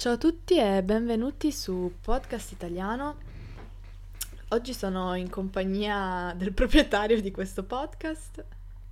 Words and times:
Ciao 0.00 0.14
a 0.14 0.16
tutti 0.16 0.56
e 0.56 0.82
benvenuti 0.82 1.52
su 1.52 1.92
Podcast 2.00 2.52
Italiano. 2.52 3.18
Oggi 4.48 4.72
sono 4.72 5.14
in 5.14 5.28
compagnia 5.28 6.32
del 6.38 6.54
proprietario 6.54 7.20
di 7.20 7.30
questo 7.30 7.64
podcast. 7.64 8.42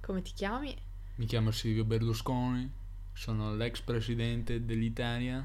Come 0.03 0.21
ti 0.21 0.33
chiami? 0.35 0.77
Mi 1.15 1.25
chiamo 1.25 1.51
Silvio 1.51 1.85
Berlusconi, 1.85 2.71
sono 3.15 3.57
l'ex 3.57 3.81
presidente 3.81 4.67
dell'Italia. 4.67 5.43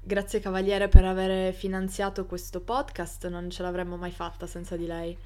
Grazie 0.00 0.38
Cavaliere 0.38 0.86
per 0.86 1.06
aver 1.06 1.52
finanziato 1.52 2.24
questo 2.26 2.60
podcast, 2.60 3.26
non 3.26 3.50
ce 3.50 3.62
l'avremmo 3.62 3.96
mai 3.96 4.12
fatta 4.12 4.46
senza 4.46 4.76
di 4.76 4.86
lei. 4.86 5.18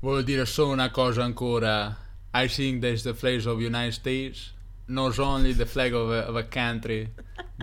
Voglio 0.00 0.20
dire 0.20 0.44
solo 0.44 0.72
una 0.72 0.90
cosa 0.90 1.24
ancora. 1.24 1.96
I 2.34 2.48
think 2.48 2.82
that's 2.82 3.00
the 3.00 3.14
flag 3.14 3.46
of 3.46 3.56
the 3.56 3.64
United 3.64 3.92
States, 3.92 4.52
not 4.88 5.16
only 5.18 5.54
the 5.54 5.64
flag 5.64 5.94
of 5.94 6.10
a, 6.10 6.28
of 6.28 6.36
a 6.36 6.44
country, 6.44 7.10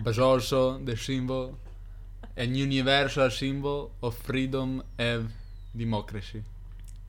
but 0.01 0.17
also 0.17 0.79
the 0.83 0.95
symbol, 0.95 1.57
an 2.35 2.55
universal 2.55 3.29
symbol 3.29 3.91
of 4.01 4.15
freedom 4.15 4.83
and 4.97 5.29
democracy. 5.71 6.43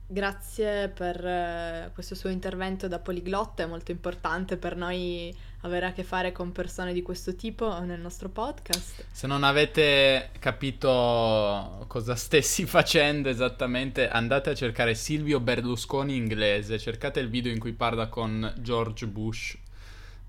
Grazie 0.05 0.89
per 0.89 1.25
eh, 1.25 1.91
questo 1.93 2.13
suo 2.13 2.29
intervento 2.29 2.87
da 2.87 2.99
poliglotta, 2.99 3.63
è 3.63 3.65
molto 3.65 3.91
importante 3.91 4.57
per 4.57 4.75
noi 4.75 5.35
avere 5.61 5.87
a 5.87 5.91
che 5.93 6.03
fare 6.03 6.31
con 6.31 6.51
persone 6.51 6.93
di 6.93 7.01
questo 7.01 7.35
tipo 7.35 7.79
nel 7.79 7.99
nostro 7.99 8.29
podcast. 8.29 9.05
Se 9.09 9.27
non 9.27 9.43
avete 9.43 10.29
capito 10.37 11.85
cosa 11.87 12.15
stessi 12.15 12.65
facendo 12.67 13.29
esattamente, 13.29 14.09
andate 14.09 14.51
a 14.51 14.55
cercare 14.55 14.93
Silvio 14.93 15.39
Berlusconi 15.39 16.15
inglese, 16.15 16.77
cercate 16.77 17.19
il 17.19 17.29
video 17.29 17.51
in 17.51 17.59
cui 17.59 17.73
parla 17.73 18.07
con 18.07 18.53
George 18.59 19.07
Bush, 19.07 19.57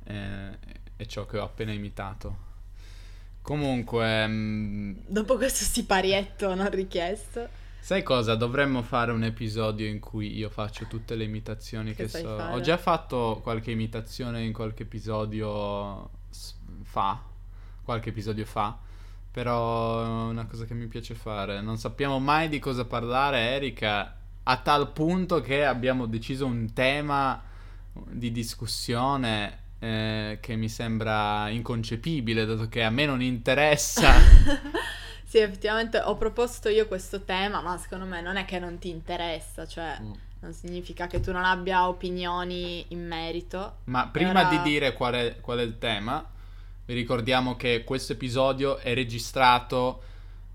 eh, 0.05 0.83
è 1.05 1.07
ciò 1.07 1.27
che 1.27 1.39
ho 1.39 1.45
appena 1.45 1.73
imitato. 1.73 2.53
Comunque, 3.43 4.27
mm, 4.27 4.93
Dopo 5.07 5.37
questo 5.37 5.65
siparietto 5.65 6.55
non 6.55 6.71
richiesto. 6.71 7.47
sai 7.79 8.03
cosa? 8.03 8.35
Dovremmo 8.37 8.83
fare 8.83 9.13
un 9.13 9.23
episodio 9.23 9.87
in 9.87 10.01
cui 10.01 10.35
io 10.37 10.49
faccio 10.49 10.87
tutte 10.87 11.15
le 11.15 11.25
imitazioni 11.25 11.95
Che 11.95 12.05
che, 12.05 12.09
so. 12.09 12.37
fare? 12.37 12.55
Ho 12.55 12.61
già 12.61 12.79
fatto 12.79 13.41
qualche 13.43 13.71
imitazione 13.71 14.43
in 14.43 14.53
qualche 14.55 14.85
episodio 14.85 16.09
fa, 16.83 17.23
qualche 17.83 18.09
episodio 18.09 18.47
fa, 18.47 18.79
però 19.31 20.03
è 20.03 20.31
una 20.31 20.47
cosa 20.47 20.65
che 20.65 20.73
mi 20.75 20.87
piace 20.87 21.15
fare. 21.15 21.61
Non 21.61 21.77
sappiamo 21.77 22.19
mai 22.19 22.49
di 22.49 22.59
cosa 22.59 22.87
parlare, 22.87 23.41
Erika, 23.41 24.17
a 24.45 24.57
tal 24.59 24.91
punto 24.93 25.43
che 25.43 25.67
abbiamo 25.67 26.07
deciso 26.07 26.47
un 26.47 26.73
tema 26.73 27.43
di 27.93 28.33
discussione 28.33 29.59
eh, 29.85 30.39
che 30.41 30.57
mi 30.57 30.69
sembra 30.71 31.49
inconcepibile, 31.51 32.47
dato 32.47 32.69
che 32.69 32.83
a 32.83 32.91
me 32.91 33.05
non 33.07 33.21
interessa. 33.21 34.13
Sì, 35.27 35.39
effettivamente 35.41 35.99
ho 35.99 36.17
proposto 36.17 36.69
io 36.69 36.87
questo 36.87 37.23
tema, 37.23 37.61
ma 37.61 37.77
secondo 37.77 38.05
me 38.05 38.21
non 38.21 38.37
è 38.37 38.45
che 38.45 38.61
non 38.61 38.79
ti 38.79 38.89
interessa, 38.89 39.67
cioè 39.67 39.99
Mm. 40.01 40.13
non 40.41 40.53
significa 40.53 41.09
che 41.09 41.19
tu 41.19 41.33
non 41.33 41.45
abbia 41.45 41.89
opinioni 41.89 42.85
in 42.89 43.05
merito. 43.05 43.79
Ma 43.85 44.07
prima 44.07 44.31
Ora- 44.31 44.45
di 44.45 44.63
dire 44.63 44.93
qual 44.93 45.15
è, 45.15 45.41
qual 45.41 45.59
è 45.59 45.63
il 45.63 45.79
tema, 45.79 46.25
vi 46.85 46.95
ricordiamo 46.95 47.57
che 47.57 47.83
questo 47.83 48.13
episodio 48.13 48.77
è 48.77 48.95
registrato 48.95 50.03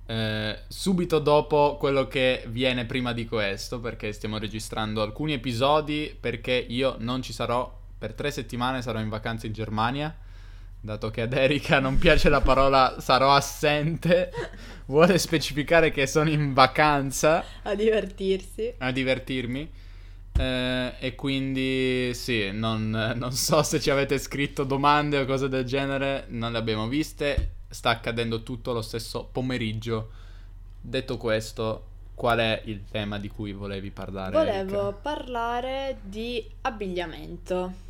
eh, 0.05 0.59
subito 0.69 1.19
dopo 1.19 1.75
quello 1.77 2.07
che 2.07 2.45
viene 2.47 2.85
prima 2.85 3.11
di 3.11 3.25
questo, 3.27 3.81
perché 3.81 4.13
stiamo 4.13 4.37
registrando 4.37 5.01
alcuni 5.01 5.33
episodi 5.33 6.15
perché 6.17 6.53
io 6.53 6.95
non 6.99 7.21
ci 7.21 7.33
sarò 7.33 7.78
per 7.99 8.13
tre 8.13 8.31
settimane, 8.31 8.81
sarò 8.81 8.99
in 8.99 9.09
vacanza 9.09 9.45
in 9.45 9.53
Germania. 9.53 10.15
Dato 10.81 11.11
che 11.11 11.23
ad 11.23 11.33
Erika 11.33 11.79
non 11.81 11.97
piace 11.99 12.29
la 12.29 12.39
parola 12.41 12.95
sarò 13.01 13.33
assente, 13.35 14.31
vuole 14.87 15.17
specificare 15.17 15.91
che 15.91 16.07
sono 16.07 16.29
in 16.29 16.53
vacanza 16.53 17.43
A 17.63 17.75
divertirsi. 17.75 18.73
a 18.77 18.91
divertirmi. 18.91 19.69
Eh, 20.39 20.93
e 20.99 21.15
quindi 21.15 22.13
sì, 22.13 22.49
non, 22.53 22.89
non 23.17 23.31
so 23.33 23.61
se 23.61 23.81
ci 23.81 23.89
avete 23.89 24.17
scritto 24.17 24.63
domande 24.63 25.17
o 25.19 25.25
cose 25.25 25.49
del 25.49 25.65
genere, 25.65 26.25
non 26.29 26.53
le 26.53 26.57
abbiamo 26.57 26.87
viste. 26.87 27.49
Sta 27.69 27.89
accadendo 27.89 28.41
tutto 28.43 28.71
lo 28.71 28.81
stesso 28.81 29.27
pomeriggio. 29.29 30.11
Detto 30.79 31.17
questo, 31.17 31.87
qual 32.15 32.39
è 32.39 32.61
il 32.65 32.85
tema 32.89 33.19
di 33.19 33.27
cui 33.27 33.51
volevi 33.51 33.91
parlare? 33.91 34.31
Volevo 34.31 34.87
Erika? 34.87 34.91
parlare 34.93 35.97
di 36.03 36.49
abbigliamento. 36.61 37.87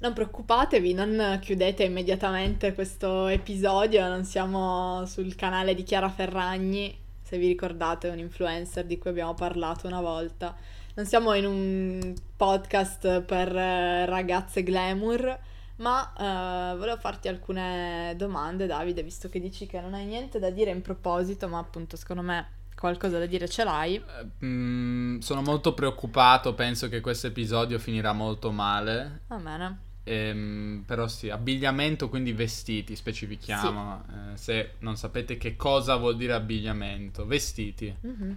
Non 0.00 0.14
preoccupatevi, 0.14 0.94
non 0.94 1.38
chiudete 1.42 1.84
immediatamente 1.84 2.72
questo 2.72 3.26
episodio, 3.26 4.08
non 4.08 4.24
siamo 4.24 5.04
sul 5.04 5.34
canale 5.34 5.74
di 5.74 5.82
Chiara 5.82 6.08
Ferragni, 6.08 6.98
se 7.20 7.36
vi 7.36 7.48
ricordate, 7.48 8.08
un 8.08 8.18
influencer 8.18 8.86
di 8.86 8.96
cui 8.96 9.10
abbiamo 9.10 9.34
parlato 9.34 9.86
una 9.86 10.00
volta. 10.00 10.56
Non 10.94 11.04
siamo 11.04 11.34
in 11.34 11.44
un 11.44 12.14
podcast 12.34 13.20
per 13.20 13.54
eh, 13.54 14.06
ragazze 14.06 14.62
glamour, 14.62 15.38
ma 15.76 16.12
eh, 16.14 16.76
volevo 16.78 16.96
farti 16.96 17.28
alcune 17.28 18.14
domande, 18.16 18.64
Davide, 18.64 19.02
visto 19.02 19.28
che 19.28 19.38
dici 19.38 19.66
che 19.66 19.82
non 19.82 19.92
hai 19.92 20.06
niente 20.06 20.38
da 20.38 20.48
dire 20.48 20.70
in 20.70 20.80
proposito, 20.80 21.46
ma 21.46 21.58
appunto 21.58 21.98
secondo 21.98 22.22
me 22.22 22.52
qualcosa 22.74 23.18
da 23.18 23.26
dire 23.26 23.46
ce 23.48 23.64
l'hai. 23.64 23.96
Eh, 23.96 24.46
mm, 24.46 25.18
sono 25.18 25.42
molto 25.42 25.74
preoccupato, 25.74 26.54
penso 26.54 26.88
che 26.88 27.02
questo 27.02 27.26
episodio 27.26 27.78
finirà 27.78 28.14
molto 28.14 28.50
male. 28.50 29.20
Va 29.26 29.36
bene. 29.36 29.88
Ehm, 30.10 30.82
però 30.84 31.06
sì, 31.06 31.30
abbigliamento, 31.30 32.08
quindi 32.08 32.32
vestiti, 32.32 32.96
specifichiamo. 32.96 34.02
Eh, 34.32 34.36
se 34.36 34.72
non 34.80 34.96
sapete 34.96 35.36
che 35.36 35.54
cosa 35.54 35.94
vuol 35.94 36.16
dire 36.16 36.32
abbigliamento, 36.32 37.26
vestiti. 37.26 37.94
Mhm. 38.00 38.34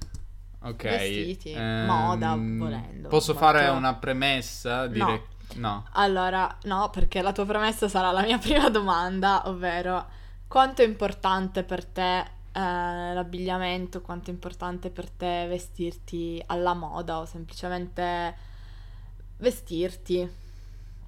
Ok. 0.59 0.83
Vestiti, 0.83 1.51
ehm, 1.51 1.85
moda, 1.85 2.35
volendo, 2.35 3.09
Posso 3.09 3.33
molto- 3.33 3.47
fare 3.47 3.67
una 3.69 3.95
premessa? 3.95 4.85
Dire... 4.85 5.31
No. 5.55 5.85
Allora, 5.93 6.57
no, 6.63 6.89
perché 6.91 7.21
la 7.21 7.31
tua 7.31 7.45
premessa 7.45 7.87
sarà 7.87 8.11
la 8.11 8.21
mia 8.21 8.37
prima 8.39 8.69
domanda, 8.69 9.47
ovvero 9.49 10.05
quanto 10.47 10.83
è 10.83 10.85
importante 10.85 11.63
per 11.63 11.85
te 11.85 12.19
eh, 12.19 12.23
l'abbigliamento, 12.53 14.01
quanto 14.01 14.29
è 14.29 14.33
importante 14.33 14.91
per 14.91 15.09
te 15.09 15.47
vestirti 15.47 16.41
alla 16.45 16.75
moda 16.75 17.17
o 17.19 17.25
semplicemente 17.25 18.35
vestirti? 19.37 20.41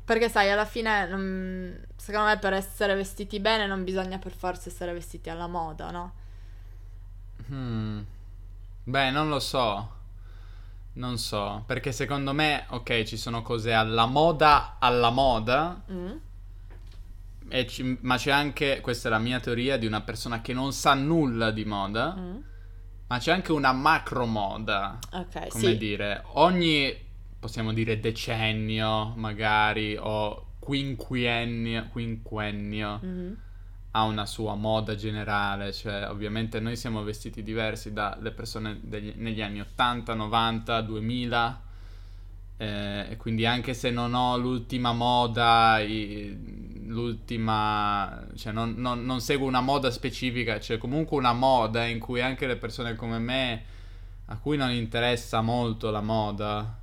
Perché 0.05 0.29
sai, 0.29 0.51
alla 0.51 0.66
fine, 0.66 1.07
non- 1.07 1.85
secondo 1.95 2.27
me 2.27 2.38
per 2.38 2.53
essere 2.53 2.93
vestiti 2.95 3.39
bene 3.39 3.66
non 3.66 3.83
bisogna 3.83 4.19
per 4.19 4.33
forza 4.33 4.69
essere 4.69 4.93
vestiti 4.93 5.29
alla 5.29 5.47
moda, 5.47 5.89
no? 5.91 6.13
Hmm. 7.49 8.01
Beh, 8.83 9.11
non 9.11 9.29
lo 9.29 9.39
so. 9.39 9.94
Non 10.94 11.17
so, 11.17 11.63
perché 11.67 11.91
secondo 11.91 12.33
me, 12.33 12.65
ok, 12.69 13.03
ci 13.03 13.17
sono 13.17 13.41
cose 13.41 13.73
alla 13.73 14.05
moda, 14.05 14.77
alla 14.79 15.09
moda, 15.09 15.81
Mm? 15.89 16.19
e 17.47 17.67
ci- 17.67 17.97
ma 18.01 18.17
c'è 18.17 18.31
anche, 18.31 18.81
questa 18.81 19.07
è 19.07 19.11
la 19.11 19.19
mia 19.19 19.39
teoria, 19.39 19.77
di 19.77 19.85
una 19.85 20.01
persona 20.01 20.41
che 20.41 20.53
non 20.53 20.73
sa 20.73 20.94
nulla 20.95 21.51
di 21.51 21.63
moda, 21.65 22.15
Mm? 22.17 22.38
ma 23.07 23.17
c'è 23.19 23.31
anche 23.31 23.51
una 23.51 23.71
macro 23.71 24.25
moda. 24.25 24.99
Ok, 25.13 25.47
come 25.47 25.75
sì. 25.75 25.77
dire, 25.77 26.23
ogni, 26.33 27.04
possiamo 27.45 27.73
dire 27.73 28.00
decennio 28.00 29.13
magari, 29.17 29.95
o 30.00 30.45
quinquennio, 30.57 31.89
quinquennio 31.91 33.00
Mhm. 33.03 33.38
ha 33.91 34.03
una 34.03 34.25
sua 34.25 34.56
moda 34.56 34.95
generale, 34.95 35.72
cioè 35.72 36.09
ovviamente 36.09 36.59
noi 36.59 36.75
siamo 36.75 37.03
vestiti 37.03 37.44
diversi 37.44 37.94
dalle 37.94 38.31
persone 38.31 38.79
degli- 38.81 39.13
negli 39.17 39.44
anni 39.44 39.59
80, 39.61 40.16
90, 40.16 40.81
2000, 40.81 41.61
eh, 42.57 43.06
e 43.11 43.17
quindi 43.17 43.45
anche 43.45 43.75
se 43.75 43.91
non 43.91 44.16
ho 44.16 44.38
l'ultima 44.38 44.91
moda, 44.91 45.77
i- 45.81 46.83
l'ultima, 46.88 48.25
cioè 48.35 48.51
non, 48.53 48.73
non- 48.77 49.06
non 49.06 49.22
seguo 49.22 49.47
una 49.47 49.62
moda 49.62 49.92
specifica, 49.92 50.57
c'è 50.57 50.80
comunque 50.80 51.15
una 51.15 51.33
moda 51.33 51.86
in 51.86 52.00
cui 52.00 52.21
anche 52.21 52.47
le 52.47 52.56
persone 52.56 52.95
come 52.95 53.19
me, 53.19 53.63
a 54.25 54.38
cui 54.39 54.57
non 54.57 54.71
interessa 54.71 55.42
molto 55.42 55.92
la 55.92 56.01
moda, 56.01 56.80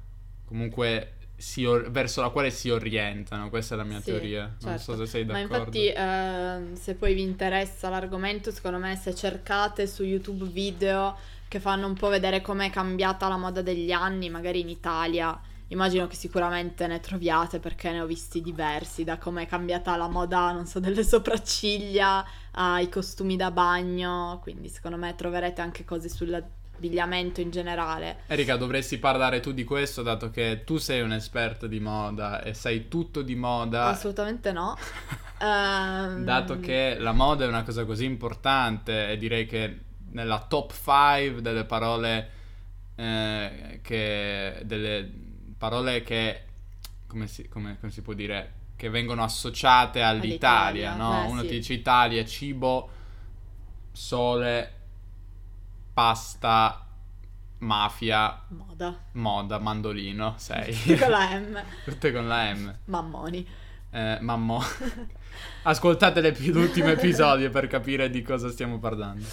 comunque 0.52 1.14
si 1.37 1.64
or- 1.64 1.90
verso 1.90 2.20
la 2.20 2.28
quale 2.31 2.50
si 2.50 2.70
orientano, 2.70 3.49
questa 3.50 3.75
è 3.75 3.78
la 3.78 3.84
mia 3.84 4.00
Sì, 4.00 4.00
teoria, 4.00 4.54
non 4.60 4.78
certo. 4.78 4.94
so 4.94 4.96
se 4.96 5.06
sei 5.06 5.25
Ma 5.26 5.38
d'accordo. 5.38 5.38
infatti, 5.38 5.93
ehm, 5.94 6.75
se 6.75 6.94
poi 6.94 7.14
vi 7.14 7.22
interessa 7.22 7.88
l'argomento, 7.88 8.50
secondo 8.50 8.78
me, 8.78 8.96
se 8.96 9.14
cercate 9.14 9.87
su 9.87 10.02
YouTube 10.02 10.46
video 10.46 11.16
che 11.49 11.60
fanno 11.60 11.87
un 11.87 11.94
po' 11.94 12.08
vedere 12.08 12.40
com'è 12.40 12.70
cambiata 12.70 13.28
la 13.28 13.37
moda 13.37 13.62
degli 13.62 13.93
anni, 13.93 14.31
magari 14.31 14.60
in 14.60 14.69
Italia, 14.69 15.38
immagino 15.69 16.06
che 16.06 16.16
sicuramente 16.16 16.87
ne 16.87 17.00
troviate 17.00 17.60
perché 17.60 17.90
ne 17.93 18.00
ho 18.00 18.06
visti 18.06 18.40
diversi, 18.43 19.04
da 19.04 19.19
com'è 19.19 19.46
cambiata 19.46 19.96
la 19.96 20.08
moda, 20.08 20.52
non 20.52 20.66
so, 20.66 20.81
delle 20.81 21.04
sopracciglia 21.04 22.25
ai 22.52 22.88
costumi 22.88 23.37
da 23.37 23.50
bagno, 23.50 24.38
quindi 24.43 24.69
secondo 24.69 24.96
me 24.96 25.14
troverete 25.14 25.60
anche 25.60 25.84
cose 25.84 26.08
sulla 26.08 26.43
abbigliamento 26.75 27.41
in 27.41 27.51
generale. 27.51 28.23
Erika, 28.27 28.57
dovresti 28.57 28.99
parlare 28.99 29.41
tu 29.41 29.53
di 29.53 29.65
questo, 29.65 30.03
dato 30.03 30.31
che 30.31 30.63
tu 30.65 30.79
sei 30.79 31.01
un 31.01 31.13
esperto 31.13 31.67
di 31.67 31.81
moda 31.81 32.43
e 32.43 32.55
sai 32.55 32.89
tutto 32.89 33.23
di 33.23 33.35
moda. 33.35 33.87
Assolutamente 33.87 34.53
no. 34.53 34.77
um... 35.41 36.25
Dato 36.25 36.59
che 36.61 36.97
la 36.99 37.13
moda 37.13 37.45
è 37.45 37.49
una 37.49 37.63
cosa 37.63 37.85
così 37.85 38.05
importante 38.05 39.11
e 39.11 39.17
direi 39.17 39.47
che 39.47 39.79
nella 40.11 40.45
top 40.49 40.73
5 40.73 41.41
delle 41.41 41.65
parole 41.65 42.31
eh, 42.97 43.81
che 43.83 44.61
delle 44.65 45.11
parole 45.57 46.03
che 46.03 46.45
come 47.07 47.27
si, 47.27 47.49
come, 47.49 47.79
come 47.79 47.93
si 47.93 48.03
può 48.03 48.13
dire 48.13 48.61
che 48.77 48.89
vengono 48.89 49.23
associate 49.23 50.03
all'Italia, 50.03 50.93
all'Italia 50.93 50.95
no? 50.97 51.25
Beh, 51.27 51.31
Uno 51.31 51.41
sì. 51.43 51.47
ti 51.49 51.55
dice 51.55 51.73
Italia, 51.75 52.25
cibo, 52.25 52.91
sole, 53.93 54.73
pasta, 55.93 56.87
mafia, 57.59 58.43
moda, 58.49 58.99
moda 59.12 59.59
mandolino, 59.59 60.35
sei. 60.39 60.75
Tutte 60.83 60.99
con 60.99 61.11
la 61.11 61.39
M. 61.39 61.62
Tutte 61.85 62.12
con 62.12 62.29
la 62.29 62.55
M. 62.55 62.79
Mammoni. 62.87 63.47
Eh, 63.91 64.19
mammo. 64.21 64.61
Ascoltate 65.65 66.35
l'ultimo 66.50 66.89
episodio 66.89 67.50
per 67.50 67.67
capire 67.67 68.11
di 68.11 68.23
cosa 68.23 68.50
stiamo 68.50 68.79
parlando. 68.79 69.27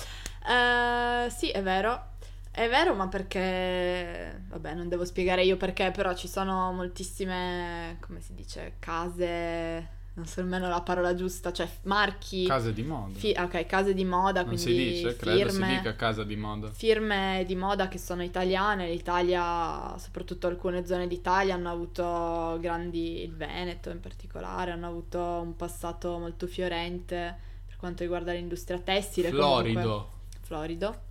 Uh, 0.43 1.29
sì, 1.29 1.49
è 1.49 1.61
vero. 1.61 2.17
È 2.51 2.67
vero, 2.67 2.93
ma 2.93 3.07
perché... 3.07 4.43
Vabbè, 4.47 4.73
non 4.73 4.89
devo 4.89 5.05
spiegare 5.05 5.43
io 5.43 5.55
perché, 5.55 5.91
però 5.91 6.13
ci 6.13 6.27
sono 6.27 6.71
moltissime, 6.73 7.97
come 8.01 8.19
si 8.21 8.33
dice, 8.33 8.75
case... 8.79 9.97
Non 10.19 10.27
so 10.27 10.41
nemmeno 10.41 10.67
la 10.67 10.81
parola 10.81 11.15
giusta, 11.15 11.53
cioè 11.53 11.69
marchi... 11.83 12.45
Case 12.45 12.73
di 12.73 12.83
moda. 12.83 13.17
Fi- 13.17 13.33
ok, 13.39 13.65
case 13.65 13.93
di 13.93 14.03
moda, 14.03 14.41
non 14.41 14.49
quindi 14.49 14.61
si 14.61 14.75
dice, 14.75 15.13
firme, 15.13 15.33
credo 15.33 15.49
si 15.49 15.65
dica 15.65 15.95
casa 15.95 16.23
di 16.25 16.35
moda. 16.35 16.69
Firme 16.71 17.43
di 17.47 17.55
moda 17.55 17.87
che 17.87 17.97
sono 17.97 18.21
italiane, 18.21 18.89
l'Italia, 18.89 19.97
soprattutto 19.97 20.47
alcune 20.47 20.85
zone 20.85 21.07
d'Italia 21.07 21.53
hanno 21.53 21.71
avuto 21.71 22.57
grandi, 22.59 23.23
il 23.23 23.33
Veneto 23.33 23.91
in 23.91 24.01
particolare, 24.01 24.71
hanno 24.71 24.87
avuto 24.87 25.19
un 25.19 25.55
passato 25.55 26.17
molto 26.17 26.47
fiorente 26.47 27.37
per 27.65 27.77
quanto 27.77 28.03
riguarda 28.03 28.33
l'industria 28.33 28.79
tessile. 28.79 29.29
Florido. 29.29 29.79
Comunque, 29.79 30.07
florido. 30.41 31.01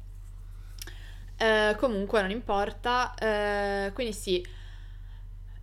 Eh, 1.38 1.76
comunque 1.78 2.20
non 2.20 2.30
importa. 2.30 3.14
Eh, 3.14 3.90
quindi 3.94 4.12
sì, 4.12 4.46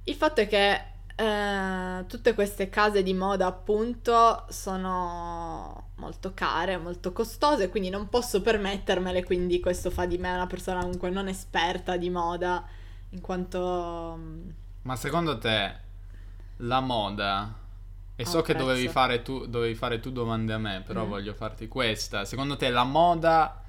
il 0.05 0.15
fatto 0.15 0.41
è 0.41 0.47
che 0.47 0.93
eh, 1.15 2.03
tutte 2.07 2.33
queste 2.33 2.69
case 2.69 3.01
di 3.01 3.13
moda 3.13 3.45
appunto 3.45 4.45
sono 4.49 5.89
molto 5.95 6.33
care, 6.33 6.77
molto 6.77 7.13
costose, 7.13 7.69
quindi 7.69 7.89
non 7.89 8.09
posso 8.09 8.41
permettermele, 8.41 9.23
quindi 9.23 9.59
questo 9.59 9.89
fa 9.89 10.05
di 10.05 10.17
me 10.17 10.33
una 10.33 10.47
persona 10.47 10.81
comunque 10.81 11.09
non 11.09 11.27
esperta 11.27 11.95
di 11.97 12.09
moda, 12.09 12.65
in 13.11 13.21
quanto... 13.21 14.15
Mm, 14.17 14.49
Ma 14.83 14.95
secondo 14.95 15.37
te 15.37 15.75
la 16.57 16.79
moda... 16.81 17.63
E 18.17 18.25
so 18.25 18.41
che 18.41 18.55
dovevi 18.55 18.87
fare, 18.87 19.21
tu, 19.21 19.45
dovevi 19.45 19.75
fare, 19.75 19.99
tu, 19.99 20.09
domande 20.09 20.53
a 20.53 20.57
me, 20.57 20.81
però 20.85 21.05
mm. 21.05 21.09
voglio 21.09 21.33
farti 21.33 21.67
questa. 21.67 22.23
Secondo 22.23 22.55
te 22.55 22.69
la 22.69 22.85
moda 22.85 23.64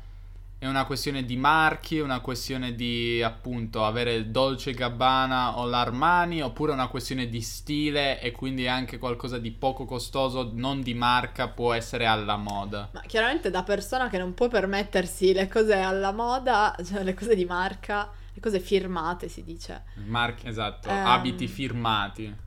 è 0.58 0.66
una 0.66 0.86
questione 0.86 1.24
di 1.24 1.36
marchi, 1.36 1.98
una 1.98 2.20
questione 2.20 2.74
di 2.74 3.22
appunto 3.22 3.84
avere 3.84 4.14
il 4.14 4.30
Dolce 4.30 4.72
Gabbana 4.72 5.58
o 5.58 5.66
l'Armani, 5.66 6.40
oppure 6.40 6.72
una 6.72 6.88
questione 6.88 7.28
di 7.28 7.42
stile 7.42 8.20
e 8.20 8.32
quindi 8.32 8.66
anche 8.66 8.96
qualcosa 8.98 9.38
di 9.38 9.50
poco 9.50 9.84
costoso, 9.84 10.50
non 10.54 10.80
di 10.80 10.94
marca, 10.94 11.48
può 11.48 11.74
essere 11.74 12.06
alla 12.06 12.36
moda. 12.36 12.88
Ma 12.92 13.02
chiaramente 13.02 13.50
da 13.50 13.62
persona 13.62 14.08
che 14.08 14.16
non 14.16 14.32
può 14.32 14.48
permettersi 14.48 15.34
le 15.34 15.46
cose 15.46 15.74
alla 15.74 16.12
moda, 16.12 16.74
cioè 16.82 17.02
le 17.02 17.12
cose 17.12 17.34
di 17.34 17.44
marca, 17.44 18.10
le 18.32 18.40
cose 18.40 18.58
firmate 18.58 19.28
si 19.28 19.44
dice. 19.44 19.82
Marchi, 20.06 20.48
esatto, 20.48 20.88
um... 20.88 20.96
abiti 20.96 21.48
firmati 21.48 22.44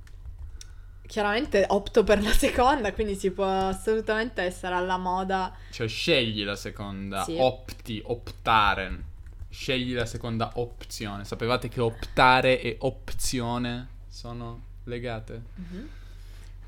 chiaramente 1.09 1.65
opto 1.69 2.03
per 2.03 2.21
la 2.21 2.31
seconda, 2.31 2.93
quindi 2.93 3.15
si 3.15 3.31
può 3.31 3.47
assolutamente 3.47 4.43
essere 4.43 4.75
alla 4.75 4.97
moda. 4.97 5.51
Cioè 5.71 5.87
scegli 5.87 6.43
la 6.43 6.55
seconda, 6.55 7.23
sì. 7.23 7.35
opti, 7.35 7.99
optare. 8.05 9.05
Scegli 9.49 9.95
la 9.95 10.05
seconda 10.05 10.51
opzione. 10.55 11.25
Sapevate 11.25 11.67
che 11.67 11.81
optare 11.81 12.61
e 12.61 12.77
opzione 12.81 13.87
sono 14.07 14.61
legate? 14.83 15.41
Mm-hmm. 15.59 15.87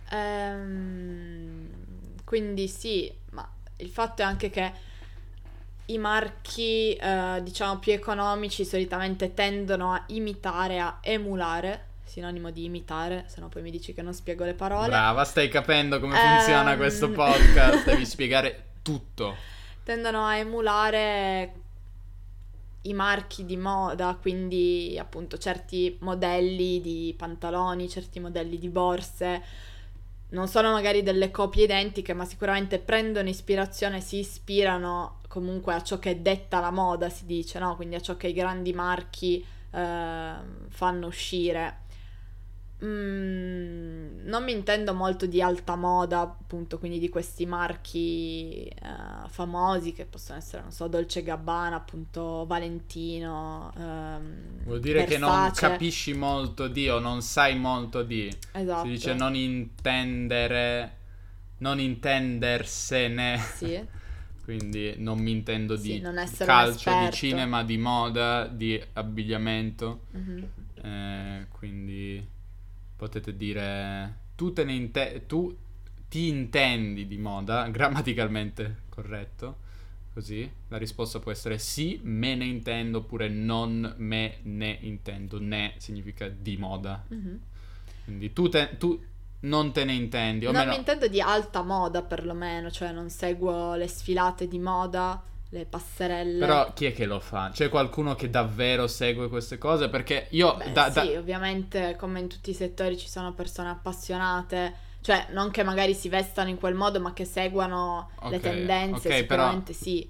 Ehm, 0.09 1.69
quindi 2.25 2.67
sì, 2.67 3.13
ma 3.29 3.47
il 3.77 3.89
fatto 3.89 4.23
è 4.23 4.25
anche 4.25 4.49
che 4.49 4.71
i 5.85 5.99
marchi, 5.99 6.95
eh, 6.95 7.41
diciamo, 7.44 7.77
più 7.77 7.91
economici 7.91 8.65
solitamente 8.65 9.35
tendono 9.35 9.94
a 9.94 10.03
imitare, 10.07 10.79
a 10.79 10.97
emulare 11.01 11.89
sinonimo 12.11 12.51
di 12.51 12.65
imitare, 12.65 13.23
se 13.27 13.39
no 13.39 13.47
poi 13.47 13.61
mi 13.61 13.71
dici 13.71 13.93
che 13.93 14.01
non 14.01 14.13
spiego 14.13 14.43
le 14.43 14.53
parole. 14.53 14.87
Brava, 14.87 15.23
stai 15.23 15.47
capendo 15.47 16.01
come 16.01 16.19
um... 16.19 16.35
funziona 16.35 16.75
questo 16.75 17.09
podcast, 17.09 17.85
devi 17.85 18.05
spiegare 18.05 18.71
tutto. 18.81 19.33
Tendono 19.81 20.25
a 20.25 20.35
emulare 20.35 21.53
i 22.81 22.93
marchi 22.93 23.45
di 23.45 23.55
moda, 23.55 24.17
quindi 24.19 24.97
appunto 24.99 25.37
certi 25.37 25.95
modelli 26.01 26.81
di 26.81 27.15
pantaloni, 27.17 27.87
certi 27.87 28.19
modelli 28.19 28.59
di 28.59 28.67
borse. 28.67 29.41
Non 30.31 30.49
sono 30.49 30.71
magari 30.71 31.03
delle 31.03 31.31
copie 31.31 31.63
identiche, 31.63 32.13
ma 32.13 32.25
sicuramente 32.25 32.79
prendono 32.79 33.29
ispirazione, 33.29 34.01
si 34.01 34.19
ispirano 34.19 35.19
comunque 35.29 35.73
a 35.73 35.81
ciò 35.81 35.97
che 35.97 36.11
è 36.11 36.15
detta 36.17 36.59
la 36.59 36.71
moda, 36.71 37.07
si 37.09 37.25
dice, 37.25 37.57
no? 37.57 37.77
Quindi 37.77 37.95
a 37.95 38.01
ciò 38.01 38.17
che 38.17 38.27
i 38.27 38.33
grandi 38.33 38.73
marchi 38.73 39.45
eh, 39.71 40.33
fanno 40.67 41.07
uscire. 41.07 41.79
Mm, 42.83 44.25
non 44.25 44.44
mi 44.44 44.54
intendo 44.54 44.95
molto 44.95 45.28
di 45.28 45.39
alta 45.39 45.75
moda, 45.75 46.22
appunto, 46.22 46.80
quindi 46.80 46.98
di 46.98 47.10
questi 47.10 47.45
marchi 47.45 48.72
uh, 48.81 49.28
famosi 49.28 49.94
che 49.94 50.06
possono 50.06 50.39
essere, 50.39 50.63
non 50.63 50.72
so, 50.72 50.88
Dolce 50.88 51.22
Gabbana, 51.22 51.75
appunto, 51.75 52.45
Valentino. 52.48 53.72
Um, 53.75 54.63
Vuol 54.63 54.80
dire 54.80 55.06
Versace. 55.06 55.19
che 55.19 55.19
non 55.19 55.51
capisci 55.54 56.13
molto 56.13 56.68
di 56.68 56.89
o 56.89 56.98
non 56.98 57.22
sai 57.22 57.56
molto 57.56 58.01
di. 58.01 58.36
Esatto. 58.51 58.86
Si 58.86 58.89
dice 58.89 59.13
non 59.13 59.36
intendere, 59.36 60.98
non 61.60 61.80
intendersene. 61.80 63.38
Sì. 63.38 64.00
quindi 64.44 64.95
non 64.98 65.19
mi 65.19 65.31
intendo 65.31 65.75
di 65.75 66.04
sì, 66.25 66.44
calcio, 66.44 66.92
di 67.00 67.12
cinema, 67.12 67.63
di 67.63 67.78
moda, 67.78 68.48
di 68.48 68.81
abbigliamento. 68.94 70.07
Mm-hmm. 70.18 70.44
Eh, 70.83 71.48
quindi 71.51 72.39
potete 73.01 73.36
dire 73.36 74.19
tu, 74.36 74.53
te 74.53 74.63
ne 74.63 74.74
inte- 74.74 75.24
tu 75.25 75.57
ti 76.07 76.27
intendi 76.27 77.07
di 77.07 77.18
moda, 77.18 77.65
grammaticalmente 77.74 78.83
corretto, 78.89 79.57
così 80.14 80.47
la 80.68 80.78
risposta 80.78 81.18
può 81.18 81.31
essere 81.31 81.57
sì, 81.57 81.99
me 82.04 82.35
ne 82.35 82.45
intendo, 82.45 82.99
oppure 82.99 83.28
non 83.28 83.95
me 83.97 84.37
ne 84.44 84.78
intendo, 84.81 85.40
ne 85.40 85.73
significa 85.78 86.28
di 86.28 86.57
moda. 86.57 87.04
Mm-hmm. 87.11 87.35
Quindi 88.04 88.33
tu, 88.33 88.49
te, 88.49 88.78
tu, 88.78 89.04
non 89.42 89.71
te 89.71 89.83
ne 89.83 89.94
intendi. 89.94 90.45
O 90.45 90.52
non 90.52 90.59
meno... 90.59 90.73
mi 90.73 90.78
intendo 90.78 91.07
di 91.07 91.19
alta 91.19 91.64
moda 91.64 92.04
perlomeno, 92.04 92.69
cioè 92.69 92.92
non 92.92 93.09
seguo 93.09 93.73
le 93.73 93.87
sfilate 93.87 94.47
di 94.47 94.59
moda 94.59 95.23
le 95.53 95.65
passerelle. 95.65 96.39
Però 96.39 96.71
chi 96.73 96.85
è 96.85 96.93
che 96.93 97.05
lo 97.05 97.19
fa? 97.19 97.49
C'è 97.51 97.67
qualcuno 97.67 98.15
che 98.15 98.29
davvero 98.29 98.87
segue 98.87 99.27
queste 99.27 99.57
cose? 99.57 99.89
Perché 99.89 100.27
io... 100.31 100.55
Beh, 100.55 100.71
da, 100.71 100.91
sì, 100.91 101.15
ovviamente 101.15 101.95
come 101.97 102.21
in 102.21 102.29
tutti 102.29 102.51
i 102.51 102.53
settori 102.53 102.97
ci 102.97 103.09
sono 103.09 103.33
persone 103.33 103.69
appassionate, 103.69 104.73
cioè 105.01 105.27
non 105.31 105.51
che 105.51 105.63
magari 105.63 105.93
si 105.93 106.07
vestano 106.07 106.49
in 106.49 106.57
quel 106.57 106.73
modo 106.73 107.01
ma 107.01 107.11
che 107.11 107.25
seguano 107.25 108.11
okay, 108.15 108.31
le 108.31 108.39
tendenze, 108.39 109.07
okay, 109.07 109.21
sicuramente 109.21 109.73
però... 109.73 109.83
sì. 109.83 110.09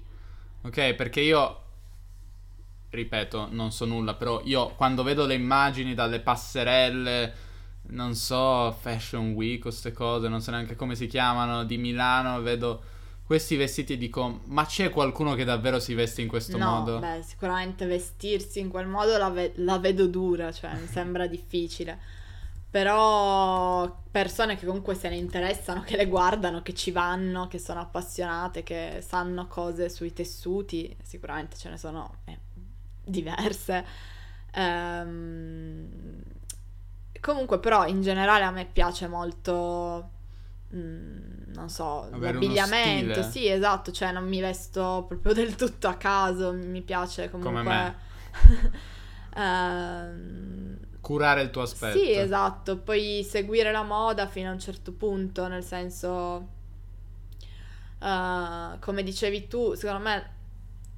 Ok, 0.62 0.94
perché 0.94 1.20
io... 1.20 1.56
Ripeto, 2.90 3.48
non 3.50 3.72
so 3.72 3.86
nulla, 3.86 4.14
però 4.14 4.42
io 4.44 4.68
quando 4.76 5.02
vedo 5.02 5.24
le 5.24 5.34
immagini 5.34 5.94
dalle 5.94 6.20
passerelle, 6.20 7.34
non 7.84 8.14
so, 8.14 8.70
Fashion 8.70 9.32
Week, 9.32 9.62
queste 9.62 9.92
cose, 9.92 10.28
non 10.28 10.42
so 10.42 10.50
neanche 10.50 10.76
come 10.76 10.94
si 10.94 11.06
chiamano, 11.06 11.64
di 11.64 11.78
Milano, 11.78 12.40
vedo 12.42 12.82
questi 13.24 13.56
vestiti 13.56 13.96
dico, 13.96 14.40
ma 14.46 14.66
c'è 14.66 14.90
qualcuno 14.90 15.34
che 15.34 15.44
davvero 15.44 15.78
si 15.78 15.94
veste 15.94 16.22
in 16.22 16.28
questo 16.28 16.56
no, 16.56 16.70
modo? 16.70 16.98
Beh, 16.98 17.22
sicuramente 17.22 17.86
vestirsi 17.86 18.60
in 18.60 18.68
quel 18.68 18.86
modo 18.86 19.16
la, 19.16 19.30
ve- 19.30 19.52
la 19.56 19.78
vedo 19.78 20.06
dura, 20.06 20.52
cioè 20.52 20.74
mi 20.74 20.86
sembra 20.86 21.26
difficile. 21.26 21.98
Però 22.70 24.02
persone 24.10 24.56
che 24.56 24.64
comunque 24.64 24.94
se 24.94 25.08
ne 25.08 25.16
interessano, 25.16 25.82
che 25.82 25.96
le 25.96 26.06
guardano, 26.06 26.62
che 26.62 26.74
ci 26.74 26.90
vanno, 26.90 27.46
che 27.46 27.58
sono 27.58 27.80
appassionate, 27.80 28.62
che 28.62 29.04
sanno 29.06 29.46
cose 29.46 29.88
sui 29.88 30.12
tessuti, 30.12 30.94
sicuramente 31.02 31.56
ce 31.56 31.68
ne 31.68 31.76
sono 31.76 32.16
eh, 32.24 32.38
diverse. 33.04 33.84
Ehm... 34.54 36.22
Comunque 37.20 37.60
però 37.60 37.86
in 37.86 38.02
generale 38.02 38.42
a 38.42 38.50
me 38.50 38.66
piace 38.66 39.06
molto 39.06 40.10
mm, 40.74 41.52
non 41.54 41.68
so, 41.68 42.08
Avere 42.10 42.32
l'abbigliamento, 42.34 43.22
sì, 43.22 43.48
esatto, 43.48 43.92
cioè 43.92 44.12
non 44.12 44.26
mi 44.26 44.40
vesto 44.40 45.04
proprio 45.08 45.32
del 45.34 45.54
tutto 45.54 45.88
a 45.88 45.94
caso, 45.94 46.52
mi 46.52 46.82
piace 46.82 47.30
comunque... 47.30 47.62
me. 47.62 47.96
Ehm, 49.34 50.76
Curare 51.00 51.40
il 51.42 51.50
tuo 51.50 51.62
aspetto. 51.62 51.98
sì, 51.98 52.12
esatto, 52.12 52.76
poi 52.76 53.26
seguire 53.28 53.72
la 53.72 53.82
moda 53.82 54.26
fino 54.26 54.50
a 54.50 54.52
un 54.52 54.60
certo 54.60 54.92
punto, 54.92 55.48
nel 55.48 55.64
senso, 55.64 56.48
eh, 57.98 58.78
come 58.78 59.02
dicevi 59.02 59.48
tu, 59.48 59.74
secondo 59.74 60.02
me 60.02 60.30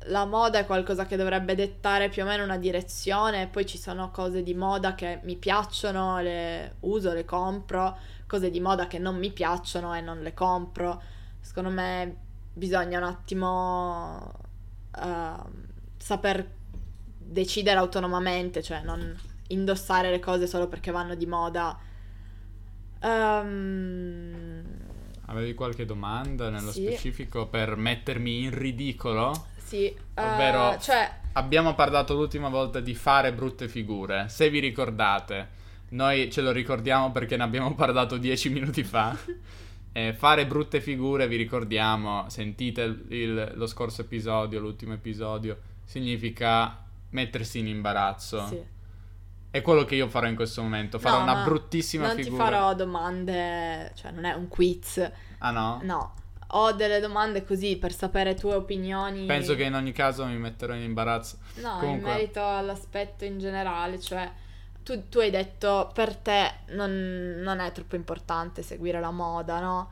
la 0.08 0.26
moda 0.26 0.58
è 0.58 0.66
qualcosa 0.66 1.06
che 1.06 1.16
dovrebbe 1.16 1.54
dettare 1.54 2.08
più 2.08 2.22
o 2.22 2.26
meno 2.26 2.44
una 2.44 2.58
direzione, 2.58 3.46
poi 3.46 3.64
ci 3.64 3.78
sono 3.78 4.10
cose 4.10 4.42
di 4.42 4.52
moda 4.52 4.94
che 4.94 5.20
mi 5.22 5.36
piacciono, 5.36 6.20
le 6.20 6.74
uso, 6.80 7.12
le 7.12 7.24
compro, 7.24 7.96
cose 8.26 8.50
di 8.50 8.60
moda 8.60 8.86
che 8.86 8.98
non 8.98 9.16
mi 9.18 9.30
piacciono 9.32 9.94
e 9.94 10.00
non 10.00 10.20
le 10.20 10.34
compro. 10.34 11.00
Secondo 11.40 11.70
me 11.70 12.16
bisogna 12.52 12.98
un 12.98 13.04
attimo 13.04 14.32
ehm, 14.98 15.52
saper 15.96 16.50
decidere 17.18 17.78
autonomamente, 17.78 18.62
cioè 18.62 18.82
non 18.82 19.16
indossare 19.48 20.10
le 20.10 20.20
cose 20.20 20.46
solo 20.46 20.68
perché 20.68 20.90
vanno 20.90 21.14
di 21.14 21.26
moda. 21.26 21.78
Ehm, 23.00 24.62
Avevi 25.26 25.54
qualche 25.54 25.84
domanda 25.86 26.50
nello 26.50 26.70
Sì. 26.70 26.82
specifico 26.82 27.46
per 27.46 27.76
mettermi 27.76 28.42
in 28.44 28.50
ridicolo? 28.56 29.46
sì, 29.56 29.94
Ovvero- 30.16 30.78
cioè, 30.78 31.22
Abbiamo 31.36 31.74
parlato 31.74 32.14
l'ultima 32.14 32.48
volta 32.48 32.78
di 32.78 32.94
fare 32.94 33.32
brutte 33.32 33.66
figure. 33.68 34.28
Se 34.28 34.48
vi 34.50 34.60
ricordate, 34.60 35.48
noi 35.94 36.30
ce 36.30 36.40
lo 36.42 36.50
ricordiamo 36.52 37.10
perché 37.12 37.36
ne 37.36 37.42
abbiamo 37.44 37.74
parlato 37.74 38.16
dieci 38.16 38.48
minuti 38.50 38.82
fa. 38.84 39.16
Eh, 39.96 40.12
fare 40.12 40.44
brutte 40.44 40.80
figure, 40.80 41.28
vi 41.28 41.36
ricordiamo, 41.36 42.28
sentite 42.28 42.82
il- 42.82 43.04
il- 43.10 43.52
lo 43.54 43.66
scorso 43.68 44.00
episodio, 44.00 44.58
l'ultimo 44.58 44.92
episodio, 44.94 45.56
significa 45.84 46.84
mettersi 47.10 47.60
in 47.60 47.68
imbarazzo. 47.68 48.44
sì. 48.48 48.60
È 49.50 49.62
quello 49.62 49.84
che 49.84 49.94
io 49.94 50.08
farò 50.08 50.26
in 50.26 50.34
questo 50.34 50.62
momento. 50.62 50.98
Farò 50.98 51.18
No, 51.18 51.22
una 51.22 51.34
ma 51.34 51.44
bruttissima 51.44 52.08
non 52.08 52.16
figura. 52.16 52.44
ti 52.44 52.50
farò 52.50 52.74
domande, 52.74 53.92
cioè 53.94 54.10
non 54.10 54.24
è 54.24 54.32
un 54.34 54.48
quiz, 54.48 54.98
Ah 55.38 55.50
no? 55.52 55.78
no. 55.84 56.14
Ho 56.48 56.72
delle 56.72 56.98
domande 56.98 57.44
così 57.44 57.76
per 57.76 57.92
sapere 57.94 58.34
tue 58.34 58.54
opinioni. 58.56 59.26
Penso 59.26 59.54
che 59.54 59.62
in 59.62 59.74
ogni 59.74 59.92
caso 59.92 60.26
mi 60.26 60.36
metterò 60.38 60.74
in 60.74 60.82
imbarazzo. 60.82 61.38
No, 61.62 61.76
Comunque- 61.78 62.10
in 62.10 62.16
merito 62.16 62.44
all'aspetto 62.44 63.24
in 63.24 63.38
generale, 63.38 64.00
cioè 64.00 64.28
tu, 64.84 65.08
tu 65.08 65.18
hai 65.18 65.30
detto 65.30 65.90
per 65.92 66.14
te 66.16 66.58
non, 66.68 67.40
non 67.42 67.58
è 67.58 67.72
troppo 67.72 67.96
importante 67.96 68.62
seguire 68.62 69.00
la 69.00 69.10
moda, 69.10 69.60
no? 69.60 69.90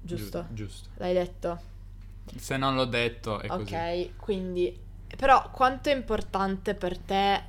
Giusto? 0.00 0.46
Giu- 0.50 0.66
giusto. 0.66 0.88
L'hai 0.96 1.12
detto? 1.12 1.72
Se 2.36 2.56
non 2.56 2.74
l'ho 2.74 2.86
detto 2.86 3.40
è 3.40 3.48
così. 3.48 3.74
Ok, 3.74 4.16
quindi 4.16 4.80
però 5.16 5.50
quanto 5.50 5.90
è 5.90 5.94
importante 5.94 6.74
per 6.74 6.98
te 6.98 7.42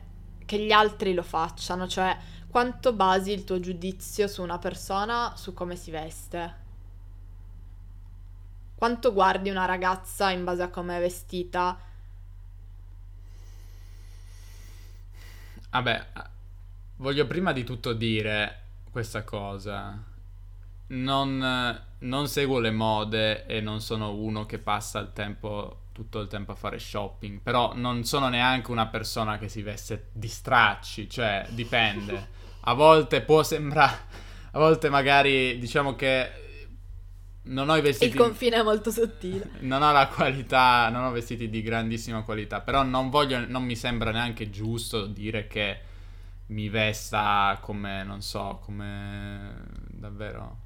che 0.45 0.59
gli 0.59 0.71
altri 0.71 1.13
lo 1.13 1.23
facciano? 1.23 1.87
Cioè, 1.87 2.17
quanto 2.49 2.93
basi 2.93 3.31
il 3.31 3.43
tuo 3.43 3.59
giudizio 3.59 4.27
su 4.27 4.43
una 4.43 4.59
persona 4.59 5.33
su 5.35 5.53
come 5.53 5.75
si 5.75 5.91
veste? 5.91 6.63
Quanto 8.75 9.11
guardi 9.11 9.49
una 9.49 9.65
ragazza 9.65 10.29
in 10.29 10.43
base 10.43 10.61
a 10.63 10.69
come 10.69 10.97
è 10.97 10.99
vestita? 10.99 11.77
Vabbè, 15.71 16.07
voglio 16.97 17.27
prima 17.27 17.51
di 17.51 17.63
tutto 17.63 17.93
dire 17.93 18.61
questa 18.91 19.23
cosa. 19.23 20.03
Non, 20.87 21.81
non 21.99 22.27
seguo 22.27 22.59
le 22.59 22.71
mode 22.71 23.45
e 23.47 23.59
non 23.59 23.81
sono 23.81 24.13
uno 24.13 24.45
che 24.45 24.59
passa 24.59 24.99
il 24.99 25.11
tempo, 25.13 25.85
tutto 25.91 26.19
il 26.19 26.27
tempo 26.27 26.51
a 26.51 26.55
fare 26.55 26.77
shopping, 26.77 27.39
però 27.41 27.73
non 27.75 28.03
sono 28.03 28.29
neanche 28.29 28.71
una 28.71 28.87
persona 28.87 29.37
che 29.37 29.49
si 29.49 29.61
veste 29.63 30.09
di 30.11 30.27
stracci, 30.27 31.09
cioè 31.09 31.47
dipende. 31.49 32.43
A 32.67 32.73
volte 32.73 33.21
può 33.21 33.43
sembrare, 33.43 33.97
a 34.51 34.59
volte 34.59 34.89
magari 34.89 35.57
diciamo 35.57 35.95
che 35.95 36.43
non 37.43 37.69
ho 37.69 37.75
i 37.75 37.81
vestiti... 37.81 38.15
Il 38.15 38.21
confine 38.21 38.57
è 38.57 38.63
molto 38.63 38.91
sottile. 38.91 39.49
Non 39.61 39.81
ho 39.81 39.91
la 39.91 40.07
qualità, 40.07 40.89
non 40.89 41.03
ho 41.03 41.11
vestiti 41.11 41.49
di 41.49 41.61
grandissima 41.61 42.23
qualità, 42.23 42.61
però 42.61 42.83
non 42.83 43.09
voglio, 43.09 43.43
non 43.47 43.63
mi 43.63 43.75
sembra 43.75 44.11
neanche 44.11 44.49
giusto 44.49 45.05
dire 45.05 45.47
che 45.47 45.93
mi 46.47 46.69
vesta 46.69 47.57
come, 47.61 48.03
non 48.03 48.21
so, 48.21 48.59
come 48.63 49.63
davvero 49.89 50.57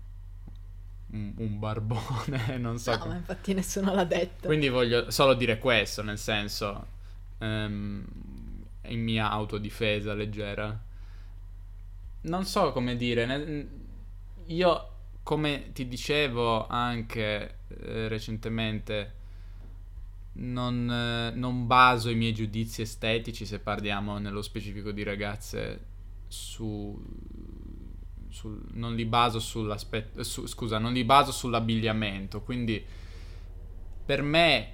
un, 1.12 1.34
un 1.38 1.60
barbone, 1.60 2.58
non 2.60 2.78
so. 2.78 2.92
No, 2.92 2.98
come- 3.00 3.14
ma 3.14 3.20
infatti 3.20 3.54
nessuno 3.54 3.94
l'ha 3.94 4.04
detto. 4.04 4.48
Quindi 4.48 4.70
voglio 4.70 5.12
solo 5.12 5.34
dire 5.34 5.58
questo, 5.58 6.02
nel 6.04 6.18
senso, 6.18 6.86
ehm, 7.40 8.06
in 8.88 9.02
mia 9.04 9.30
autodifesa 9.30 10.14
leggera. 10.14 10.80
Non 12.22 12.46
so 12.46 12.72
come 12.72 12.96
dire, 12.98 13.26
nel- 13.26 13.68
io 14.48 14.88
come 15.24 15.72
ti 15.74 15.88
dicevo 15.88 16.68
anche 16.68 17.56
eh, 17.70 18.08
recentemente, 18.08 19.14
non, 20.40 20.90
eh, 20.92 21.32
non 21.36 21.68
baso 21.68 22.10
i 22.10 22.16
miei 22.16 22.34
giudizi 22.34 22.82
estetici, 22.82 23.46
se 23.46 23.60
parliamo 23.60 24.18
nello 24.18 24.42
specifico 24.42 24.92
di 24.92 25.04
ragazze, 25.04 25.86
su, 26.28 27.00
sul- 28.30 28.64
non 28.74 28.96
li 28.96 29.06
baso 29.06 29.40
sull'aspetto, 29.40 30.24
su- 30.24 30.46
scusa, 30.48 30.78
non 30.78 30.94
li 30.94 31.04
baso 31.04 31.32
sull'abbigliamento, 31.32 32.42
quindi 32.42 32.84
per 34.06 34.22
me 34.22 34.74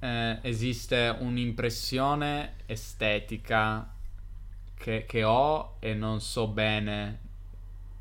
eh, 0.00 0.38
esiste 0.42 1.16
un'impressione 1.18 2.56
estetica 2.66 3.94
che, 4.74 5.04
che 5.06 5.24
ho 5.24 5.76
e 5.80 5.94
non 5.94 6.20
so 6.20 6.48
bene 6.48 7.20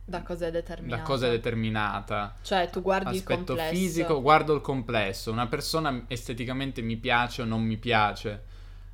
Da 0.06 0.22
cosa 0.22 0.48
è 0.48 0.52
determinato? 0.52 1.02
da 1.02 1.08
cosa 1.08 1.28
è 1.28 1.30
determinata. 1.30 2.36
Cioè, 2.42 2.70
tu 2.70 2.82
guardi 2.82 3.12
il 3.12 3.18
Aspetto 3.20 3.44
complesso. 3.56 3.74
fisico, 3.74 4.22
guardo 4.22 4.54
il 4.54 4.62
complesso. 4.62 5.32
Una 5.32 5.48
persona 5.48 6.04
esteticamente 6.08 6.82
mi 6.82 6.98
piace 6.98 7.42
o 7.42 7.46
non 7.46 7.62
mi 7.64 7.78
piace. 7.78 8.44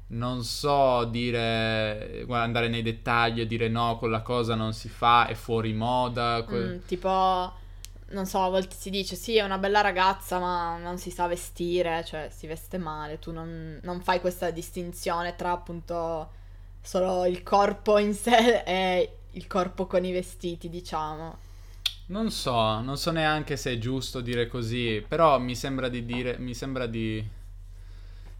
Non 0.07 0.43
so 0.43 1.05
dire, 1.05 2.25
andare 2.29 2.67
nei 2.67 2.81
dettagli 2.81 3.41
e 3.41 3.45
dire 3.47 3.67
no, 3.69 3.97
quella 3.97 4.21
cosa 4.21 4.55
non 4.55 4.73
si 4.73 4.89
fa, 4.89 5.27
è 5.27 5.33
fuori 5.35 5.73
moda. 5.73 6.43
que- 6.47 6.75
Mm, 6.75 6.77
tipo, 6.87 7.53
non 8.11 8.25
so, 8.25 8.41
a 8.43 8.49
volte 8.49 8.75
si 8.75 8.89
dice 8.89 9.15
sì, 9.15 9.35
è 9.37 9.43
una 9.43 9.57
bella 9.59 9.81
ragazza, 9.81 10.39
ma 10.39 10.77
non 10.77 10.97
si 10.97 11.11
sa 11.11 11.27
vestire, 11.27 12.03
cioè 12.05 12.29
si 12.31 12.47
veste 12.47 12.77
male. 12.77 13.19
Tu 13.19 13.31
non, 13.31 13.79
non 13.83 14.01
fai 14.01 14.19
questa 14.19 14.49
distinzione 14.51 15.35
tra 15.35 15.51
appunto 15.51 16.31
solo 16.81 17.25
il 17.25 17.43
corpo 17.43 17.97
in 17.99 18.13
sé 18.15 18.63
e 18.65 19.13
il 19.31 19.48
corpo 19.48 19.86
con 19.86 20.03
i 20.05 20.12
vestiti, 20.12 20.69
diciamo. 20.69 21.38
Non 22.07 22.31
so, 22.31 22.81
non 22.81 22.98
so 22.98 23.12
neanche 23.12 23.55
se 23.55 23.74
è 23.74 23.77
giusto 23.77 24.21
dire 24.21 24.48
così, 24.48 25.03
però 25.07 25.38
mi 25.39 25.55
sembra 25.55 25.89
di 25.89 26.05
dire, 26.05 26.38
mi 26.39 26.55
sembra 26.55 26.88
di... 26.88 27.38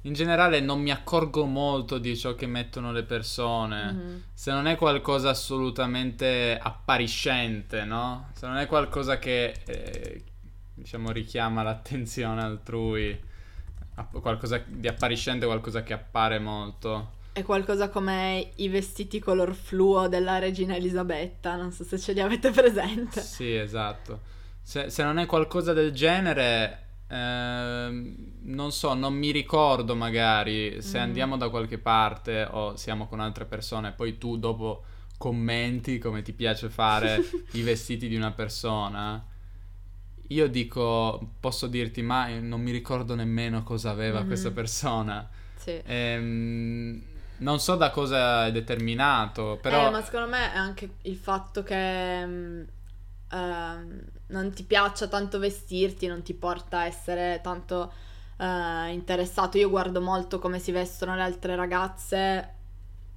In 0.04 0.14
generale 0.14 0.62
non 0.62 0.82
mi 0.82 0.92
accorgo 0.92 1.46
molto 1.46 1.98
di 1.98 2.18
ciò 2.18 2.34
che 2.34 2.48
mettono 2.48 2.92
le 2.92 3.04
persone. 3.04 3.92
Mhm. 3.92 4.24
Se 4.34 4.52
non 4.52 4.66
è 4.66 4.76
qualcosa 4.76 5.30
assolutamente 5.30 6.58
appariscente, 6.60 7.84
no? 7.84 8.30
Se 8.34 8.48
non 8.48 8.58
è 8.58 8.66
qualcosa 8.66 9.20
che, 9.20 9.62
eh, 9.66 10.24
diciamo, 10.74 11.12
richiama 11.12 11.62
l'attenzione 11.62 12.42
altrui, 12.42 13.20
qualcosa 14.22 14.64
di 14.66 14.88
appariscente, 14.88 15.46
qualcosa 15.46 15.84
che 15.84 15.94
appare 15.94 16.40
molto. 16.40 17.18
È 17.40 17.44
qualcosa 17.44 17.88
come 17.88 18.52
i 18.56 18.68
vestiti 18.68 19.18
color 19.20 19.56
fluo 19.56 20.10
della 20.10 20.40
regina 20.40 20.76
Elisabetta, 20.76 21.56
non 21.56 21.72
so 21.72 21.86
se 21.86 21.98
ce 21.98 22.12
li 22.12 22.20
avete 22.20 22.52
presente. 22.52 23.22
Sì, 23.22 23.56
esatto. 23.56 24.20
Se, 24.62 24.90
se 24.90 25.04
non 25.04 25.20
è 25.20 25.26
qualcosa 25.26 25.72
del 25.72 25.94
genere, 25.94 26.88
ehm, 27.08 28.16
non 28.42 28.74
so, 28.74 28.94
non 28.94 29.14
mi 29.14 29.32
ricordo 29.32 29.96
magari 29.96 30.82
se 30.82 30.98
Mhm. 30.98 31.04
andiamo 31.06 31.38
da 31.38 31.48
qualche 31.48 31.78
parte 31.78 32.46
o 32.52 32.76
siamo 32.76 33.08
con 33.08 33.22
altre 33.22 33.46
persone, 33.46 33.94
poi 33.94 34.18
tu 34.18 34.36
dopo 34.38 34.84
commenti 35.18 35.98
come 35.98 36.22
ti 36.22 36.34
piace 36.34 36.70
fare 36.70 37.24
i 37.54 37.62
vestiti 37.62 38.10
di 38.10 38.18
una 38.18 38.32
persona. 38.32 39.26
Io 40.28 40.48
dico, 40.50 41.36
posso 41.40 41.68
dirti, 41.68 42.02
ma 42.02 42.28
non 42.40 42.60
mi 42.60 42.72
ricordo 42.72 43.16
nemmeno 43.16 43.64
cosa 43.64 43.92
aveva 43.92 44.20
Mhm. 44.20 44.28
questa 44.28 44.52
persona. 44.52 45.30
Sì. 45.56 45.80
Ehm, 45.86 47.02
non 47.40 47.60
so 47.60 47.76
da 47.76 47.90
cosa 47.90 48.46
è 48.48 48.52
determinato, 48.52 49.58
però... 49.62 49.88
Eh, 49.88 49.90
ma 49.90 50.04
secondo 50.04 50.28
me 50.28 50.54
è 50.54 50.58
anche 50.58 50.90
il 51.04 51.16
fatto 51.16 51.64
che 51.64 52.26
mm, 52.26 52.62
ehm, 53.32 54.02
non 54.28 54.52
ti 54.54 54.64
piaccia 54.64 55.08
tanto 55.08 55.40
vestirti, 55.40 56.08
non 56.08 56.22
ti 56.22 56.34
porta 56.34 56.80
a 56.80 56.86
essere 56.86 57.40
tanto 57.44 57.92
eh, 58.38 58.92
interessato. 58.92 59.58
Io 59.58 59.70
guardo 59.70 60.02
molto 60.02 60.40
come 60.40 60.60
si 60.60 60.72
vestono 60.72 61.16
le 61.16 61.22
altre 61.22 61.56
ragazze 61.56 62.54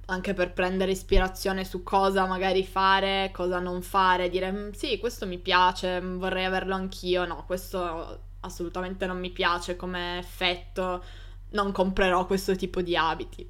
anche 0.05 0.33
per 0.33 0.51
prendere 0.51 0.91
ispirazione 0.91 1.63
su 1.63 1.81
cosa 1.83 2.25
magari 2.25 2.65
fare, 2.65 3.29
cosa 3.33 3.59
non 3.59 3.81
fare, 3.81 4.29
dire 4.29 4.51
"Mm, 4.51 4.71
sì, 4.71 4.99
questo 4.99 5.25
mi 5.25 5.37
piace, 5.37 6.01
mm, 6.01 6.17
vorrei 6.17 6.45
averlo 6.45 6.75
anch'io, 6.75 7.25
no, 7.25 7.43
questo 7.45 8.19
assolutamente 8.41 9.05
non 9.05 9.19
mi 9.19 9.29
piace 9.31 9.75
come 9.77 10.17
effetto, 10.19 11.03
non 11.51 11.71
comprerò 11.71 12.25
questo 12.25 12.55
tipo 12.55 12.81
di 12.81 12.97
abiti. 12.97 13.47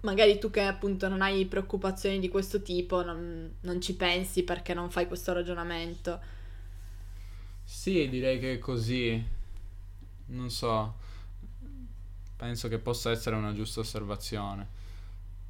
Magari 0.00 0.38
tu 0.38 0.50
che 0.50 0.62
appunto 0.62 1.08
non 1.08 1.22
hai 1.22 1.44
preoccupazioni 1.46 2.20
di 2.20 2.28
questo 2.28 2.62
tipo, 2.62 3.02
non, 3.02 3.56
non 3.62 3.80
ci 3.80 3.96
pensi 3.96 4.44
perché 4.44 4.72
non 4.74 4.90
fai 4.90 5.06
questo 5.06 5.32
ragionamento. 5.32 6.20
Sì, 7.64 8.08
direi 8.08 8.38
che 8.38 8.54
è 8.54 8.58
così. 8.58 9.22
Non 10.26 10.50
so. 10.50 10.94
Penso 12.36 12.68
che 12.68 12.78
possa 12.78 13.10
essere 13.10 13.36
una 13.36 13.52
giusta 13.52 13.80
osservazione. 13.80 14.76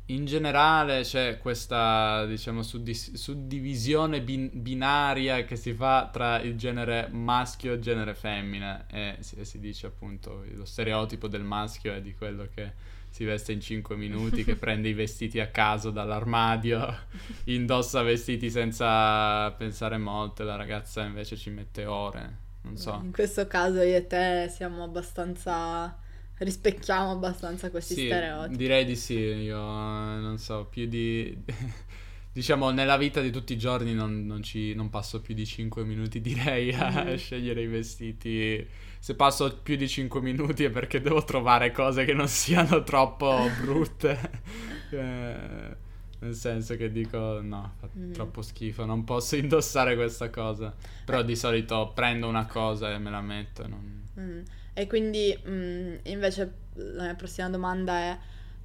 In 0.07 0.25
generale 0.25 1.03
c'è 1.03 1.39
questa, 1.39 2.25
diciamo, 2.25 2.63
suddis- 2.63 3.13
suddivisione 3.13 4.23
bin- 4.23 4.51
binaria 4.55 5.45
che 5.45 5.55
si 5.57 5.75
fa 5.75 6.09
tra 6.11 6.41
il 6.41 6.57
genere 6.57 7.09
maschio 7.13 7.73
e 7.73 7.75
il 7.75 7.83
genere 7.83 8.15
femmina 8.15 8.87
e 8.87 9.19
si, 9.21 9.45
si 9.45 9.61
dice 9.61 9.87
appunto 9.87 10.45
lo 10.55 10.65
stereotipo 10.65 11.29
del 11.29 11.43
maschio 11.43 11.93
è 11.93 12.01
di 12.01 12.15
quello 12.15 12.49
che 12.55 12.73
si 13.11 13.25
veste 13.25 13.53
in 13.53 13.61
5 13.61 13.97
minuti, 13.97 14.45
che 14.45 14.57
prende 14.57 14.89
i 14.89 14.95
vestiti 14.95 15.41
a 15.41 15.49
caso 15.49 15.91
dall'armadio, 15.91 16.97
indossa 17.45 18.03
vestiti 18.03 18.51
senza 18.51 19.51
pensare 19.53 19.99
molto, 19.99 20.45
la 20.45 20.57
ragazza 20.57 21.05
invece 21.05 21.37
ci 21.37 21.51
mette 21.51 21.85
ore, 21.87 22.37
non 22.63 22.77
so. 22.77 23.05
In 23.05 23.13
questo 23.13 23.47
caso 23.47 23.81
io 23.83 23.97
e 23.97 24.07
te 24.07 24.49
siamo 24.55 24.83
abbastanza 24.83 25.97
rispecchiamo 26.39 27.11
abbastanza 27.13 27.71
questi 27.71 27.95
Sì, 27.95 28.07
stereotipi. 28.07 28.57
direi 28.57 28.85
di 28.85 28.97
sì, 28.97 29.15
io 29.19 29.57
non 29.59 30.39
so, 30.39 30.67
più 30.67 30.87
di... 30.87 31.37
diciamo, 32.39 32.71
nella 32.71 32.97
vita 32.97 33.21
di 33.21 33.33
tutti 33.33 33.53
i 33.53 33.59
giorni 33.59 33.95
non, 33.95 34.25
non 34.25 34.45
ci, 34.45 34.73
non 34.73 34.91
passo 34.91 35.21
più 35.21 35.35
di 35.35 35.45
5 35.45 35.83
minuti, 35.83 36.21
direi, 36.21 36.73
a 36.73 37.03
Mhm. 37.03 37.17
scegliere 37.17 37.63
i 37.63 37.67
vestiti. 37.67 38.65
Se 39.01 39.17
passo 39.17 39.59
più 39.61 39.75
di 39.75 39.89
5 39.89 40.21
minuti 40.21 40.63
è 40.63 40.71
perché 40.71 41.01
devo 41.01 41.25
trovare 41.25 41.73
cose 41.73 42.05
che 42.05 42.15
non 42.15 42.29
siano 42.29 42.83
troppo 42.85 43.49
brutte. 43.61 44.31
Eh, 44.91 45.77
nel 46.21 46.35
senso 46.35 46.75
che 46.77 46.91
dico, 46.91 47.41
no, 47.43 47.75
fa 47.79 47.89
Mhm. 47.93 48.13
troppo 48.13 48.41
schifo, 48.41 48.85
non 48.87 49.05
posso 49.05 49.37
indossare 49.37 49.97
questa 49.97 50.31
cosa. 50.31 50.75
Però 51.05 51.23
di 51.23 51.37
solito 51.37 51.91
prendo 51.95 52.27
una 52.29 52.47
cosa 52.47 52.93
e 52.95 52.99
me 52.99 53.11
la 53.11 53.21
metto 53.21 53.65
e 53.65 53.67
non... 53.69 54.03
Mm. 54.19 54.41
E 54.75 54.87
quindi 54.87 55.37
mm, 55.47 55.95
invece 56.05 56.53
la 56.75 57.03
mia 57.03 57.15
prossima 57.17 57.51
domanda 57.51 57.93
è 57.99 58.19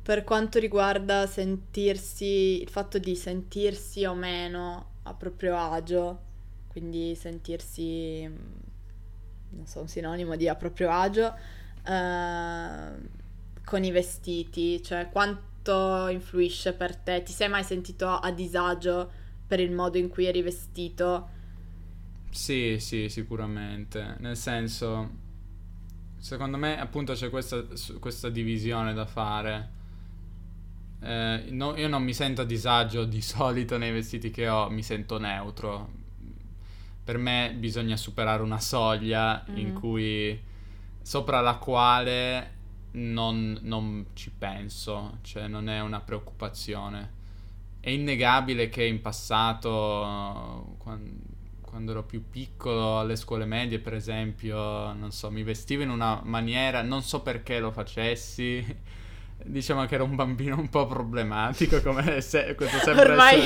per 0.04 0.26
quanto 0.26 0.60
riguarda 0.60 1.26
sentirsi, 1.28 2.62
il 2.62 2.68
fatto 2.68 3.00
di 3.00 3.16
sentirsi 3.16 4.04
o 4.04 4.14
meno 4.14 4.92
a 5.04 5.14
proprio 5.14 5.58
agio, 5.58 6.20
quindi 6.68 7.16
sentirsi, 7.16 8.28
mm, 8.28 8.36
non 9.52 9.66
so, 9.66 9.80
un 9.80 9.88
sinonimo 9.88 10.36
di 10.36 10.50
a 10.50 10.56
proprio 10.56 10.90
agio, 10.92 11.34
eh, 11.86 12.92
con 13.64 13.84
i 13.84 13.92
vestiti, 13.92 14.84
cioè 14.84 15.10
quanto 15.10 16.10
influisce 16.10 16.74
per 16.74 16.98
te? 16.98 17.24
Ti 17.24 17.32
sei 17.32 17.48
mai 17.48 17.64
sentito 17.64 18.10
a 18.10 18.30
disagio 18.32 19.10
per 19.48 19.62
il 19.62 19.72
modo 19.72 19.98
in 19.98 20.10
cui 20.10 20.26
eri 20.26 20.42
vestito? 20.42 21.30
Sì, 22.30 22.78
sì, 22.80 23.08
sicuramente. 23.08 24.16
Nel 24.20 24.36
senso, 24.36 25.10
secondo 26.18 26.58
me 26.58 26.78
appunto 26.78 27.14
c'è 27.14 27.30
questa, 27.30 27.64
questa 28.00 28.30
divisione 28.30 28.94
da 28.94 29.06
fare. 29.06 29.82
Eh, 31.04 31.46
no- 31.50 31.76
io 31.78 31.88
non 31.88 32.04
mi 32.04 32.14
sento 32.14 32.42
a 32.42 32.46
disagio 32.46 33.04
di 33.06 33.22
solito 33.22 33.78
nei 33.78 33.92
vestiti 33.92 34.32
che 34.32 34.48
ho, 34.48 34.70
mi 34.70 34.84
sento 34.84 35.18
neutro. 35.20 35.90
Per 37.04 37.18
me 37.18 37.54
bisogna 37.58 37.98
superare 37.98 38.42
una 38.44 38.60
soglia 38.62 39.44
in 39.56 39.68
Mhm. 39.68 39.74
cui 39.74 40.42
sopra 41.02 41.42
la 41.42 41.56
quale 41.58 42.52
non, 42.92 43.58
non 43.64 44.06
ci 44.14 44.32
penso, 44.32 45.18
cioè 45.22 45.48
non 45.48 45.68
è 45.68 45.82
una 45.82 46.00
preoccupazione. 46.00 47.22
È 47.82 47.90
innegabile 47.90 48.70
che 48.70 48.86
in 48.86 49.02
passato, 49.02 50.76
quan- 50.78 51.20
quando, 51.62 51.92
ero 51.92 52.04
più 52.04 52.30
piccolo, 52.30 53.00
alle 53.00 53.18
scuole 53.18 53.46
medie, 53.46 53.80
per 53.80 53.94
esempio, 53.96 54.94
non 54.94 55.12
so, 55.12 55.30
mi 55.32 55.44
vestivo 55.44 55.84
in 55.84 55.90
una 55.90 56.22
maniera, 56.24 56.82
non 56.82 57.02
so 57.04 57.22
perché 57.22 57.60
lo 57.60 57.72
facessi. 57.72 58.64
Diciamo 59.46 59.86
che 59.86 59.96
ero 59.96 60.06
un 60.06 60.16
bambino 60.16 60.58
un 60.58 60.70
po' 60.70 60.88
problematico, 60.88 61.82
come 61.82 62.22
se, 62.22 62.56
questo 62.56 62.78
sembra 62.84 63.12
Ormai- 63.12 63.42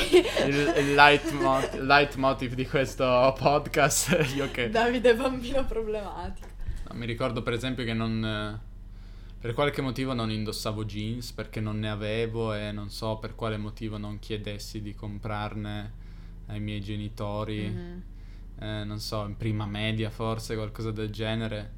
il, 0.46 0.74
il 0.78 0.94
leitmot- 0.94 1.74
leitmotiv 1.80 2.54
di 2.54 2.66
questo 2.66 3.34
podcast. 3.38 4.32
Io 4.36 4.50
che 4.50 4.70
Davide 4.70 5.14
bambino 5.14 5.64
problematico. 5.64 6.46
No, 6.88 6.94
mi 6.98 7.06
ricordo 7.06 7.42
per 7.42 7.52
esempio 7.52 7.84
che 7.84 7.94
non... 7.94 8.60
Per 9.40 9.54
qualche 9.54 9.82
motivo 9.82 10.14
non 10.14 10.30
indossavo 10.32 10.84
jeans 10.84 11.30
perché 11.32 11.60
non 11.60 11.78
ne 11.78 11.88
avevo 11.88 12.54
e 12.54 12.72
non 12.72 12.90
so 12.90 13.18
per 13.18 13.34
quale 13.36 13.56
motivo 13.56 13.96
non 13.96 14.18
chiedessi 14.18 14.82
di 14.82 14.94
comprarne 14.94 15.92
ai 16.46 16.58
miei 16.60 16.80
genitori, 16.80 17.68
Mhm. 17.68 18.02
eh, 18.60 18.84
non 18.84 18.98
so, 18.98 19.24
in 19.26 19.36
prima 19.36 19.64
media 19.66 20.10
forse, 20.10 20.54
qualcosa 20.56 20.90
del 20.90 21.10
genere. 21.10 21.76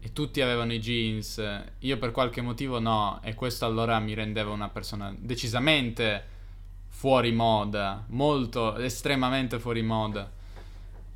E 0.00 0.12
tutti 0.12 0.40
avevano 0.40 0.72
i 0.72 0.78
jeans, 0.78 1.42
io 1.80 1.98
per 1.98 2.12
qualche 2.12 2.40
motivo 2.40 2.78
no, 2.78 3.20
e 3.22 3.34
questo 3.34 3.66
allora 3.66 3.98
mi 3.98 4.14
rendeva 4.14 4.50
una 4.50 4.68
persona 4.68 5.14
decisamente 5.18 6.36
fuori 6.88 7.32
moda, 7.32 8.04
molto, 8.08 8.76
estremamente 8.76 9.58
fuori 9.58 9.82
moda. 9.82 10.30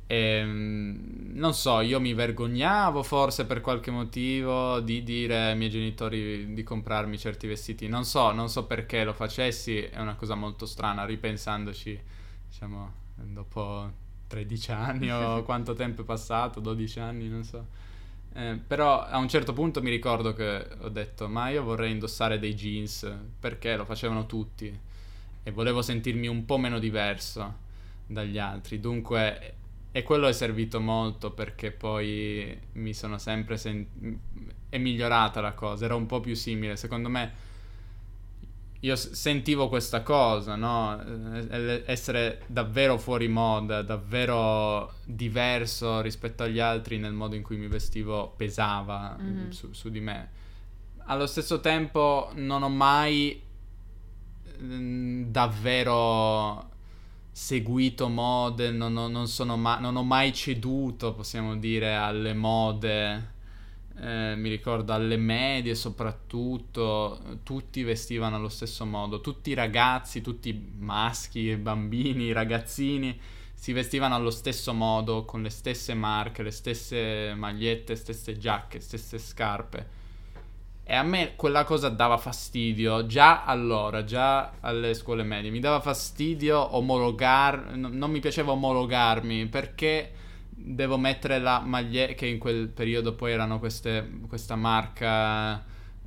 Ehm, 0.07 1.31
non 1.33 1.53
so, 1.53 1.79
io 1.81 1.99
mi 1.99 2.13
vergognavo 2.13 3.03
forse 3.03 3.45
per 3.45 3.61
qualche 3.61 3.89
motivo 3.89 4.79
di 4.79 5.03
dire 5.03 5.47
ai 5.47 5.57
miei 5.57 5.69
genitori 5.69 6.53
di 6.53 6.63
comprarmi 6.63 7.17
certi 7.17 7.47
vestiti. 7.47 7.87
Non 7.87 8.05
so, 8.05 8.31
non 8.31 8.49
so 8.49 8.65
perché 8.65 9.03
lo 9.03 9.13
facessi, 9.13 9.81
è 9.81 9.99
una 9.99 10.15
cosa 10.15 10.35
molto 10.35 10.65
strana, 10.65 11.05
ripensandoci, 11.05 11.99
diciamo, 12.47 12.91
dopo 13.15 13.91
13 14.27 14.71
anni 14.71 15.11
o 15.11 15.41
quanto 15.45 15.73
tempo 15.73 16.01
è 16.01 16.05
passato, 16.05 16.59
12 16.59 16.99
anni, 16.99 17.27
non 17.27 17.43
so. 17.43 17.65
Eh, 18.35 18.59
però 18.65 19.01
a 19.03 19.17
un 19.17 19.27
certo 19.29 19.53
punto 19.53 19.81
mi 19.81 19.91
ricordo 19.91 20.33
che 20.33 20.67
ho 20.79 20.89
detto, 20.89 21.27
ma 21.27 21.49
io 21.49 21.63
vorrei 21.63 21.91
indossare 21.91 22.39
dei 22.39 22.55
jeans, 22.55 23.07
perché 23.39 23.75
lo 23.75 23.85
facevano 23.85 24.25
tutti 24.25 24.75
e 25.43 25.51
volevo 25.51 25.81
sentirmi 25.83 26.27
un 26.27 26.45
po' 26.45 26.57
meno 26.57 26.79
diverso 26.79 27.53
dagli 28.07 28.39
altri. 28.39 28.79
Dunque, 28.79 29.53
e 29.91 30.01
quello 30.03 30.27
è 30.27 30.33
servito 30.33 30.79
molto 30.81 31.31
perché 31.31 31.71
poi 31.71 32.57
mi 32.73 32.93
sono 32.93 33.19
sempre 33.19 33.57
sen- 33.57 33.85
è 34.69 34.77
migliorata 34.79 35.39
la 35.41 35.53
cosa, 35.53 35.85
era 35.85 35.95
un 35.95 36.07
po' 36.07 36.19
più 36.19 36.33
simile. 36.35 36.75
Secondo 36.75 37.09
me 37.09 37.31
io 38.83 38.95
sentivo 38.97 39.69
questa 39.69 40.01
cosa, 40.03 40.55
no? 40.55 41.01
Eh, 41.01 41.83
Essere 41.85 42.41
davvero 42.47 42.97
fuori 42.97 43.27
moda, 43.29 43.81
davvero 43.81 44.93
diverso 45.05 46.01
rispetto 46.01 46.43
agli 46.43 46.59
altri 46.59 46.97
nel 46.97 47.13
modo 47.13 47.35
in 47.35 47.43
cui 47.43 47.55
mi 47.57 47.67
vestivo 47.67 48.33
pesava 48.35 49.15
mm, 49.19 49.27
Mhm. 49.43 49.49
su, 49.51 49.71
su 49.71 49.89
di 49.89 49.99
me. 50.01 50.29
Allo 51.05 51.27
stesso 51.27 51.59
tempo 51.61 52.31
non 52.35 52.61
ho 52.63 52.69
mai 52.69 53.41
mm, 54.61 55.23
davvero 55.31 56.69
seguito 57.31 58.09
mode, 58.09 58.69
non, 58.71 58.95
ho- 58.95 59.07
non 59.07 59.27
sono 59.27 59.57
ma- 59.57 59.79
non 59.79 59.95
ho 59.95 60.03
mai 60.03 60.33
ceduto, 60.33 61.13
possiamo 61.13 61.55
dire, 61.57 61.95
alle 61.95 62.33
mode. 62.33 63.31
Eh, 63.99 64.35
mi 64.35 64.49
ricordo 64.49 64.93
alle 64.93 65.17
medie 65.17 65.75
soprattutto, 65.75 67.39
tutti 67.43 67.83
vestivano 67.83 68.35
allo 68.35 68.49
stesso 68.49 68.85
modo, 68.85 69.21
tutti 69.21 69.51
i 69.51 69.53
ragazzi, 69.53 70.21
tutti 70.21 70.49
i 70.49 70.73
maschi, 70.77 71.51
e 71.51 71.57
bambini, 71.57 72.31
ragazzini 72.31 73.19
si 73.63 73.71
vestivano 73.71 74.15
allo 74.15 74.29
stesso 74.29 74.73
modo, 74.73 75.23
con 75.23 75.41
le 75.41 75.49
stesse 75.49 75.93
marche, 75.93 76.43
le 76.43 76.51
stesse 76.51 77.33
magliette, 77.33 77.95
stesse 77.95 78.37
giacche, 78.37 78.81
stesse 78.81 79.17
scarpe. 79.17 80.01
E 80.83 80.93
a 80.93 81.01
me 81.01 81.37
quella 81.37 81.63
cosa 81.63 81.87
dava 81.87 82.17
fastidio 82.17 83.05
già 83.05 83.45
allora, 83.45 84.03
già 84.03 84.55
alle 84.59 84.93
scuole 84.93 85.23
medie. 85.23 85.49
Mi 85.49 85.61
dava 85.61 85.79
fastidio 85.79 86.75
omologar, 86.75 87.77
no- 87.77 87.87
non 87.89 88.11
mi 88.11 88.19
piaceva 88.19 88.51
omologarmi 88.51 89.45
perché 89.45 90.11
devo 90.65 90.97
mettere 90.97 91.39
la 91.39 91.59
maglietta, 91.59 92.13
che 92.13 92.25
in 92.27 92.39
quel 92.39 92.69
periodo 92.69 93.13
poi 93.13 93.31
erano 93.33 93.59
queste, 93.59 94.09
questa 94.27 94.55
marca 94.55 95.63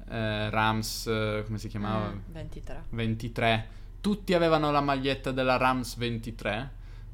eh, 0.09 0.51
Rams, 0.51 1.05
come 1.45 1.59
si 1.59 1.69
chiamava? 1.69 2.09
Mm, 2.11 2.19
23. 2.33 2.85
23. 2.91 3.69
Tutti 4.01 4.35
avevano 4.35 4.71
la 4.71 4.81
maglietta 4.81 5.31
della 5.33 5.57
Rams 5.57 5.97
23. 5.97 6.71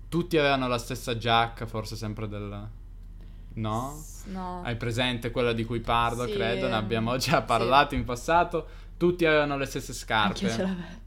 Tutti 0.09 0.37
avevano 0.37 0.69
la 0.69 0.79
stessa 0.79 1.17
giacca, 1.17 1.67
forse 1.67 1.97
sempre 1.97 2.29
del... 2.29 2.69
No? 3.55 3.91
S- 3.99 4.11
No. 4.27 4.63
Hai 4.63 4.77
presente 4.77 5.33
quella 5.33 5.53
di 5.53 5.65
cui 5.65 5.81
parlo, 5.81 6.27
Sì, 6.27 6.33
credo, 6.33 6.69
ne 6.69 6.75
abbiamo 6.77 7.17
già 7.17 7.41
sì. 7.41 7.45
parlato 7.45 7.95
in 7.97 8.05
passato. 8.05 8.67
Tutti 8.97 9.25
avevano 9.27 9.57
le 9.57 9.67
stesse 9.67 9.91
Anch'io 10.09 10.49
ce 10.49 10.55
scarpe. 10.55 10.63
l'avevo. 10.63 11.01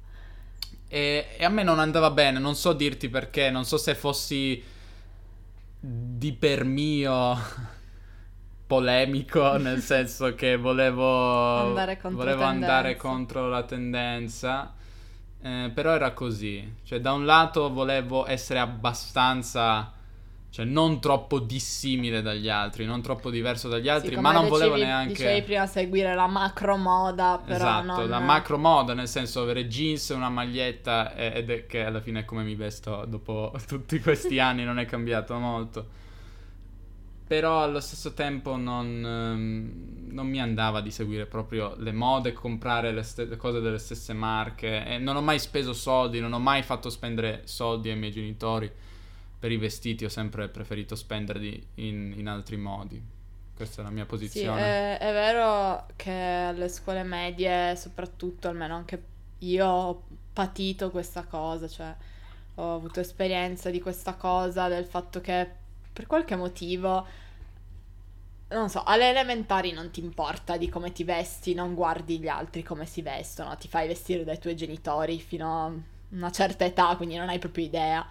E, 0.88 1.28
e, 1.38 1.46
a 1.46 1.50
me 1.50 1.64
non 1.64 1.80
andava 1.80 2.12
bene, 2.12 2.40
non 2.40 2.56
so 2.56 2.74
dirti 2.74 3.08
perché, 3.10 3.50
non 3.50 3.64
so 3.66 3.78
se 3.78 3.96
fossi 3.96 4.62
di 5.88 6.34
per 6.34 6.64
mio 6.64 7.38
polemico, 8.66 9.58
nel 9.58 9.82
senso 9.82 10.34
che 10.34 10.58
volevo 10.58 11.68
andare 11.68 11.98
contro, 11.98 12.20
volevo 12.20 12.44
andare 12.44 12.96
contro 12.96 13.48
la 13.48 13.64
tendenza. 13.64 14.74
Eh, 15.42 15.72
però 15.74 15.94
era 15.94 16.12
così, 16.14 16.78
cioè 16.84 17.00
da 17.00 17.14
un 17.14 17.24
lato 17.24 17.72
volevo 17.72 18.26
essere 18.28 18.58
abbastanza 18.58 19.94
cioè 20.56 20.64
non 20.64 21.02
troppo 21.02 21.40
dissimile 21.40 22.22
dagli 22.22 22.48
altri, 22.48 22.86
non 22.86 23.02
troppo 23.02 23.30
diverso 23.30 23.68
dagli 23.68 23.90
altri, 23.90 24.16
sì, 24.16 24.22
ma 24.22 24.32
non 24.32 24.46
dicevi, 24.46 24.58
volevo 24.58 24.76
neanche... 24.78 25.12
Dicevi 25.12 25.42
prima 25.42 25.68
seguire 25.68 26.16
la 26.16 26.28
macro 26.28 26.78
moda, 26.78 27.42
però 27.44 27.58
Esatto, 27.58 27.84
non... 27.84 28.08
la 28.08 28.20
macro 28.22 28.58
moda, 28.58 28.94
nel 28.94 29.10
senso 29.10 29.42
avere 29.42 29.68
jeans, 29.68 30.08
una 30.12 30.30
maglietta 30.30 31.14
ed 31.14 31.50
è 31.50 31.66
che 31.66 31.84
alla 31.84 32.00
fine 32.00 32.22
è 32.22 32.24
come 32.24 32.44
mi 32.44 32.56
vesto 32.56 33.04
dopo 33.06 33.52
tutti 33.68 34.00
questi 34.00 34.40
anni, 34.40 34.64
non 34.64 34.80
è 34.80 34.86
cambiato 34.86 35.38
molto. 35.38 35.88
Però 37.28 37.62
allo 37.62 37.82
stesso 37.82 38.14
tempo 38.14 38.56
non, 38.56 38.86
um, 39.04 40.14
non 40.14 40.26
mi 40.26 40.40
andava 40.40 40.80
di 40.80 40.90
seguire 40.90 41.26
proprio 41.26 41.76
le 41.80 41.92
mode, 41.92 42.32
comprare 42.32 42.94
le, 42.94 43.04
st- 43.04 43.28
le 43.28 43.36
cose 43.36 43.60
delle 43.60 43.78
stesse 43.78 44.14
marche 44.14 44.86
e 44.86 45.00
non 45.00 45.18
ho 45.18 45.22
mai 45.22 45.38
speso 45.38 45.74
soldi, 45.74 46.22
non 46.22 46.32
ho 46.32 46.40
mai 46.40 46.64
fatto 46.64 46.90
spendere 46.90 47.42
soldi 47.44 47.90
ai 47.90 47.98
miei 47.98 48.14
genitori 48.14 48.72
per 49.40 49.52
i 49.52 49.58
vestiti 49.58 50.06
ho 50.06 50.10
sempre 50.10 50.48
preferito 50.50 50.96
spenderli 50.96 51.68
in, 51.76 52.14
in 52.18 52.28
altri 52.28 52.58
modi. 52.58 53.02
Questa 53.56 53.82
è 53.82 53.86
la 53.86 53.92
mia 53.92 54.06
posizione. 54.06 54.60
Sì, 54.60 54.68
è, 54.68 54.98
è, 54.98 55.12
vero 55.12 55.86
che 55.96 56.12
alle 56.12 56.68
scuole 56.68 57.04
medie, 57.04 57.76
soprattutto, 57.76 58.50
almeno 58.50 58.76
anche 58.76 59.02
io 59.40 59.66
ho 59.66 60.04
patito 60.34 60.92
questa 60.92 61.24
cosa, 61.24 61.68
cioè 61.68 61.96
ho 62.56 62.76
avuto 62.76 63.00
esperienza 63.00 63.70
di 63.70 63.80
questa 63.80 64.16
cosa, 64.16 64.68
del 64.68 64.86
fatto 64.86 65.22
che 65.22 65.50
per 65.92 66.08
qualche 66.08 66.36
motivo, 66.36 67.06
non 68.50 68.70
so, 68.70 68.84
alle 68.84 69.10
elementari 69.10 69.72
non 69.72 69.92
ti 69.92 70.02
importa 70.02 70.58
di 70.58 70.68
come 70.68 70.92
ti 70.92 71.06
vesti, 71.06 71.54
non 71.54 71.74
guardi 71.74 72.20
gli 72.20 72.28
altri 72.28 72.64
come 72.64 72.86
si 72.86 73.02
vestono, 73.02 73.56
ti 73.58 73.70
fai 73.70 73.88
vestire 73.88 74.26
dai 74.26 74.40
tuoi 74.40 74.56
genitori 74.56 75.20
fino 75.20 75.66
a 75.66 75.72
una 76.10 76.32
certa 76.32 76.66
età, 76.66 76.96
quindi 76.98 77.16
non 77.16 77.30
hai 77.30 77.40
proprio 77.40 77.66
idea. 77.66 78.06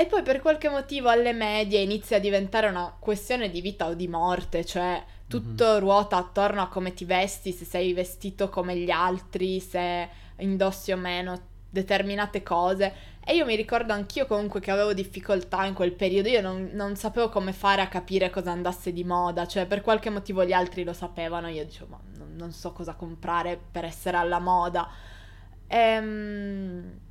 E 0.00 0.06
poi 0.06 0.22
per 0.22 0.40
qualche 0.40 0.70
motivo 0.70 1.10
alle 1.10 1.34
medie 1.34 1.82
inizia 1.82 2.16
a 2.16 2.20
diventare 2.20 2.68
una 2.68 2.96
questione 2.98 3.50
di 3.50 3.60
vita 3.60 3.86
o 3.86 3.92
di 3.92 4.08
morte, 4.08 4.64
cioè 4.64 5.04
tutto 5.26 5.66
mm-hmm. 5.66 5.78
ruota 5.78 6.16
attorno 6.16 6.62
a 6.62 6.68
come 6.68 6.94
ti 6.94 7.04
vesti, 7.04 7.52
se 7.52 7.66
sei 7.66 7.92
vestito 7.92 8.48
come 8.48 8.74
gli 8.76 8.88
altri, 8.88 9.60
se 9.60 10.08
indossi 10.38 10.90
o 10.92 10.96
meno 10.96 11.38
determinate 11.68 12.42
cose. 12.42 12.94
E 13.22 13.34
io 13.34 13.44
mi 13.44 13.54
ricordo 13.54 13.92
anch'io 13.92 14.24
comunque 14.24 14.60
che 14.60 14.70
avevo 14.70 14.94
difficoltà 14.94 15.66
in 15.66 15.74
quel 15.74 15.92
periodo, 15.92 16.30
io 16.30 16.40
non, 16.40 16.70
non, 16.72 16.96
sapevo 16.96 17.28
come 17.28 17.52
fare 17.52 17.82
a 17.82 17.88
capire 17.88 18.30
cosa 18.30 18.52
andasse 18.52 18.94
di 18.94 19.04
moda, 19.04 19.46
cioè 19.46 19.66
per 19.66 19.82
qualche 19.82 20.08
motivo 20.08 20.46
gli 20.46 20.54
altri 20.54 20.82
lo 20.82 20.94
sapevano, 20.94 21.48
io 21.48 21.66
dicevo 21.66 21.90
ma 21.90 22.00
non, 22.16 22.36
non 22.36 22.52
so 22.52 22.72
cosa 22.72 22.94
comprare 22.94 23.60
per 23.70 23.84
essere 23.84 24.16
alla 24.16 24.38
moda. 24.38 24.88
Ehm 25.66 27.08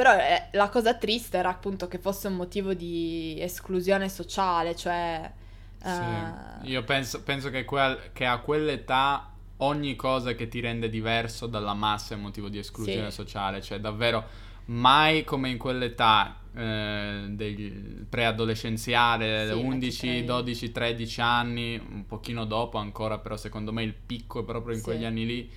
però 0.00 0.16
eh, 0.16 0.48
la 0.52 0.70
cosa 0.70 0.94
triste 0.94 1.36
era 1.36 1.50
appunto 1.50 1.86
che 1.86 1.98
fosse 1.98 2.28
un 2.28 2.32
motivo 2.32 2.72
di 2.72 3.36
esclusione 3.38 4.08
sociale, 4.08 4.74
cioè... 4.74 5.30
Sì. 5.78 5.88
Uh... 5.90 6.66
Io 6.70 6.82
penso, 6.84 7.22
penso 7.22 7.50
che, 7.50 7.66
quel, 7.66 8.08
che, 8.14 8.24
a 8.24 8.38
quell'età 8.38 9.30
ogni 9.58 9.96
cosa 9.96 10.32
che 10.32 10.48
ti 10.48 10.60
rende 10.60 10.88
diverso 10.88 11.46
dalla 11.46 11.74
massa 11.74 12.14
è 12.14 12.16
un 12.16 12.22
motivo 12.22 12.48
di 12.48 12.56
esclusione 12.56 13.10
sì. 13.10 13.16
sociale, 13.16 13.60
cioè 13.60 13.78
davvero 13.78 14.24
mai 14.68 15.22
come 15.22 15.50
in 15.50 15.58
quell'età 15.58 16.44
eh, 16.56 17.26
del 17.28 18.06
preadolescenziale, 18.08 19.48
sì, 19.48 19.52
11, 19.52 20.24
12, 20.24 20.72
13 20.72 21.20
anni, 21.20 21.76
un 21.76 22.06
pochino 22.06 22.46
dopo 22.46 22.78
ancora, 22.78 23.18
però 23.18 23.36
secondo 23.36 23.70
me 23.70 23.82
il 23.82 23.92
picco 23.92 24.40
è 24.40 24.44
proprio 24.44 24.72
in 24.72 24.78
sì. 24.78 24.84
quegli 24.84 25.04
anni 25.04 25.26
lì. 25.26 25.52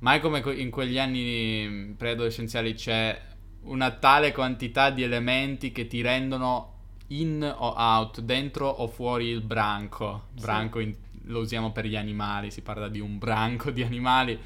Mai 0.00 0.20
come 0.20 0.42
in 0.56 0.68
quegli 0.68 0.98
anni 0.98 1.94
preadolescenziali 1.96 2.74
c'è 2.74 3.36
una 3.68 3.90
tale 3.92 4.32
quantità 4.32 4.90
di 4.90 5.02
elementi 5.02 5.72
che 5.72 5.86
ti 5.86 6.00
rendono 6.00 6.74
in 7.08 7.42
o 7.42 7.74
out, 7.76 8.20
dentro 8.20 8.68
o 8.68 8.86
fuori 8.88 9.26
il 9.26 9.40
branco. 9.40 10.24
Branco 10.32 10.78
sì. 10.78 10.84
in, 10.84 10.94
lo 11.24 11.40
usiamo 11.40 11.72
per 11.72 11.86
gli 11.86 11.96
animali, 11.96 12.50
si 12.50 12.62
parla 12.62 12.88
di 12.88 13.00
un 13.00 13.18
branco 13.18 13.70
di 13.70 13.82
animali, 13.82 14.38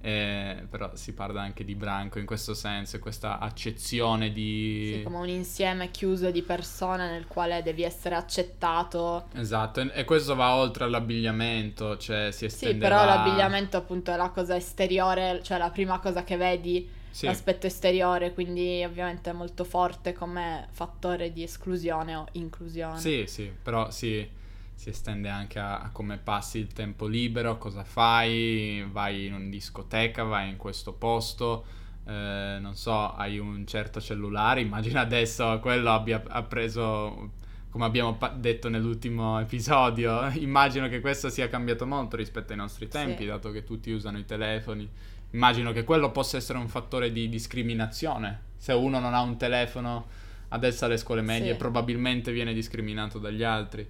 eh, 0.00 0.66
però 0.68 0.90
si 0.94 1.14
parla 1.14 1.40
anche 1.40 1.64
di 1.64 1.74
branco 1.74 2.18
in 2.18 2.26
questo 2.26 2.54
senso, 2.54 2.98
questa 2.98 3.38
accezione 3.38 4.32
di... 4.32 4.96
Sì, 4.96 5.02
come 5.02 5.16
un 5.16 5.28
insieme 5.28 5.90
chiuso 5.90 6.30
di 6.30 6.42
persone 6.42 7.10
nel 7.10 7.26
quale 7.26 7.62
devi 7.62 7.82
essere 7.82 8.14
accettato. 8.14 9.28
Esatto, 9.34 9.80
e 9.80 10.04
questo 10.04 10.34
va 10.34 10.54
oltre 10.54 10.84
all'abbigliamento, 10.84 11.96
cioè 11.96 12.30
si 12.32 12.44
estende... 12.44 12.74
Sì, 12.74 12.80
però 12.80 13.04
l'abbigliamento 13.04 13.76
appunto 13.76 14.12
è 14.12 14.16
la 14.16 14.30
cosa 14.30 14.56
esteriore, 14.56 15.40
cioè 15.42 15.58
la 15.58 15.70
prima 15.70 15.98
cosa 16.00 16.22
che 16.22 16.36
vedi 16.36 17.02
sì. 17.14 17.26
l'aspetto 17.26 17.68
esteriore, 17.68 18.34
quindi 18.34 18.82
ovviamente 18.84 19.30
è 19.30 19.32
molto 19.32 19.62
forte 19.62 20.12
come 20.12 20.66
fattore 20.72 21.32
di 21.32 21.44
esclusione 21.44 22.16
o 22.16 22.26
inclusione. 22.32 22.98
Sì, 22.98 23.24
sì, 23.28 23.52
però 23.62 23.88
si, 23.92 24.28
si 24.74 24.88
estende 24.88 25.28
anche 25.28 25.60
a, 25.60 25.78
a, 25.78 25.90
come 25.90 26.18
passi 26.18 26.58
il 26.58 26.72
tempo 26.72 27.06
libero, 27.06 27.56
cosa 27.56 27.84
fai, 27.84 28.84
vai 28.90 29.26
in 29.26 29.34
una 29.34 29.48
discoteca, 29.48 30.24
vai 30.24 30.48
in 30.48 30.56
questo 30.56 30.92
posto, 30.92 31.64
eh, 32.04 32.58
non 32.60 32.74
so, 32.74 33.14
hai 33.14 33.38
un 33.38 33.64
certo 33.64 34.00
cellulare, 34.00 34.58
immagina 34.62 35.00
adesso 35.00 35.60
quello 35.60 35.92
abbia 35.92 36.20
ha 36.26 36.42
preso 36.42 37.42
come 37.70 37.84
abbiamo 37.84 38.14
pa- 38.14 38.34
detto 38.36 38.68
nell'ultimo 38.68 39.38
episodio, 39.38 40.30
immagino 40.34 40.88
che 40.88 40.98
questo 41.00 41.28
sia 41.28 41.48
cambiato 41.48 41.86
molto 41.86 42.16
rispetto 42.16 42.50
ai 42.50 42.58
nostri 42.58 42.88
tempi, 42.88 43.22
sì. 43.22 43.28
dato 43.28 43.52
che 43.52 43.62
tutti 43.62 43.92
usano 43.92 44.18
i 44.18 44.24
telefoni 44.24 44.90
Immagino 45.34 45.72
che 45.72 45.82
quello 45.82 46.12
possa 46.12 46.36
essere 46.36 46.58
un 46.58 46.68
fattore 46.68 47.10
di 47.10 47.28
discriminazione. 47.28 48.52
Se 48.56 48.72
uno 48.72 49.00
non 49.00 49.14
ha 49.14 49.20
un 49.20 49.36
telefono 49.36 50.06
adesso 50.48 50.84
alle 50.84 50.96
scuole 50.96 51.22
medie, 51.22 51.52
sì. 51.52 51.58
probabilmente 51.58 52.30
viene 52.30 52.54
discriminato 52.54 53.18
dagli 53.18 53.42
altri. 53.42 53.86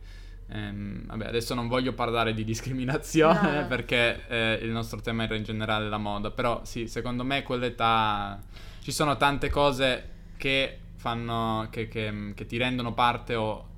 Ehm, 0.49 1.05
vabbè, 1.07 1.27
adesso 1.27 1.53
non 1.53 1.69
voglio 1.69 1.93
parlare 1.93 2.33
di 2.33 2.45
discriminazione 2.45 3.61
no. 3.61 3.67
perché 3.69 4.27
eh, 4.27 4.59
il 4.63 4.71
nostro 4.71 5.01
tema 5.01 5.25
era 5.25 5.37
in 5.37 5.45
generale 5.45 5.87
la 5.91 5.99
moda, 5.99 6.31
però 6.31 6.65
sì, 6.65 6.89
secondo 6.89 7.25
me 7.25 7.43
quell'età 7.43 8.43
ci 8.81 8.91
sono 8.91 9.19
tante 9.19 9.51
cose 9.51 10.11
che 10.39 10.79
fanno 10.97 11.67
che, 11.69 11.89
che, 11.89 12.33
che 12.35 12.47
ti 12.47 12.57
rendono 12.57 12.95
parte 12.95 13.35
o 13.35 13.69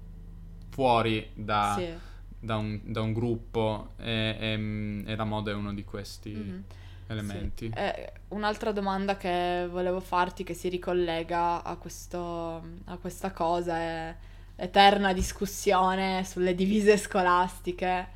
fuori 0.69 1.31
da, 1.35 1.75
sì. 1.77 1.89
da, 2.39 2.57
un, 2.59 2.81
da 2.85 3.01
un, 3.01 3.13
gruppo 3.13 3.95
e, 3.99 4.37
e, 4.39 5.03
e, 5.05 5.17
la 5.17 5.25
moda 5.25 5.51
è 5.51 5.55
uno 5.55 5.75
di 5.75 5.83
questi. 5.83 6.31
Mm-hmm 6.31 6.61
elementi. 7.07 7.71
Sì. 7.73 7.79
Eh, 7.79 8.13
un'altra 8.29 8.73
domanda 8.73 9.17
che 9.17 9.67
volevo 9.71 10.01
farti 10.01 10.45
che 10.45 10.55
si 10.55 10.69
ricollega 10.69 11.63
a, 11.63 11.77
questo, 11.77 12.63
a 12.85 12.97
questa 13.01 13.31
cosa 13.33 13.77
è 13.77 14.15
l'eterna 14.57 15.13
discussione 15.13 16.25
sulle 16.25 16.55
divise 16.55 16.97
scolastiche 16.97 18.09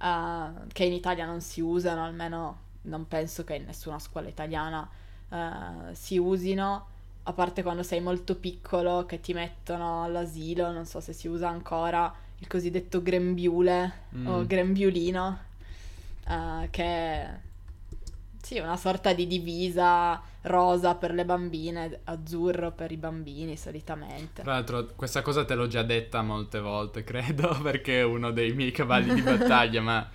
uh, 0.00 0.66
che 0.72 0.84
in 0.84 0.92
Italia 0.92 1.26
non 1.26 1.40
si 1.40 1.60
usano, 1.60 2.04
almeno 2.04 2.64
non 2.82 3.06
penso 3.08 3.44
che 3.44 3.54
in 3.54 3.64
nessuna 3.64 3.98
scuola 3.98 4.28
italiana 4.28 4.88
uh, 5.28 5.92
si 5.92 6.18
usino, 6.18 6.86
a 7.22 7.32
parte 7.32 7.62
quando 7.62 7.82
sei 7.82 8.00
molto 8.00 8.36
piccolo 8.36 9.06
che 9.06 9.20
ti 9.20 9.32
mettono 9.32 10.04
all'asilo, 10.04 10.70
non 10.70 10.86
so 10.86 11.00
se 11.00 11.12
si 11.12 11.28
usa 11.28 11.48
ancora 11.48 12.12
il 12.38 12.46
cosiddetto 12.48 13.02
grembiule 13.02 13.92
mm. 14.14 14.26
o 14.26 14.46
grembiulino, 14.46 15.38
uh, 16.28 16.68
che 16.70 17.44
sì, 18.46 18.60
una 18.60 18.76
sorta 18.76 19.12
di 19.12 19.26
divisa 19.26 20.22
rosa 20.42 20.94
per 20.94 21.12
le 21.12 21.24
bambine, 21.24 22.02
azzurro 22.04 22.70
per 22.70 22.92
i 22.92 22.96
bambini 22.96 23.56
solitamente. 23.56 24.42
Tra 24.42 24.52
l'altro 24.52 24.86
questa 24.94 25.20
cosa 25.20 25.44
te 25.44 25.56
l'ho 25.56 25.66
già 25.66 25.82
detta 25.82 26.22
molte 26.22 26.60
volte, 26.60 27.02
credo, 27.04 27.58
perché 27.60 27.98
è 27.98 28.04
uno 28.04 28.30
dei 28.30 28.52
miei 28.52 28.70
cavalli 28.70 29.14
di 29.14 29.20
battaglia, 29.20 29.80
ma 29.80 30.08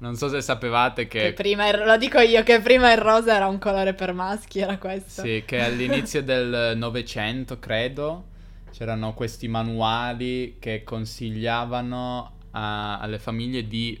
non 0.00 0.16
so 0.16 0.28
se 0.28 0.42
sapevate 0.42 1.08
che... 1.08 1.18
che 1.18 1.32
prima 1.32 1.66
il... 1.66 1.82
Lo 1.82 1.96
dico 1.96 2.20
io, 2.20 2.42
che 2.42 2.60
prima 2.60 2.92
il 2.92 2.98
rosa 2.98 3.34
era 3.34 3.46
un 3.46 3.56
colore 3.56 3.94
per 3.94 4.12
maschi, 4.12 4.58
era 4.58 4.76
questo. 4.76 5.22
Sì, 5.22 5.44
che 5.46 5.64
all'inizio 5.64 6.20
del 6.22 6.74
Novecento, 6.76 7.58
credo, 7.58 8.24
c'erano 8.70 9.14
questi 9.14 9.48
manuali 9.48 10.56
che 10.58 10.84
consigliavano 10.84 12.32
a... 12.50 12.98
alle 12.98 13.18
famiglie 13.18 13.66
di 13.66 13.98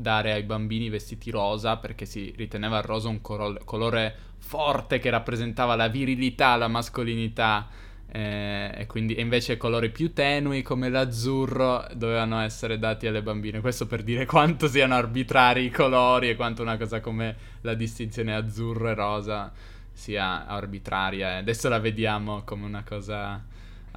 dare 0.00 0.32
ai 0.32 0.42
bambini 0.42 0.88
vestiti 0.88 1.30
rosa 1.30 1.76
perché 1.76 2.04
si 2.04 2.32
riteneva 2.36 2.78
il 2.78 2.84
rosa 2.84 3.08
un 3.08 3.20
coro- 3.20 3.58
colore 3.64 4.14
forte 4.38 4.98
che 4.98 5.10
rappresentava 5.10 5.74
la 5.74 5.88
virilità, 5.88 6.56
la 6.56 6.68
mascolinità 6.68 7.68
eh, 8.10 8.72
e 8.74 8.86
quindi 8.86 9.20
invece 9.20 9.58
colori 9.58 9.90
più 9.90 10.12
tenui 10.12 10.62
come 10.62 10.88
l'azzurro 10.88 11.86
dovevano 11.94 12.40
essere 12.40 12.78
dati 12.78 13.06
alle 13.06 13.22
bambine. 13.22 13.60
Questo 13.60 13.86
per 13.86 14.02
dire 14.02 14.24
quanto 14.24 14.66
siano 14.66 14.94
arbitrari 14.94 15.64
i 15.64 15.70
colori 15.70 16.30
e 16.30 16.36
quanto 16.36 16.62
una 16.62 16.76
cosa 16.76 17.00
come 17.00 17.36
la 17.60 17.74
distinzione 17.74 18.34
azzurro 18.34 18.88
e 18.88 18.94
rosa 18.94 19.52
sia 19.92 20.46
arbitraria. 20.46 21.36
Adesso 21.36 21.68
la 21.68 21.80
vediamo 21.80 22.42
come 22.44 22.64
una 22.64 22.82
cosa 22.82 23.44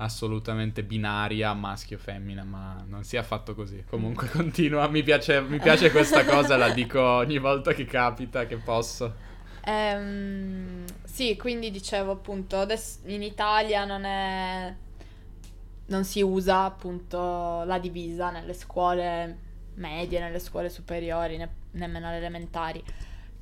assolutamente 0.01 0.83
binaria, 0.83 1.53
maschio-femmina, 1.53 2.43
ma 2.43 2.83
non 2.87 3.03
sia 3.03 3.21
affatto 3.21 3.55
così. 3.55 3.83
Comunque 3.87 4.27
continua, 4.33 4.87
mi 4.87 5.03
piace, 5.03 5.41
mi 5.41 5.59
piace 5.59 5.91
questa 5.91 6.25
cosa, 6.25 6.57
la 6.57 6.69
dico 6.71 7.01
ogni 7.01 7.37
volta 7.37 7.73
che 7.73 7.85
capita, 7.85 8.45
che 8.45 8.57
posso. 8.57 9.29
Ehm, 9.63 10.85
sì, 11.03 11.37
quindi 11.37 11.69
dicevo 11.71 12.11
appunto, 12.11 12.57
adesso 12.57 12.99
in 13.05 13.21
Italia 13.21 13.85
non 13.85 14.03
è... 14.03 14.75
non 15.87 16.03
si 16.03 16.21
usa 16.21 16.63
appunto 16.63 17.63
la 17.63 17.77
divisa 17.79 18.31
nelle 18.31 18.53
scuole 18.53 19.49
medie, 19.75 20.19
nelle 20.19 20.39
scuole 20.39 20.69
superiori, 20.69 21.37
ne- 21.37 21.49
nemmeno 21.71 22.07
alle 22.07 22.17
elementari. 22.17 22.83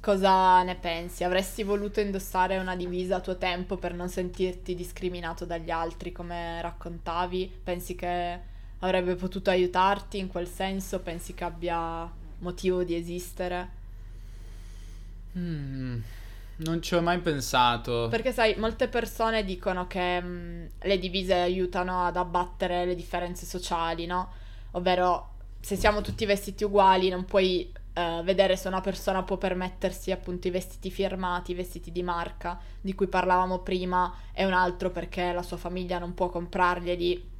Cosa 0.01 0.63
ne 0.63 0.75
pensi? 0.75 1.25
Avresti 1.25 1.63
voluto 1.63 1.99
indossare 1.99 2.57
una 2.57 2.75
divisa 2.75 3.17
a 3.17 3.19
tuo 3.19 3.37
tempo 3.37 3.75
per 3.75 3.93
non 3.93 4.07
sentirti 4.07 4.73
discriminato 4.73 5.45
dagli 5.45 5.69
altri, 5.71 6.13
come 6.13 6.61
raccontavi? 6.61 7.59
Pensi 7.63 7.95
che 7.95 8.39
avrebbe 8.79 9.15
potuto 9.15 9.49
aiutarti 9.49 10.17
in 10.17 10.27
quel 10.27 10.47
senso? 10.47 11.01
Pensi 11.01 11.33
che 11.33 11.43
abbia 11.43 12.09
motivo 12.39 12.83
di 12.83 12.95
esistere? 12.95 13.77
Mm, 15.37 15.99
non 16.57 16.81
ci 16.81 16.95
ho 16.95 17.01
mai 17.01 17.19
pensato. 17.19 18.07
Perché 18.09 18.31
sai, 18.31 18.55
molte 18.57 18.87
persone 18.87 19.43
dicono 19.43 19.85
che 19.85 20.21
mh, 20.21 20.69
le 20.81 20.97
divise 20.97 21.33
aiutano 21.33 22.05
ad 22.05 22.15
abbattere 22.15 22.85
le 22.85 22.95
differenze 22.95 23.45
sociali, 23.45 24.05
no? 24.05 24.31
Ovvero, 24.71 25.31
se 25.59 25.75
siamo 25.75 25.99
tutti 25.99 26.25
vestiti 26.25 26.63
uguali, 26.63 27.09
non 27.09 27.25
puoi 27.25 27.69
eh, 27.99 28.21
vedere 28.23 28.55
se 28.55 28.67
una 28.67 28.81
persona 28.81 29.23
può 29.23 29.37
permettersi 29.37 30.11
appunto 30.11 30.47
i 30.47 30.51
vestiti 30.51 30.89
firmati, 30.89 31.51
i 31.51 31.55
vestiti 31.55 31.91
di 31.91 32.01
marca 32.01 32.57
di 32.79 32.95
cui 32.95 33.07
parlavamo 33.07 33.59
prima 33.59 34.13
e 34.31 34.45
un 34.45 34.53
altro 34.53 34.89
perché 34.89 35.33
la 35.33 35.43
sua 35.43 35.57
famiglia 35.57 35.99
non 35.99 36.13
può 36.13 36.29
comprarglieli. 36.29 37.37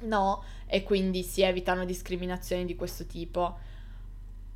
No, 0.00 0.42
e 0.66 0.82
quindi 0.82 1.22
si 1.22 1.42
evitano 1.42 1.84
discriminazioni 1.84 2.64
di 2.64 2.74
questo 2.74 3.06
tipo. 3.06 3.58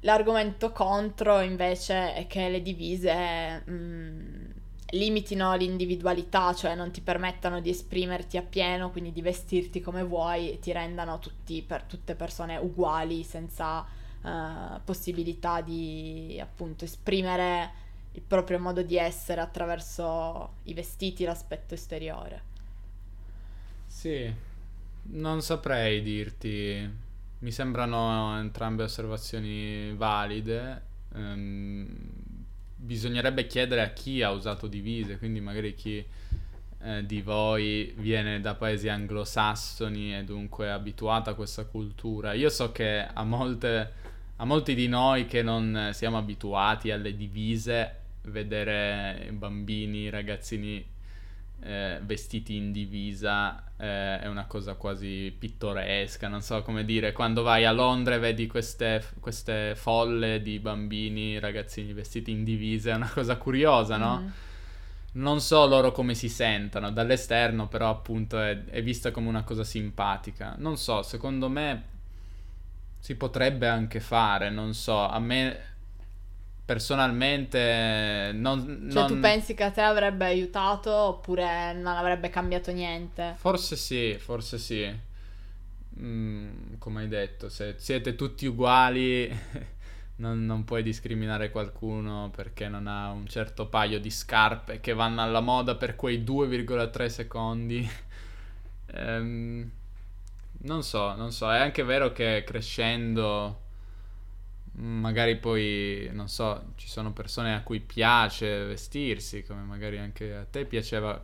L'argomento 0.01 0.73
contro 0.73 1.41
invece 1.41 2.15
è 2.15 2.27
che 2.27 2.49
le 2.49 2.63
divise 2.63 3.63
mh, 3.65 3.73
mm, 3.73 4.45
limitino 4.91 5.55
l'individualità, 5.55 6.55
cioè 6.55 6.75
non 6.75 6.91
ti 6.91 7.01
permettano 7.01 7.61
di 7.61 7.71
esprimerti 7.71 8.37
appieno, 8.37 8.91
quindi 8.91 9.13
di 9.13 9.23
vestirti 9.23 9.81
come 9.81 10.03
vuoi 10.03 10.53
e 10.53 10.59
ti 10.59 10.73
rendano 10.73 11.19
tutti 11.21 11.63
per 11.63 11.83
tutte 11.85 12.15
persone 12.17 12.57
uguali 12.57 13.23
senza 13.23 13.87
uh, 14.27 14.81
possibilità 14.85 15.61
di 15.61 16.39
appunto 16.41 16.85
esprimere 16.85 17.85
il 18.13 18.23
proprio 18.23 18.59
modo 18.59 18.83
di 18.83 18.97
essere 18.97 19.41
attraverso 19.41 20.55
i 20.65 20.75
vestiti, 20.75 21.25
l'aspetto 21.25 21.75
esteriore. 21.75 22.55
Sì, 23.87 24.33
non 25.03 25.43
saprei 25.43 26.03
dirti. 26.03 27.05
Mi 27.39 27.53
sembrano 27.53 28.39
entrambe 28.39 28.85
osservazioni 28.85 29.95
valide. 29.95 30.83
Um, 31.13 31.87
bisognerebbe 32.75 33.47
chiedere 33.47 33.83
a 33.83 33.91
chi 33.91 34.23
ha 34.23 34.31
usato 34.31 34.67
divise, 34.67 35.19
quindi 35.19 35.41
magari 35.41 35.75
chi 35.75 36.05
eh, 36.79 37.05
di 37.05 37.21
voi 37.21 37.93
viene 37.97 38.41
da 38.41 38.55
paesi 38.55 38.89
anglosassoni 38.89 40.17
e 40.17 40.25
dunque 40.25 40.67
è 40.67 40.71
abituata 40.71 41.33
a 41.33 41.35
questa 41.35 41.65
cultura. 41.65 42.33
Io 42.33 42.49
so 42.49 42.73
che 42.73 43.07
a 43.13 43.25
molte 43.25 43.93
a 44.37 44.45
molti 44.45 44.75
di 44.75 44.89
noi 44.89 45.27
che 45.27 45.43
non 45.43 45.91
siamo 45.93 46.19
abituati 46.19 46.91
alle 46.91 47.17
divise, 47.17 48.01
vedere 48.23 49.29
bambini, 49.33 50.11
ragazzini 50.11 50.85
eh, 51.61 52.01
vestiti 52.03 52.55
in 52.55 52.71
divisa 52.71 53.65
eh, 53.79 54.21
è 54.21 54.27
una 54.27 54.47
cosa 54.47 54.75
quasi 54.75 55.35
pittoresca, 55.37 56.29
non 56.29 56.43
so 56.43 56.63
come 56.63 56.85
dire, 56.85 57.13
quando 57.13 57.43
vai 57.43 57.65
a 57.65 57.73
Londra 57.73 58.15
e 58.15 58.19
vedi 58.19 58.47
queste, 58.47 59.03
queste 59.21 59.75
folle 59.75 60.43
di 60.43 60.59
bambini, 60.59 61.39
ragazzini 61.39 61.93
vestiti 61.93 62.31
in 62.31 62.45
divisa, 62.45 62.93
è 62.93 62.95
una 62.95 63.11
cosa 63.13 63.37
curiosa, 63.37 63.97
no? 63.97 64.21
Mm. 64.21 64.29
Non 65.13 65.41
so 65.41 65.67
loro 65.67 65.93
come 65.93 66.15
si 66.15 66.29
sentano 66.29 66.91
dall'esterno, 66.91 67.69
però 67.69 67.89
appunto 67.89 68.39
è, 68.39 68.65
è 68.65 68.83
vista 68.83 69.11
come 69.11 69.29
una 69.29 69.45
cosa 69.45 69.65
simpatica. 69.65 70.57
Non 70.59 70.77
so, 70.77 71.03
secondo 71.03 71.49
me 71.49 71.95
si 72.99 73.15
potrebbe 73.15 73.69
anche 73.69 74.01
fare, 74.01 74.51
non 74.51 74.75
so, 74.75 75.07
a 75.07 75.19
me 75.19 75.75
personalmente 76.67 78.33
non... 78.35 78.89
Cioè 78.91 79.03
non... 79.03 79.07
tu 79.07 79.21
pensi 79.21 79.55
che 79.55 79.63
a 79.63 79.71
te 79.71 79.81
avrebbe 79.81 80.25
aiutato 80.25 80.93
oppure 80.93 81.73
non 81.73 81.95
avrebbe 81.95 82.29
cambiato 82.29 82.73
niente? 82.73 83.35
Forse 83.37 83.77
sì, 83.77 84.17
forse 84.19 84.59
sì. 84.59 85.05
Mm, 85.99 86.75
come 86.79 87.03
hai 87.03 87.09
detto, 87.09 87.49
se 87.49 87.77
siete 87.79 88.17
tutti 88.17 88.47
uguali 88.47 89.31
non, 90.17 90.45
non, 90.45 90.65
puoi 90.65 90.83
discriminare 90.83 91.51
qualcuno 91.51 92.31
perché 92.35 92.69
non 92.69 92.89
ha 92.89 93.13
un 93.13 93.29
certo 93.29 93.69
paio 93.69 94.01
di 94.01 94.11
scarpe 94.11 94.81
che 94.81 94.93
vanno 94.93 95.23
alla 95.23 95.41
moda 95.41 95.77
per 95.77 95.95
quei 95.95 96.25
2,3 96.25 97.07
secondi. 97.07 97.89
ehm 98.93 99.71
non 100.67 100.83
so, 100.83 101.15
non 101.15 101.33
so, 101.33 101.51
è 101.51 101.59
anche 101.59 101.83
vero 101.83 102.13
che 102.13 102.43
crescendo 102.45 103.63
magari 104.79 105.37
poi, 105.39 106.11
non 106.13 106.29
so, 106.29 106.73
ci 106.77 106.89
sono 106.89 107.13
persone 107.13 107.55
a 107.55 107.63
cui 107.63 107.81
piace 107.81 108.65
vestirsi, 108.65 109.43
come 109.43 109.63
magari 109.63 109.99
anche 109.99 110.35
a 110.35 110.45
te 110.45 110.67
piaceva 110.67 111.23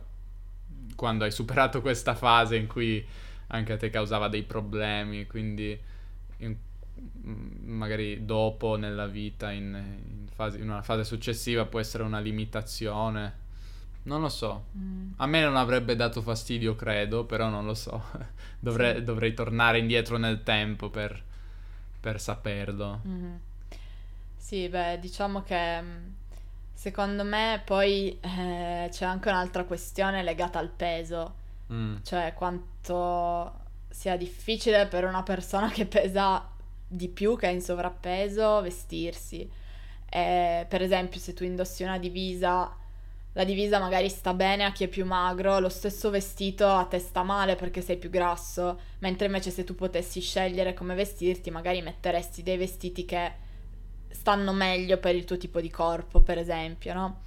quando 0.95 1.23
hai 1.23 1.31
superato 1.31 1.81
questa 1.81 2.15
fase 2.15 2.55
in 2.55 2.67
cui 2.67 3.05
anche 3.47 3.73
a 3.73 3.77
te 3.77 3.89
causava 3.89 4.27
dei 4.27 4.43
problemi, 4.43 5.27
quindi 5.27 5.79
in, 6.37 6.55
magari 7.65 8.25
dopo 8.25 8.75
nella 8.75 9.07
vita, 9.07 9.51
in, 9.51 9.65
in, 9.73 10.27
fase, 10.33 10.57
in 10.57 10.69
una 10.69 10.81
fase 10.81 11.03
successiva 11.03 11.65
può 11.65 11.79
essere 11.79 12.03
una 12.03 12.19
limitazione 12.19 13.41
non 14.03 14.21
lo 14.21 14.29
so. 14.29 14.65
Mm. 14.77 15.11
A 15.17 15.25
me 15.25 15.41
non 15.41 15.55
avrebbe 15.55 15.95
dato 15.95 16.21
fastidio, 16.21 16.75
credo, 16.75 17.25
però 17.25 17.49
non 17.49 17.65
lo 17.65 17.73
so. 17.73 18.01
Dovrei, 18.59 18.95
sì. 18.95 19.03
dovrei 19.03 19.33
tornare 19.33 19.79
indietro 19.79 20.17
nel 20.17 20.43
tempo 20.43 20.89
per, 20.89 21.21
per 21.99 22.21
saperlo. 22.21 23.01
Mm-hmm. 23.05 23.35
Sì, 24.37 24.69
beh, 24.69 24.99
diciamo 24.99 25.41
che 25.41 25.81
mm, 25.81 26.07
secondo 26.73 27.23
me 27.25 27.61
poi 27.65 28.17
eh, 28.21 28.87
c'è 28.89 29.05
anche 29.05 29.29
un'altra 29.29 29.65
questione 29.65 30.23
legata 30.23 30.59
al 30.59 30.69
peso. 30.69 31.35
Mm. 31.71 31.97
Cioè 32.03 32.33
quanto 32.33 33.61
sia 33.89 34.15
difficile 34.17 34.87
per 34.87 35.03
una 35.03 35.23
persona 35.23 35.69
che 35.69 35.85
pesa 35.85 36.49
di 36.87 37.09
più, 37.09 37.37
che 37.37 37.47
è 37.47 37.51
in 37.51 37.61
sovrappeso, 37.61 38.61
vestirsi. 38.61 39.49
E, 40.09 40.65
per 40.69 40.81
esempio, 40.81 41.19
se 41.19 41.33
tu 41.33 41.43
indossi 41.43 41.83
una 41.83 41.97
divisa 41.97 42.75
la 43.33 43.43
divisa 43.43 43.79
magari 43.79 44.09
sta 44.09 44.33
bene 44.33 44.63
a 44.63 44.71
chi 44.71 44.83
è 44.83 44.87
più 44.87 45.05
magro, 45.05 45.59
lo 45.59 45.69
stesso 45.69 46.09
vestito 46.09 46.67
a 46.67 46.85
te 46.85 46.99
sta 46.99 47.23
male 47.23 47.55
perché 47.55 47.81
sei 47.81 47.97
più 47.97 48.09
grasso, 48.09 48.79
mentre 48.99 49.25
invece 49.25 49.49
se 49.49 49.63
tu 49.63 49.75
potessi 49.75 50.21
scegliere 50.21 50.73
come 50.73 50.93
vestirti, 50.93 51.49
magari 51.49 51.81
metteresti 51.81 52.43
dei 52.43 52.57
vestiti 52.57 53.05
che 53.05 53.31
stanno 54.09 54.53
meglio 54.53 54.97
per 54.99 55.15
il 55.15 55.25
tuo 55.25 55.37
tipo 55.37 55.59
di 55.59 55.69
corpo, 55.69 56.21
per 56.21 56.37
esempio, 56.37 56.93
no? 56.93 57.21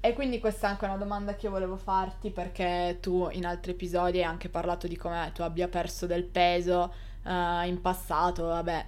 E 0.00 0.12
quindi 0.12 0.38
questa 0.38 0.68
è 0.68 0.70
anche 0.70 0.84
una 0.84 0.96
domanda 0.96 1.34
che 1.34 1.46
io 1.46 1.52
volevo 1.52 1.76
farti 1.76 2.30
perché 2.30 2.98
tu 3.00 3.28
in 3.32 3.44
altri 3.44 3.72
episodi 3.72 4.18
hai 4.18 4.24
anche 4.24 4.48
parlato 4.48 4.86
di 4.86 4.96
come 4.96 5.32
tu 5.34 5.42
abbia 5.42 5.66
perso 5.66 6.06
del 6.06 6.22
peso 6.22 6.94
uh, 7.24 7.66
in 7.66 7.80
passato, 7.82 8.44
vabbè, 8.44 8.86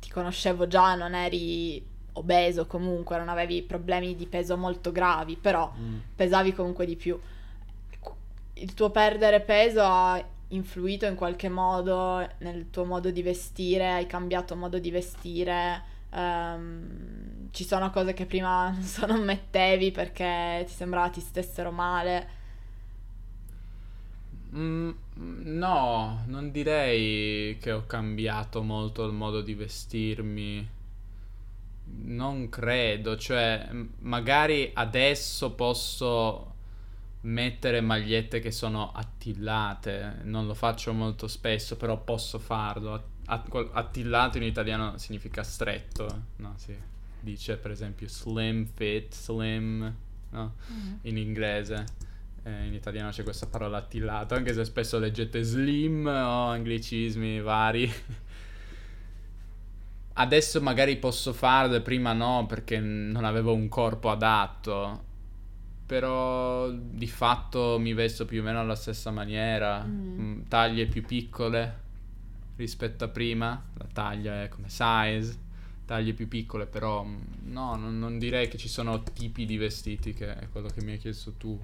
ti 0.00 0.08
conoscevo 0.08 0.66
già, 0.66 0.94
non 0.94 1.14
eri 1.14 1.92
obeso 2.14 2.66
comunque, 2.66 3.18
non 3.18 3.28
avevi 3.28 3.62
problemi 3.62 4.14
di 4.14 4.26
peso 4.26 4.56
molto 4.56 4.92
gravi, 4.92 5.36
però 5.36 5.72
mm. 5.76 5.96
pesavi 6.16 6.52
comunque 6.52 6.86
di 6.86 6.96
più. 6.96 7.18
Il 8.54 8.74
tuo 8.74 8.90
perdere 8.90 9.40
peso 9.40 9.82
ha 9.82 10.22
influito 10.48 11.06
in 11.06 11.14
qualche 11.14 11.48
modo 11.48 12.26
nel 12.38 12.70
tuo 12.70 12.84
modo 12.84 13.10
di 13.10 13.22
vestire, 13.22 13.90
hai 13.90 14.06
cambiato 14.06 14.54
modo 14.54 14.78
di 14.78 14.90
vestire, 14.90 15.82
um, 16.10 17.48
ci 17.50 17.64
sono 17.64 17.90
cose 17.90 18.12
che 18.12 18.26
prima 18.26 18.70
non, 18.74 18.82
so, 18.82 19.06
non 19.06 19.22
mettevi 19.24 19.90
perché 19.90 20.64
ti 20.66 20.72
sembrava 20.72 21.08
ti 21.08 21.20
stessero 21.20 21.70
male. 21.70 22.42
Mm, 24.54 24.90
no, 25.16 26.22
non 26.26 26.52
direi 26.52 27.58
che 27.58 27.72
ho 27.72 27.86
cambiato 27.86 28.62
molto 28.62 29.04
il 29.04 29.12
modo 29.12 29.40
di 29.40 29.54
vestirmi 29.54 30.73
non 32.02 32.48
credo, 32.48 33.16
cioè 33.16 33.68
magari 34.00 34.70
adesso 34.74 35.52
posso 35.52 36.52
mettere 37.24 37.80
magliette 37.80 38.40
che 38.40 38.50
sono 38.50 38.92
attillate, 38.92 40.20
non 40.24 40.46
lo 40.46 40.54
faccio 40.54 40.92
molto 40.92 41.26
spesso, 41.26 41.76
però 41.76 41.98
posso 41.98 42.38
farlo. 42.38 43.12
Attillato 43.26 44.36
in 44.36 44.42
italiano 44.42 44.98
significa 44.98 45.42
stretto, 45.42 46.24
no, 46.36 46.52
sì. 46.56 46.76
Dice 47.20 47.56
per 47.56 47.70
esempio 47.70 48.06
slim 48.06 48.66
fit, 48.66 49.14
slim, 49.14 49.94
no? 50.30 50.54
Mm. 50.70 50.94
In 51.02 51.16
inglese. 51.16 51.86
Eh, 52.42 52.66
in 52.66 52.74
italiano 52.74 53.08
c'è 53.08 53.22
questa 53.22 53.46
parola 53.46 53.78
attillato, 53.78 54.34
anche 54.34 54.52
se 54.52 54.66
spesso 54.66 54.98
leggete 54.98 55.42
slim 55.42 56.04
o 56.04 56.48
anglicismi 56.48 57.40
vari. 57.40 57.90
Adesso 60.16 60.60
magari 60.60 60.96
posso 60.96 61.32
farle, 61.32 61.80
prima 61.80 62.12
no, 62.12 62.46
perché 62.46 62.78
non 62.78 63.24
avevo 63.24 63.52
un 63.52 63.68
corpo 63.68 64.10
adatto. 64.10 65.12
Però 65.86 66.70
di 66.70 67.06
fatto 67.08 67.78
mi 67.80 67.92
vesto 67.94 68.24
più 68.24 68.40
o 68.40 68.44
meno 68.44 68.60
alla 68.60 68.76
stessa 68.76 69.10
maniera, 69.10 69.84
mm. 69.84 70.20
mm 70.20 70.42
taglie 70.48 70.86
più 70.86 71.04
piccole 71.04 71.82
rispetto 72.56 73.04
a 73.04 73.08
prima, 73.08 73.60
la 73.74 73.86
taglia 73.92 74.44
è 74.44 74.48
come 74.48 74.68
size, 74.68 75.36
taglie 75.84 76.12
più 76.14 76.28
piccole, 76.28 76.66
però 76.66 77.04
mm, 77.04 77.16
no, 77.46 77.74
non, 77.74 77.98
non 77.98 78.18
direi 78.18 78.48
che 78.48 78.56
ci 78.56 78.68
sono 78.68 79.02
tipi 79.02 79.44
di 79.44 79.56
vestiti, 79.56 80.14
che 80.14 80.38
è 80.38 80.48
quello 80.48 80.68
che 80.68 80.82
mi 80.84 80.92
hai 80.92 80.98
chiesto 80.98 81.32
tu. 81.32 81.60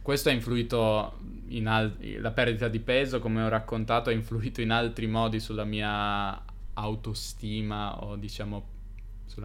Questo 0.00 0.28
ha 0.28 0.32
influito 0.32 1.18
in 1.48 1.66
al- 1.66 1.96
la 2.20 2.30
perdita 2.30 2.68
di 2.68 2.78
peso, 2.78 3.18
come 3.18 3.42
ho 3.42 3.48
raccontato, 3.48 4.10
ha 4.10 4.12
influito 4.12 4.60
in 4.60 4.70
altri 4.70 5.06
modi 5.06 5.40
sulla 5.40 5.64
mia 5.64 6.50
autostima 6.74 8.02
o 8.04 8.16
diciamo 8.16 8.72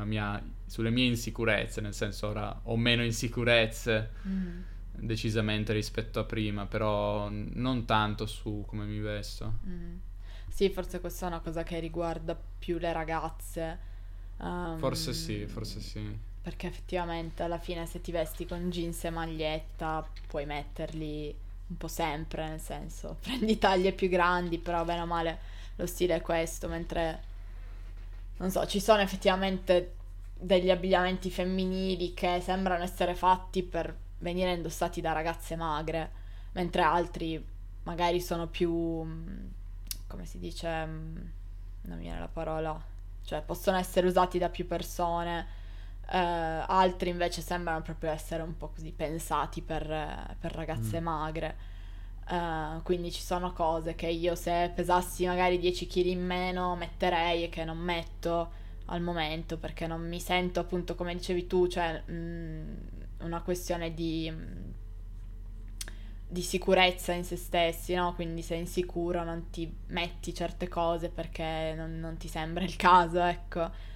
mia, 0.03 0.41
sulle 0.65 0.89
mie 0.89 1.05
insicurezze, 1.05 1.81
nel 1.81 1.93
senso 1.93 2.27
ora 2.27 2.59
ho 2.63 2.75
meno 2.75 3.03
insicurezze 3.03 4.11
mm. 4.27 4.59
decisamente 4.93 5.73
rispetto 5.73 6.19
a 6.19 6.23
prima, 6.23 6.65
però 6.65 7.29
non 7.29 7.85
tanto 7.85 8.25
su 8.25 8.63
come 8.67 8.85
mi 8.85 8.99
vesto. 8.99 9.59
Mm. 9.65 9.97
Sì, 10.49 10.69
forse 10.69 10.99
questa 10.99 11.25
è 11.25 11.29
una 11.29 11.39
cosa 11.39 11.63
che 11.63 11.79
riguarda 11.79 12.35
più 12.35 12.77
le 12.79 12.91
ragazze. 12.91 13.79
Um, 14.37 14.77
forse 14.77 15.13
sì, 15.13 15.45
forse 15.45 15.79
sì. 15.79 16.25
Perché 16.41 16.67
effettivamente 16.67 17.43
alla 17.43 17.59
fine 17.59 17.85
se 17.85 18.01
ti 18.01 18.11
vesti 18.11 18.45
con 18.45 18.69
jeans 18.69 19.03
e 19.03 19.09
maglietta 19.09 20.07
puoi 20.27 20.45
metterli 20.45 21.35
un 21.67 21.77
po' 21.77 21.87
sempre, 21.87 22.47
nel 22.47 22.59
senso 22.59 23.17
prendi 23.21 23.57
taglie 23.57 23.91
più 23.91 24.09
grandi, 24.09 24.57
però 24.57 24.83
bene 24.83 25.01
o 25.01 25.05
male 25.05 25.39
lo 25.77 25.85
stile 25.85 26.15
è 26.15 26.21
questo, 26.21 26.67
mentre 26.67 27.23
non 28.37 28.51
so, 28.51 28.65
ci 28.67 28.79
sono 28.79 29.01
effettivamente 29.01 29.95
degli 30.39 30.69
abbigliamenti 30.69 31.31
femminili 31.31 32.13
che 32.13 32.39
sembrano 32.41 32.83
essere 32.83 33.15
fatti 33.15 33.63
per 33.63 33.95
venire 34.19 34.53
indossati 34.53 35.01
da 35.01 35.11
ragazze 35.11 35.55
magre, 35.55 36.11
mentre 36.51 36.81
altri 36.81 37.43
magari 37.83 38.19
sono 38.19 38.47
più 38.47 38.71
mm, 38.71 39.37
come 40.07 40.25
si 40.25 40.39
dice 40.39 40.85
mm, 40.85 41.15
non 41.83 41.97
mi 41.97 42.03
viene 42.03 42.19
la 42.19 42.27
parola, 42.27 42.79
cioè 43.23 43.41
possono 43.41 43.77
essere 43.77 44.07
usati 44.07 44.37
da 44.37 44.49
più 44.49 44.67
persone. 44.67 45.55
Uh, 46.09 46.63
altri 46.67 47.09
invece 47.09 47.41
sembrano 47.41 47.81
proprio 47.81 48.11
essere 48.11 48.41
un 48.41 48.55
po' 48.55 48.69
così 48.69 48.93
pensati 48.93 49.61
per, 49.61 49.85
per 50.39 50.51
ragazze 50.53 50.99
mm. 50.99 51.03
magre. 51.03 51.57
Uh, 52.29 52.81
quindi 52.83 53.09
ci 53.09 53.21
sono 53.21 53.53
cose 53.53 53.95
che 53.95 54.07
io 54.07 54.35
se 54.35 54.69
pesassi 54.75 55.25
magari 55.25 55.57
10 55.59 55.87
kg 55.87 56.05
in 56.07 56.25
meno 56.25 56.75
metterei 56.75 57.45
e 57.45 57.49
che 57.49 57.63
non 57.63 57.77
metto 57.77 58.51
al 58.87 59.01
momento 59.01 59.57
perché 59.57 59.87
non 59.87 60.05
mi 60.05 60.19
sento 60.19 60.59
appunto 60.59 60.95
come 60.95 61.15
dicevi 61.15 61.47
tu, 61.47 61.67
cioè 61.67 62.03
mh, 62.05 62.13
mm, 62.13 62.73
una 63.19 63.41
questione 63.41 63.93
di, 63.93 64.31
di, 66.27 66.41
sicurezza 66.41 67.13
in 67.13 67.23
se 67.23 67.37
stessi, 67.37 67.93
no? 67.93 68.13
Quindi 68.13 68.41
sei 68.41 68.59
insicuro 68.59 69.23
non 69.23 69.49
ti 69.49 69.73
metti 69.87 70.33
certe 70.33 70.67
cose 70.67 71.09
perché 71.09 71.73
non, 71.77 71.99
non 71.99 72.17
ti 72.17 72.27
sembra 72.27 72.63
il 72.63 72.75
caso, 72.75 73.21
ecco. 73.21 73.95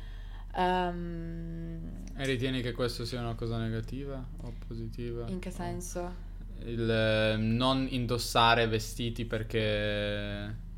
Um, 0.54 2.04
e 2.18 2.26
ritieni 2.26 2.62
che 2.62 2.74
questo 2.74 3.06
sia 3.06 3.22
una 3.22 3.36
cosa 3.36 3.58
negativa 3.58 4.26
o 4.42 4.54
positiva? 4.68 5.28
In 5.28 5.40
che 5.40 5.52
senso? 5.52 6.30
Il 6.66 6.90
eh, 6.90 7.38
non 7.38 7.88
indossare 7.90 8.68
vestiti 8.68 9.26
perché 9.26 10.70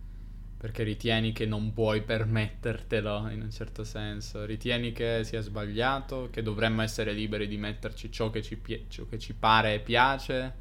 perché 0.63 0.83
ritieni 0.83 1.33
che 1.33 1.45
non 1.45 1.73
puoi 1.73 2.03
permettertelo 2.03 3.29
in 3.31 3.41
un 3.41 3.51
certo 3.51 3.83
senso, 3.83 4.45
ritieni 4.45 4.93
che 4.93 5.25
sia 5.25 5.41
sbagliato, 5.41 6.29
che 6.31 6.41
dovremmo 6.41 6.81
essere 6.81 7.11
liberi 7.11 7.49
di 7.49 7.57
metterci 7.57 8.09
ciò 8.09 8.29
che 8.29 8.41
ci, 8.41 8.55
pie- 8.55 8.85
ciò 8.87 9.05
che 9.05 9.19
ci 9.19 9.33
pare 9.33 9.73
e 9.73 9.79
piace? 9.81 10.53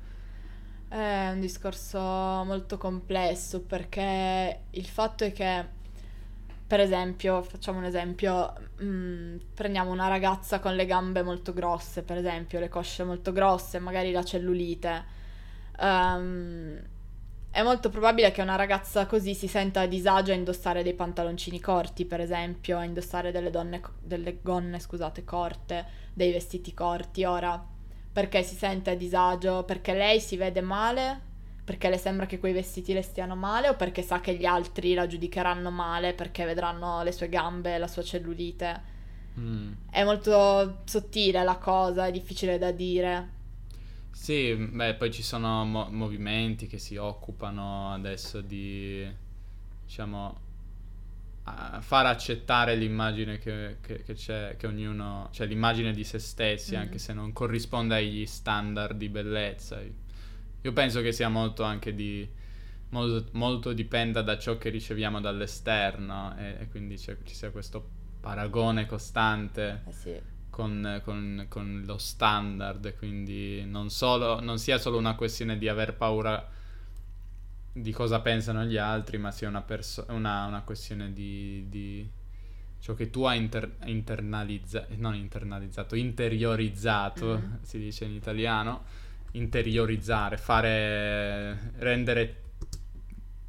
È 0.89 1.31
un 1.33 1.39
discorso 1.39 2.01
molto 2.01 2.79
complesso 2.79 3.61
perché 3.61 4.63
il 4.71 4.87
fatto 4.87 5.23
è 5.23 5.31
che, 5.31 5.67
per 6.66 6.81
esempio, 6.81 7.42
facciamo 7.42 7.79
un 7.79 7.85
esempio, 7.85 8.53
mh, 8.79 8.85
mm, 8.85 9.37
prendiamo 9.55 9.90
una 9.90 10.09
ragazza 10.09 10.61
con 10.61 10.75
le 10.75 10.87
gambe 10.87 11.22
molto 11.22 11.53
grosse, 11.53 12.03
per 12.03 12.16
esempio, 12.16 12.61
le 12.61 12.68
cosce 12.68 13.05
molto 13.05 13.33
grosse, 13.33 13.79
magari 13.79 14.12
la 14.12 14.25
cellulite 14.25 15.20
Um, 15.83 16.79
è 17.51 17.62
molto 17.62 17.90
probabile 17.90 18.31
che 18.31 18.40
una 18.40 18.57
ragazza 18.57 19.07
così 19.07 19.35
si 19.35 19.46
senta 19.46 19.81
a 19.83 19.87
disagio 19.87 20.33
a 20.33 20.35
indossare 20.35 20.83
dei 20.83 20.94
pantaloncini 20.94 21.61
corti, 21.61 22.07
per 22.07 22.20
esempio, 22.20 22.79
a 22.79 22.85
indossare 22.85 23.31
delle, 23.31 23.51
donne, 23.51 23.81
delle 24.01 24.38
gonne 24.40 24.79
scusate, 24.79 25.25
corte, 25.25 25.85
dei 26.14 26.33
vestiti 26.33 26.72
corti. 26.72 27.25
Ora, 27.25 27.62
perché 28.12 28.42
si 28.42 28.55
sente 28.55 28.90
a 28.90 28.94
disagio? 28.94 29.64
Perché 29.64 29.92
lei 29.92 30.20
si 30.20 30.37
vede 30.37 30.61
male? 30.62 31.31
Perché 31.64 31.88
le 31.88 31.98
sembra 31.98 32.27
che 32.27 32.38
quei 32.38 32.53
vestiti 32.53 32.92
le 32.92 33.03
stiano 33.03 33.37
male? 33.37 33.68
O 33.68 33.77
perché 33.77 34.03
sa 34.03 34.20
che 34.20 34.35
gli 34.35 34.44
altri 34.44 34.94
la 34.94 35.07
giudicheranno 35.07 35.70
male 35.70 36.12
perché 36.12 36.44
vedranno 36.44 37.03
le 37.03 37.12
sue 37.12 37.29
gambe, 37.29 37.79
la 37.79 37.87
sua 37.87 38.03
cellulite? 38.03 38.90
Mm. 39.38 39.72
È 39.90 40.05
molto 40.05 40.81
sottile 40.85 41.42
la 41.44 41.57
cosa, 41.57 42.07
è 42.07 42.11
difficile 42.11 42.59
da 42.59 42.72
dire. 42.72 43.40
Sì, 44.11 44.55
beh, 44.55 44.94
poi 44.94 45.11
ci 45.11 45.22
sono 45.22 45.64
mo- 45.64 45.88
movimenti 45.90 46.66
che 46.66 46.79
si 46.79 46.96
occupano 46.96 47.92
adesso 47.92 48.40
di, 48.40 49.09
diciamo, 49.85 50.38
far 51.44 52.07
accettare 52.07 52.77
l'immagine 52.77 53.38
che, 53.38 53.79
che, 53.81 54.03
che, 54.03 54.14
c'è, 54.14 54.57
che 54.57 54.66
ognuno, 54.66 55.29
cioè 55.33 55.46
l'immagine 55.46 55.92
di 55.92 56.05
se 56.05 56.18
stessi, 56.18 56.77
mm. 56.77 56.81
anche 56.81 56.98
se 56.98 57.12
non 57.12 57.33
corrisponde 57.33 57.96
agli 57.96 58.27
standard 58.27 58.96
di 58.96 59.09
bellezza. 59.09 59.81
Io 60.62 60.72
penso 60.72 61.01
che 61.01 61.12
sia 61.12 61.29
molto 61.29 61.62
anche 61.62 61.94
di, 61.94 62.29
molto, 62.90 63.29
molto 63.33 63.72
dipenda 63.72 64.22
da 64.22 64.38
ciò 64.38 64.59
che 64.59 64.70
riceviamo 64.70 65.20
dall'esterno 65.20 66.37
e, 66.37 66.57
e 66.61 66.68
quindi 66.68 66.98
ci 66.98 67.16
sia 67.25 67.51
questo 67.51 67.88
paragone 68.20 68.87
costante. 68.87 69.83
Eh 69.87 69.92
sì 69.92 70.31
con, 70.53 71.01
con, 71.03 71.46
con, 71.48 71.83
lo 71.87 71.96
standard, 71.96 72.94
quindi 72.98 73.64
non, 73.64 73.88
solo, 73.88 74.38
non 74.40 74.59
sia 74.59 74.77
solo 74.77 74.98
una 74.98 75.14
questione 75.14 75.57
di 75.57 75.66
aver 75.66 75.96
paura 75.96 76.46
di 77.72 77.90
cosa 77.90 78.20
pensano 78.20 78.64
gli 78.64 78.77
altri, 78.77 79.16
ma 79.16 79.31
sia 79.31 79.48
una, 79.48 79.62
perso- 79.62 80.05
una, 80.11 80.44
una 80.44 80.61
questione 80.61 81.14
di, 81.14 81.64
di, 81.70 82.07
ciò 82.81 82.92
che 82.92 83.09
tu 83.09 83.22
hai 83.25 83.38
inter- 83.38 83.77
internalizzato, 83.85 84.88
non 84.96 85.14
internalizzato, 85.14 85.94
interiorizzato, 85.94 87.38
mm-hmm. 87.38 87.62
si 87.62 87.79
dice 87.79 88.05
in 88.05 88.12
italiano, 88.12 88.85
interiorizzare, 89.33 90.37
fare, 90.37 91.73
rendere, 91.79 92.42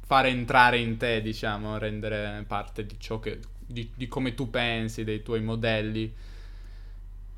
fare 0.00 0.28
entrare 0.28 0.78
in 0.78 0.96
te, 0.96 1.20
diciamo, 1.20 1.78
rendere 1.78 2.44
parte 2.46 2.86
di 2.86 2.96
ciò 2.98 3.20
che, 3.20 3.40
di, 3.58 3.90
di 3.94 4.08
come 4.08 4.34
tu 4.34 4.50
pensi, 4.50 5.04
dei 5.04 5.22
tuoi 5.22 5.42
modelli 5.42 6.12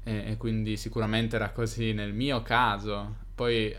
e, 0.04 0.30
e 0.30 0.37
quindi 0.37 0.76
sicuramente 0.76 1.37
era 1.37 1.50
così 1.50 1.92
nel 1.92 2.12
mio 2.12 2.42
caso. 2.42 3.24
Poi 3.35 3.74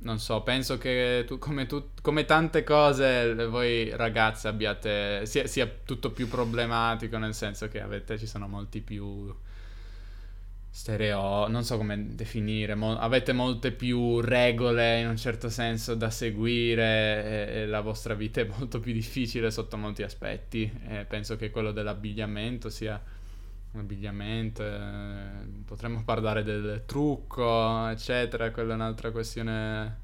non 0.00 0.18
so, 0.18 0.42
penso 0.42 0.78
che 0.78 1.24
tu, 1.26 1.38
come, 1.38 1.66
tu, 1.66 1.90
come, 2.02 2.24
tante 2.24 2.62
cose 2.62 3.34
voi 3.46 3.90
ragazze 3.96 4.46
abbiate 4.48 5.26
sia, 5.26 5.46
sia, 5.46 5.66
tutto 5.84 6.12
più 6.12 6.28
problematico 6.28 7.18
nel 7.18 7.34
senso 7.34 7.68
che 7.68 7.80
avete, 7.80 8.18
ci 8.18 8.26
sono 8.26 8.46
molti 8.46 8.80
più 8.80 9.34
stereo, 10.78 11.48
non 11.48 11.64
so 11.64 11.76
come 11.76 12.14
definire, 12.14 12.76
mo, 12.76 12.96
avete 12.96 13.32
molte 13.32 13.72
più 13.72 14.20
regole 14.20 15.00
in 15.00 15.08
un 15.08 15.16
certo 15.16 15.48
senso 15.50 15.96
da 15.96 16.08
seguire 16.08 17.24
e, 17.24 17.60
e, 17.62 17.66
la 17.66 17.80
vostra 17.80 18.14
vita 18.14 18.40
è 18.40 18.46
molto 18.56 18.78
più 18.78 18.92
difficile 18.92 19.50
sotto 19.50 19.76
molti 19.76 20.04
aspetti 20.04 20.70
e 20.86 21.04
penso 21.04 21.34
che 21.34 21.50
quello 21.50 21.72
dell'abbigliamento 21.72 22.70
sia 22.70 23.02
abbigliamento, 23.72 24.62
eh, 24.62 25.64
potremmo 25.64 26.04
parlare 26.04 26.44
del 26.44 26.84
trucco, 26.86 27.88
eccetera, 27.88 28.52
quella 28.52 28.72
è 28.72 28.76
un'altra 28.76 29.10
questione 29.10 29.98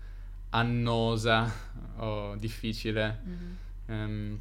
annosa 0.50 1.52
o 1.98 2.34
difficile. 2.34 3.20
Mm-hmm. 3.24 3.52
Um, 3.86 4.40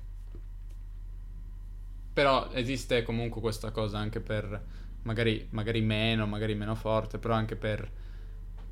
però 2.12 2.50
esiste 2.54 3.04
comunque 3.04 3.40
questa 3.40 3.70
cosa 3.70 4.00
anche 4.00 4.20
per, 4.20 4.62
magari, 5.04 5.48
magari 5.52 5.82
meno, 5.82 6.26
magari 6.26 6.56
meno 6.56 6.76
forte, 6.76 7.18
però 7.18 7.34
anche 7.34 7.56
per, 7.56 7.90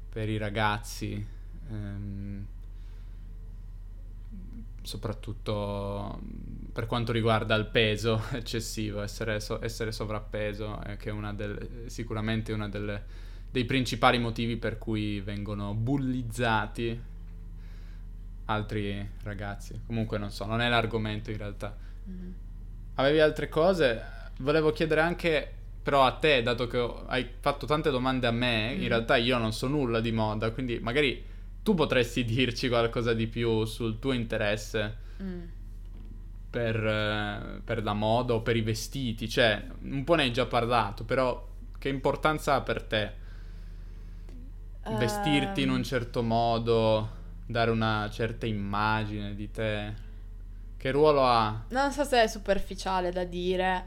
per 0.10 0.30
i 0.30 0.38
ragazzi. 0.38 1.26
Um, 1.70 2.46
soprattutto 4.84 6.20
per 6.74 6.88
quanto 6.88 7.12
riguarda 7.12 7.54
il 7.56 7.68
peso 7.68 8.24
eccessivo, 8.34 9.02
essere, 9.02 9.40
so- 9.40 9.64
essere 9.64 9.92
sovrappeso, 9.92 10.82
eh, 10.84 10.98
che 10.98 11.10
è 11.10 11.14
una 11.14 11.34
delle, 11.34 11.90
sicuramente 11.90 12.56
delle 12.70 13.30
dei 13.52 13.66
principali 13.66 14.18
motivi 14.18 14.56
per 14.56 14.78
cui 14.78 15.20
vengono 15.20 15.74
bullizzati 15.74 17.00
altri 18.46 19.10
ragazzi. 19.24 19.82
Comunque 19.86 20.18
non 20.18 20.32
so, 20.32 20.46
non 20.46 20.62
è 20.62 20.70
l'argomento 20.70 21.32
in 21.32 21.38
realtà. 21.38 21.76
Mm. 22.10 22.32
Avevi 22.96 23.20
altre 23.20 23.50
cose? 23.50 24.02
Volevo 24.40 24.72
chiedere 24.72 25.02
anche 25.02 25.54
però 25.82 26.06
a 26.06 26.12
te, 26.14 26.42
dato 26.42 26.68
che 26.68 26.94
hai 27.08 27.28
fatto 27.40 27.66
tante 27.66 27.90
domande 27.90 28.28
a 28.28 28.32
me, 28.32 28.74
mm. 28.76 28.82
in 28.82 28.88
realtà 28.88 29.16
io 29.16 29.38
non 29.38 29.54
so 29.54 29.68
nulla 29.68 30.00
di 30.00 30.12
moda, 30.12 30.52
quindi 30.52 30.80
magari 30.80 31.24
tu 31.64 31.74
potresti 31.74 32.24
dirci 32.26 32.70
qualcosa 32.70 33.14
di 33.14 33.28
più 33.28 33.66
sul 33.66 34.00
tuo 34.00 34.12
interesse 34.12 34.98
mm. 35.22 35.42
per, 36.50 37.62
per, 37.64 37.84
la 37.84 37.94
moda 37.94 38.34
o 38.34 38.42
per 38.42 38.56
i 38.56 38.62
vestiti. 38.62 39.28
Cioè, 39.28 39.66
un 39.84 40.04
po' 40.04 40.16
ne 40.16 40.24
hai 40.24 40.34
già 40.34 40.46
parlato, 40.46 41.04
però 41.04 41.50
che 41.78 41.90
importanza 41.90 42.56
ha 42.56 42.62
per 42.62 42.84
te 42.84 43.20
vestirti 44.98 45.62
in 45.62 45.70
un 45.70 45.78
ehm. 45.78 45.84
certo 45.84 46.24
modo? 46.24 47.20
dare 47.52 47.70
una 47.70 48.10
certa 48.12 48.46
immagine 48.46 49.36
di 49.36 49.52
te. 49.52 50.10
Che 50.78 50.92
ruolo 50.92 51.24
ha? 51.24 51.66
Non 51.70 51.92
so 51.92 52.04
se 52.04 52.24
è 52.24 52.28
superficiale 52.28 53.12
da 53.12 53.24
dire, 53.24 53.86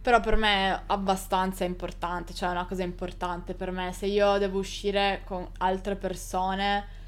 però 0.00 0.20
per 0.20 0.36
me 0.36 0.70
è 0.70 0.80
abbastanza 0.86 1.64
importante, 1.64 2.32
cioè 2.34 2.48
è 2.48 2.52
una 2.52 2.66
cosa 2.66 2.82
importante 2.82 3.54
per 3.54 3.70
me. 3.70 3.92
Se 3.92 4.06
io 4.06 4.38
devo 4.38 4.58
uscire 4.58 5.22
con 5.24 5.46
altre 5.58 5.96
persone, 5.96 6.98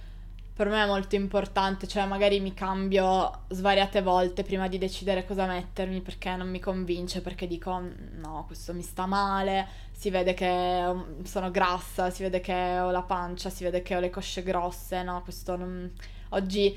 per 0.55 0.69
me 0.69 0.83
è 0.83 0.87
molto 0.87 1.15
importante, 1.15 1.89
cioè 1.89 2.05
magari 2.05 2.39
mi 2.39 2.53
cambio 2.53 3.45
svariate 3.49 4.03
volte 4.03 4.43
prima 4.43 4.69
di 4.69 4.77
decidere 4.77 5.25
cosa 5.25 5.47
mettermi 5.47 6.03
perché 6.03 6.37
non 6.37 6.51
mi 6.51 6.61
convince, 6.61 7.23
perché 7.23 7.47
dico 7.47 7.81
no, 8.17 8.45
questo 8.47 8.75
mi 8.75 8.83
sta 8.83 9.07
male, 9.07 9.67
si 9.93 10.11
vede 10.11 10.35
che 10.35 10.95
sono 11.25 11.51
grassa, 11.51 12.11
si 12.11 12.23
vede 12.23 12.41
che 12.41 12.79
ho 12.79 12.91
la 12.91 13.03
pancia, 13.03 13.49
si 13.49 13.65
vede 13.65 13.81
che 13.81 13.97
ho 13.97 14.01
le 14.01 14.11
cosce 14.11 14.43
grosse, 14.43 15.03
no, 15.03 15.23
questo 15.23 15.57
non... 15.57 15.91
Oggi 16.35 16.77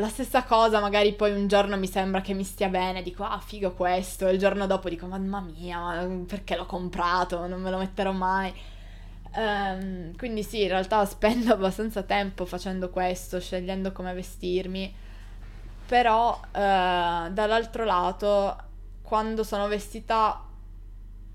la 0.00 0.08
stessa 0.08 0.42
cosa, 0.44 0.80
magari 0.80 1.12
poi 1.12 1.30
un 1.32 1.46
giorno 1.46 1.76
mi 1.76 1.86
sembra 1.86 2.20
che 2.20 2.34
mi 2.34 2.42
stia 2.44 2.68
bene, 2.68 3.02
dico 3.02 3.22
ah 3.22 3.38
figo 3.38 3.72
questo, 3.72 4.26
e 4.26 4.32
il 4.32 4.38
giorno 4.38 4.66
dopo 4.66 4.88
dico 4.88 5.06
mamma 5.06 5.40
mia, 5.40 6.08
perché 6.26 6.56
l'ho 6.56 6.66
comprato, 6.66 7.46
non 7.46 7.60
me 7.60 7.70
lo 7.70 7.78
metterò 7.78 8.12
mai. 8.12 8.52
Um, 9.32 10.16
quindi 10.16 10.42
sì, 10.42 10.62
in 10.62 10.68
realtà 10.68 11.04
spendo 11.04 11.52
abbastanza 11.54 12.02
tempo 12.02 12.44
facendo 12.46 12.90
questo, 12.90 13.38
scegliendo 13.38 13.92
come 13.92 14.12
vestirmi, 14.12 14.92
però 15.86 16.40
uh, 16.40 16.48
dall'altro 16.52 17.84
lato, 17.84 18.56
quando 19.02 19.44
sono 19.44 19.68
vestita 19.68 20.44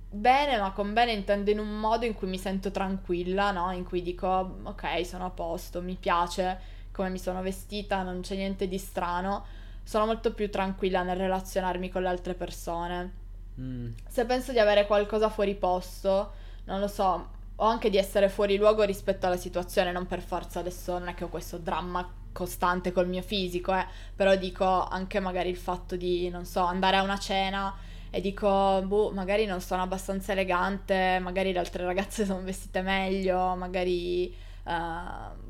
bene, 0.10 0.58
ma 0.58 0.72
con 0.72 0.94
bene 0.94 1.12
intendo 1.12 1.52
in 1.52 1.60
un 1.60 1.80
modo 1.80 2.06
in 2.06 2.14
cui 2.14 2.28
mi 2.28 2.38
sento 2.38 2.72
tranquilla, 2.72 3.52
no? 3.52 3.72
In 3.72 3.84
cui 3.86 4.02
dico, 4.02 4.58
ok, 4.64 5.06
sono 5.06 5.26
a 5.26 5.30
posto, 5.30 5.82
mi 5.82 5.96
piace 5.96 6.74
come 6.96 7.10
mi 7.10 7.20
sono 7.20 7.42
vestita, 7.42 8.02
non 8.04 8.22
c'è 8.22 8.36
niente 8.36 8.68
di 8.70 8.78
strano. 8.78 9.46
Sono 9.84 10.06
molto 10.06 10.34
più 10.34 10.50
tranquilla 10.50 11.04
nel 11.04 11.18
relazionarmi 11.18 11.90
con 11.90 12.04
le 12.04 12.08
altre 12.08 12.34
persone. 12.34 13.14
Mm. 13.60 13.92
Se 14.08 14.26
penso 14.26 14.54
di 14.54 14.60
avere 14.60 14.88
qualcosa 14.88 15.30
fuori 15.30 15.56
posto, 15.56 16.32
non 16.66 16.80
lo 16.80 16.88
so, 16.88 17.30
o 17.56 17.66
anche 17.66 17.90
di 17.90 17.98
essere 17.98 18.30
fuori 18.30 18.58
luogo 18.58 18.84
rispetto 18.84 19.26
alla 19.26 19.38
situazione, 19.38 19.92
non 19.92 20.08
per 20.08 20.22
forza 20.22 20.60
adesso 20.60 20.98
non 20.98 21.10
è 21.10 21.14
che 21.14 21.26
ho 21.26 21.30
questo 21.30 21.58
dramma 21.58 22.10
costante 22.32 22.92
col 22.92 23.08
mio 23.08 23.22
fisico, 23.22 23.74
eh, 23.74 23.86
però 24.16 24.36
dico 24.36 24.66
anche 24.66 25.20
magari 25.20 25.50
il 25.50 25.58
fatto 25.58 25.96
di, 25.96 26.30
non 26.30 26.46
so, 26.46 26.62
andare 26.64 26.98
a 26.98 27.02
una 27.02 27.18
cena 27.18 27.74
e 28.10 28.22
dico, 28.22 28.82
boh, 28.86 29.12
magari 29.12 29.46
non 29.46 29.62
sono 29.62 29.82
abbastanza 29.82 30.32
elegante, 30.32 31.20
magari 31.22 31.52
le 31.52 31.60
altre 31.60 31.86
ragazze 31.86 32.24
sono 32.26 32.42
vestite 32.42 32.82
meglio, 32.82 33.56
magari 33.56 34.34
uh, 34.64 35.45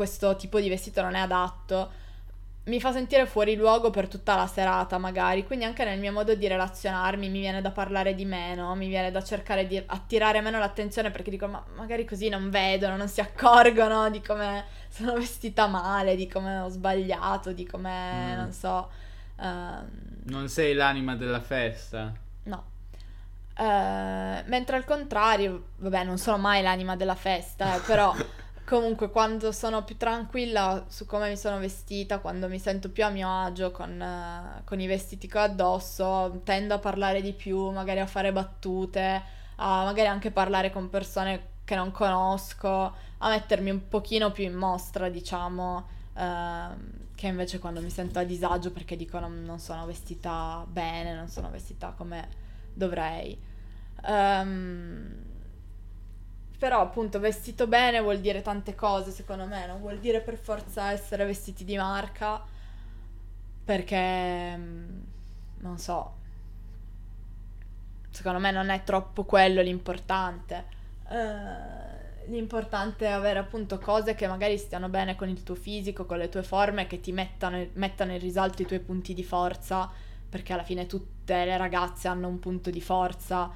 questo 0.00 0.34
tipo 0.34 0.58
di 0.60 0.70
vestito 0.70 1.02
non 1.02 1.14
è 1.14 1.18
adatto. 1.18 1.90
Mi 2.64 2.80
fa 2.80 2.90
sentire 2.90 3.26
fuori 3.26 3.54
luogo 3.54 3.90
per 3.90 4.08
tutta 4.08 4.34
la 4.34 4.46
serata, 4.46 4.96
magari. 4.96 5.44
Quindi 5.44 5.66
anche 5.66 5.84
nel 5.84 5.98
mio 5.98 6.10
modo 6.10 6.34
di 6.34 6.48
relazionarmi 6.48 7.28
mi 7.28 7.40
viene 7.40 7.60
da 7.60 7.70
parlare 7.70 8.14
di 8.14 8.24
meno, 8.24 8.74
mi 8.74 8.88
viene 8.88 9.10
da 9.10 9.22
cercare 9.22 9.66
di 9.66 9.76
attirare 9.84 10.40
meno 10.40 10.58
l'attenzione 10.58 11.10
perché 11.10 11.30
dico, 11.30 11.46
ma 11.48 11.62
magari 11.76 12.06
così 12.06 12.30
non 12.30 12.48
vedono, 12.48 12.96
non 12.96 13.08
si 13.08 13.20
accorgono 13.20 14.08
di 14.08 14.22
come 14.22 14.64
sono 14.88 15.12
vestita 15.12 15.66
male, 15.66 16.16
di 16.16 16.26
come 16.26 16.60
ho 16.60 16.68
sbagliato, 16.70 17.52
di 17.52 17.66
come, 17.66 18.32
mm. 18.32 18.36
non 18.36 18.52
so. 18.52 18.90
Uh, 19.36 20.30
non 20.30 20.48
sei 20.48 20.72
l'anima 20.72 21.14
della 21.14 21.40
festa. 21.42 22.10
No. 22.44 22.64
Uh, 23.54 23.62
mentre 24.46 24.76
al 24.76 24.86
contrario, 24.86 25.64
vabbè, 25.76 26.04
non 26.04 26.16
sono 26.16 26.38
mai 26.38 26.62
l'anima 26.62 26.96
della 26.96 27.14
festa, 27.14 27.76
eh, 27.76 27.80
però 27.80 28.14
comunque 28.70 29.10
quando 29.10 29.50
sono 29.50 29.82
più 29.82 29.96
tranquilla 29.96 30.84
su 30.86 31.04
come 31.04 31.28
mi 31.28 31.36
sono 31.36 31.58
vestita, 31.58 32.20
quando 32.20 32.46
mi 32.46 32.60
sento 32.60 32.88
più 32.88 33.04
a 33.04 33.08
mio 33.08 33.28
agio 33.28 33.72
con, 33.72 33.90
uh, 34.00 34.62
con 34.62 34.78
i 34.78 34.86
vestiti 34.86 35.26
che 35.26 35.38
ho 35.38 35.42
addosso, 35.42 36.40
tendo 36.44 36.74
a 36.74 36.78
parlare 36.78 37.20
di 37.20 37.32
più, 37.32 37.70
magari 37.70 37.98
a 37.98 38.06
fare 38.06 38.30
battute, 38.30 39.22
a 39.56 39.82
magari 39.82 40.06
anche 40.06 40.30
parlare 40.30 40.70
con 40.70 40.88
persone 40.88 41.48
che 41.64 41.74
non 41.74 41.90
conosco, 41.90 42.94
a 43.18 43.28
mettermi 43.28 43.70
un 43.70 43.88
pochino 43.88 44.30
più 44.30 44.44
in 44.44 44.54
mostra, 44.54 45.08
diciamo. 45.08 45.98
Uh, 46.14 47.08
che 47.16 47.26
invece 47.26 47.58
quando 47.58 47.80
mi 47.80 47.90
sento 47.90 48.20
a 48.20 48.24
disagio 48.24 48.72
perché 48.72 48.96
dico 48.96 49.18
non, 49.18 49.42
non 49.42 49.58
sono 49.58 49.84
vestita 49.84 50.64
bene, 50.68 51.12
non 51.14 51.26
sono 51.26 51.50
vestita 51.50 51.92
come 51.96 52.28
dovrei. 52.72 53.36
Um, 54.06 55.29
però 56.60 56.82
appunto 56.82 57.18
vestito 57.18 57.66
bene 57.66 58.00
vuol 58.00 58.20
dire 58.20 58.42
tante 58.42 58.74
cose 58.74 59.12
secondo 59.12 59.46
me, 59.46 59.66
non 59.66 59.80
vuol 59.80 59.98
dire 59.98 60.20
per 60.20 60.36
forza 60.36 60.90
essere 60.90 61.24
vestiti 61.24 61.64
di 61.64 61.74
marca 61.78 62.44
perché 63.64 64.56
mm, 64.58 65.00
non 65.60 65.78
so, 65.78 66.12
secondo 68.10 68.38
me 68.40 68.50
non 68.50 68.68
è 68.68 68.84
troppo 68.84 69.24
quello 69.24 69.62
l'importante. 69.62 70.78
Uh, 71.08 72.30
l'importante 72.30 73.06
è 73.06 73.10
avere 73.10 73.38
appunto 73.38 73.78
cose 73.78 74.14
che 74.14 74.26
magari 74.26 74.58
stiano 74.58 74.90
bene 74.90 75.16
con 75.16 75.30
il 75.30 75.42
tuo 75.42 75.54
fisico, 75.54 76.04
con 76.04 76.18
le 76.18 76.28
tue 76.28 76.42
forme, 76.42 76.86
che 76.86 77.00
ti 77.00 77.10
mettano, 77.10 77.66
mettano 77.72 78.12
in 78.12 78.18
risalto 78.18 78.60
i 78.60 78.66
tuoi 78.66 78.80
punti 78.80 79.14
di 79.14 79.24
forza, 79.24 79.90
perché 80.28 80.52
alla 80.52 80.62
fine 80.62 80.84
tutte 80.84 81.42
le 81.42 81.56
ragazze 81.56 82.06
hanno 82.06 82.28
un 82.28 82.38
punto 82.38 82.68
di 82.68 82.82
forza. 82.82 83.50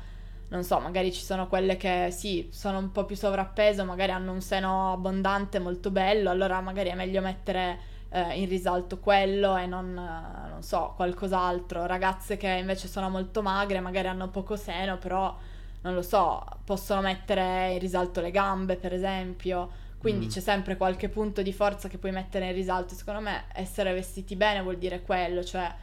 Non 0.55 0.63
so, 0.63 0.79
magari 0.79 1.13
ci 1.13 1.25
sono 1.25 1.49
quelle 1.49 1.77
che 1.77 2.11
sì, 2.13 2.49
sono 2.53 2.79
un 2.79 2.93
po' 2.93 3.05
più 3.05 3.17
sovrappeso, 3.17 3.85
magari 3.85 4.13
hanno 4.13 4.31
un 4.31 4.41
seno 4.41 4.93
abbondante 4.93 5.59
molto 5.59 5.91
bello, 5.91 6.31
allora 6.31 6.61
magari 6.61 6.91
è 6.91 6.95
meglio 6.95 7.21
mettere 7.21 7.77
eh, 8.11 8.39
in 8.39 8.49
risalto 8.49 9.01
quello 9.01 9.57
e 9.57 9.67
non, 9.67 9.99
eh, 9.99 10.49
non 10.49 10.63
so, 10.63 10.93
qualcos'altro. 10.95 11.87
Ragazze 11.87 12.37
che 12.37 12.47
invece 12.47 12.87
sono 12.87 13.11
molto 13.11 13.43
magre, 13.43 13.81
magari 13.81 14.07
hanno 14.07 14.29
poco 14.29 14.55
seno, 14.55 14.97
però 14.97 15.37
non 15.83 15.93
lo 15.93 16.03
so, 16.03 16.45
possono 16.65 17.01
mettere 17.01 17.73
in 17.73 17.81
risalto 17.81 18.21
le 18.21 18.31
gambe, 18.31 18.77
per 18.77 18.93
esempio. 18.93 19.83
Quindi 19.99 20.27
mm. 20.27 20.29
c'è 20.29 20.41
sempre 20.41 20.77
qualche 20.77 21.09
punto 21.09 21.43
di 21.43 21.53
forza 21.53 21.89
che 21.89 21.99
puoi 21.99 22.13
mettere 22.13 22.47
in 22.47 22.53
risalto. 22.53 22.95
Secondo 22.95 23.19
me 23.23 23.47
essere 23.55 23.93
vestiti 23.93 24.37
bene 24.37 24.63
vuol 24.63 24.79
dire 24.79 25.03
quello, 25.03 25.43
cioè 25.43 25.75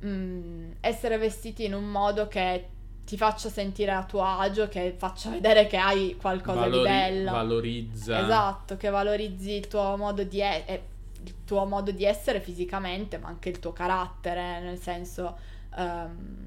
mh, 0.00 0.06
mm, 0.06 0.70
essere 0.80 1.16
vestiti 1.16 1.64
in 1.64 1.72
un 1.72 1.84
modo 1.90 2.28
che 2.28 2.76
ti 3.08 3.16
faccia 3.16 3.48
sentire 3.48 3.90
a 3.90 4.04
tuo 4.04 4.22
agio, 4.22 4.68
che 4.68 4.94
faccia 4.98 5.30
vedere 5.30 5.66
che 5.66 5.78
hai 5.78 6.14
qualcosa 6.20 6.60
Valori- 6.60 6.76
di 6.76 6.84
bello. 6.84 7.30
Valorizza. 7.30 8.22
Esatto, 8.22 8.76
che 8.76 8.90
valorizzi 8.90 9.52
il 9.52 9.66
tuo 9.66 9.96
modo 9.96 10.24
di, 10.24 10.42
e- 10.42 10.82
il 11.24 11.34
tuo 11.46 11.64
modo 11.64 11.90
di 11.90 12.04
essere 12.04 12.42
fisicamente, 12.42 13.16
ma 13.16 13.28
anche 13.28 13.48
il 13.48 13.58
tuo 13.60 13.72
carattere, 13.72 14.60
nel 14.60 14.78
senso... 14.78 15.36
Um, 15.74 16.46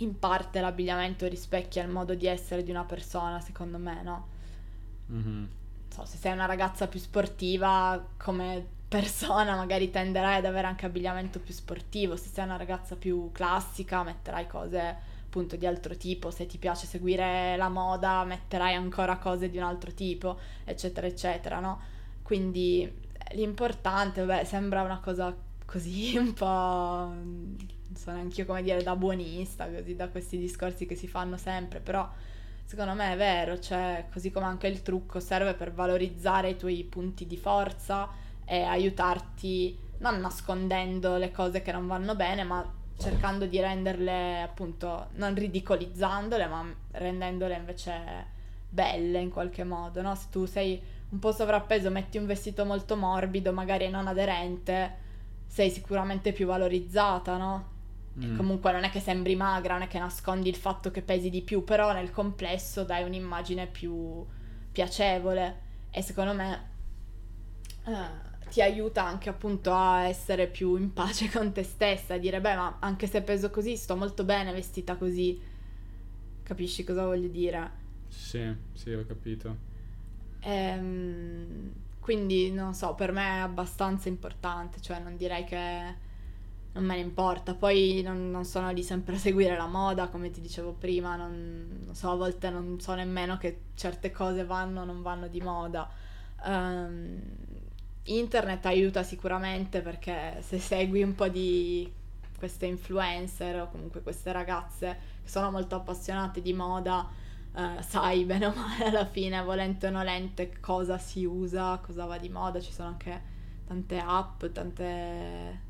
in 0.00 0.18
parte 0.18 0.60
l'abbigliamento 0.60 1.26
rispecchia 1.26 1.82
il 1.82 1.88
modo 1.88 2.14
di 2.14 2.26
essere 2.26 2.62
di 2.62 2.70
una 2.70 2.84
persona, 2.84 3.40
secondo 3.40 3.78
me, 3.78 4.02
no? 4.02 4.26
Mm-hmm. 5.10 5.44
So, 5.88 6.04
se 6.04 6.18
sei 6.18 6.32
una 6.32 6.44
ragazza 6.44 6.86
più 6.86 7.00
sportiva, 7.00 8.04
come 8.18 8.66
persona 8.88 9.56
magari 9.56 9.90
tenderai 9.90 10.36
ad 10.36 10.44
avere 10.44 10.66
anche 10.66 10.84
abbigliamento 10.84 11.40
più 11.40 11.54
sportivo, 11.54 12.16
se 12.16 12.28
sei 12.28 12.44
una 12.44 12.58
ragazza 12.58 12.94
più 12.94 13.30
classica 13.32 14.02
metterai 14.02 14.46
cose 14.46 15.14
appunto 15.36 15.56
di 15.56 15.66
altro 15.66 15.94
tipo, 15.96 16.30
se 16.30 16.46
ti 16.46 16.56
piace 16.56 16.86
seguire 16.86 17.56
la 17.58 17.68
moda 17.68 18.24
metterai 18.24 18.74
ancora 18.74 19.18
cose 19.18 19.50
di 19.50 19.58
un 19.58 19.64
altro 19.64 19.92
tipo, 19.92 20.38
eccetera, 20.64 21.06
eccetera, 21.06 21.60
no? 21.60 21.78
Quindi 22.22 22.90
l'importante, 23.32 24.24
vabbè, 24.24 24.44
sembra 24.44 24.80
una 24.80 24.98
cosa 24.98 25.34
così 25.66 26.16
un 26.16 26.32
po' 26.32 26.46
non 26.46 27.56
so 27.94 28.12
neanche 28.12 28.40
io 28.40 28.46
come 28.46 28.62
dire, 28.62 28.82
da 28.82 28.96
buonista, 28.96 29.68
così 29.68 29.94
da 29.94 30.08
questi 30.08 30.38
discorsi 30.38 30.86
che 30.86 30.94
si 30.94 31.06
fanno 31.06 31.36
sempre, 31.36 31.80
però 31.80 32.08
secondo 32.64 32.94
me 32.94 33.12
è 33.12 33.16
vero, 33.16 33.60
cioè 33.60 34.06
così 34.10 34.30
come 34.30 34.46
anche 34.46 34.68
il 34.68 34.80
trucco 34.80 35.20
serve 35.20 35.52
per 35.52 35.70
valorizzare 35.72 36.50
i 36.50 36.56
tuoi 36.56 36.82
punti 36.84 37.26
di 37.26 37.36
forza 37.36 38.08
e 38.46 38.62
aiutarti 38.62 39.84
non 39.98 40.18
nascondendo 40.20 41.16
le 41.16 41.30
cose 41.30 41.60
che 41.60 41.72
non 41.72 41.86
vanno 41.86 42.14
bene, 42.14 42.42
ma 42.42 42.84
cercando 42.98 43.46
di 43.46 43.60
renderle 43.60 44.42
appunto 44.42 45.08
non 45.14 45.34
ridicolizzandole, 45.34 46.46
ma 46.46 46.64
rendendole 46.92 47.54
invece 47.54 48.34
belle 48.68 49.18
in 49.20 49.30
qualche 49.30 49.64
modo, 49.64 50.02
no? 50.02 50.14
Se 50.14 50.26
tu 50.30 50.46
sei 50.46 50.80
un 51.08 51.18
po' 51.18 51.32
sovrappeso, 51.32 51.90
metti 51.90 52.18
un 52.18 52.26
vestito 52.26 52.64
molto 52.64 52.96
morbido, 52.96 53.52
magari 53.52 53.88
non 53.88 54.06
aderente, 54.06 55.04
sei 55.46 55.70
sicuramente 55.70 56.32
più 56.32 56.46
valorizzata, 56.46 57.36
no? 57.36 57.74
Mm. 58.18 58.34
comunque 58.34 58.72
non 58.72 58.84
è 58.84 58.90
che 58.90 59.00
sembri 59.00 59.36
magra, 59.36 59.74
non 59.74 59.82
è 59.82 59.88
che 59.88 59.98
nascondi 59.98 60.48
il 60.48 60.56
fatto 60.56 60.90
che 60.90 61.02
pesi 61.02 61.28
di 61.28 61.42
più, 61.42 61.64
però 61.64 61.92
nel 61.92 62.10
complesso 62.10 62.82
dai 62.82 63.04
un'immagine 63.04 63.66
più 63.66 64.24
piacevole 64.72 65.64
e 65.90 66.00
secondo 66.00 66.32
me 66.32 66.68
eh, 67.84 68.35
ti 68.50 68.62
aiuta 68.62 69.04
anche 69.04 69.28
appunto 69.28 69.72
a 69.72 70.06
essere 70.06 70.46
più 70.46 70.76
in 70.76 70.92
pace 70.92 71.28
con 71.32 71.52
te 71.52 71.62
stessa, 71.62 72.14
a 72.14 72.18
dire 72.18 72.40
beh 72.40 72.54
ma 72.54 72.76
anche 72.80 73.06
se 73.06 73.22
peso 73.22 73.50
così 73.50 73.76
sto 73.76 73.96
molto 73.96 74.24
bene 74.24 74.52
vestita 74.52 74.96
così, 74.96 75.40
capisci 76.42 76.84
cosa 76.84 77.04
voglio 77.04 77.28
dire? 77.28 77.84
Sì, 78.08 78.54
sì, 78.72 78.92
ho 78.92 79.04
capito. 79.06 79.74
Ehm, 80.40 81.72
quindi 82.00 82.52
non 82.52 82.72
so, 82.74 82.94
per 82.94 83.12
me 83.12 83.24
è 83.24 83.40
abbastanza 83.40 84.08
importante, 84.08 84.80
cioè 84.80 85.00
non 85.00 85.16
direi 85.16 85.44
che 85.44 86.04
non 86.72 86.84
me 86.84 86.94
ne 86.94 87.00
importa. 87.00 87.54
Poi 87.54 88.02
non, 88.02 88.30
non, 88.30 88.44
sono 88.44 88.70
lì 88.70 88.82
sempre 88.82 89.16
a 89.16 89.18
seguire 89.18 89.56
la 89.56 89.66
moda, 89.66 90.08
come 90.08 90.30
ti 90.30 90.40
dicevo 90.40 90.72
prima, 90.72 91.16
non, 91.16 91.80
non, 91.84 91.94
so, 91.94 92.12
a 92.12 92.16
volte 92.16 92.50
non 92.50 92.78
so 92.80 92.94
nemmeno 92.94 93.38
che 93.38 93.62
certe 93.74 94.10
cose 94.10 94.44
vanno 94.44 94.82
o 94.82 94.84
non 94.84 95.02
vanno 95.02 95.26
di 95.26 95.40
moda. 95.40 95.90
Um, 96.44 97.20
internet 98.06 98.64
aiuta 98.66 99.02
sicuramente 99.02 99.80
perché 99.80 100.38
se 100.40 100.58
segui 100.58 101.02
un 101.02 101.14
po' 101.14 101.28
di 101.28 101.92
queste 102.38 102.66
influencer 102.66 103.60
o 103.62 103.68
comunque 103.70 104.02
queste 104.02 104.30
ragazze 104.32 104.98
che 105.22 105.28
sono 105.28 105.50
molto 105.50 105.76
appassionate 105.76 106.40
di 106.40 106.52
moda, 106.52 107.08
uh, 107.52 107.80
sai 107.80 108.24
bene 108.24 108.46
o 108.46 108.52
male 108.54 108.84
alla 108.84 109.06
fine, 109.06 109.42
volente 109.42 109.86
o 109.86 109.90
nolente, 109.90 110.58
cosa 110.60 110.98
si 110.98 111.24
usa, 111.24 111.78
cosa 111.78 112.04
va 112.04 112.18
di 112.18 112.28
moda. 112.28 112.60
Ci 112.60 112.72
sono 112.72 112.88
anche 112.88 113.22
tante 113.66 113.98
app, 113.98 114.44
tante 114.46 115.64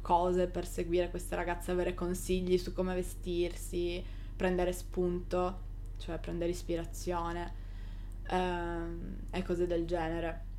cose 0.00 0.46
per 0.46 0.66
seguire 0.66 1.10
queste 1.10 1.36
ragazze, 1.36 1.70
avere 1.70 1.94
consigli 1.94 2.58
su 2.58 2.72
come 2.72 2.94
vestirsi, 2.94 4.04
prendere 4.34 4.72
spunto, 4.72 5.60
cioè 5.98 6.18
prendere 6.18 6.50
ispirazione 6.50 7.54
ehm, 8.28 9.16
e 9.30 9.42
cose 9.42 9.66
del 9.66 9.86
genere. 9.86 10.50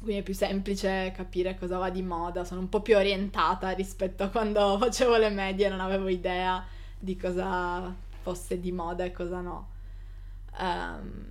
Quindi 0.00 0.20
è 0.20 0.22
più 0.22 0.34
semplice 0.34 1.12
capire 1.16 1.56
cosa 1.58 1.78
va 1.78 1.90
di 1.90 2.02
moda, 2.02 2.44
sono 2.44 2.60
un 2.60 2.68
po' 2.68 2.82
più 2.82 2.96
orientata 2.96 3.70
rispetto 3.70 4.24
a 4.24 4.28
quando 4.28 4.76
facevo 4.80 5.16
le 5.16 5.30
medie, 5.30 5.68
non 5.68 5.80
avevo 5.80 6.08
idea 6.08 6.64
di 6.98 7.16
cosa 7.16 7.94
fosse 8.22 8.60
di 8.60 8.72
moda 8.72 9.04
e 9.04 9.12
cosa 9.12 9.40
no. 9.40 9.68
Um, 10.58 11.24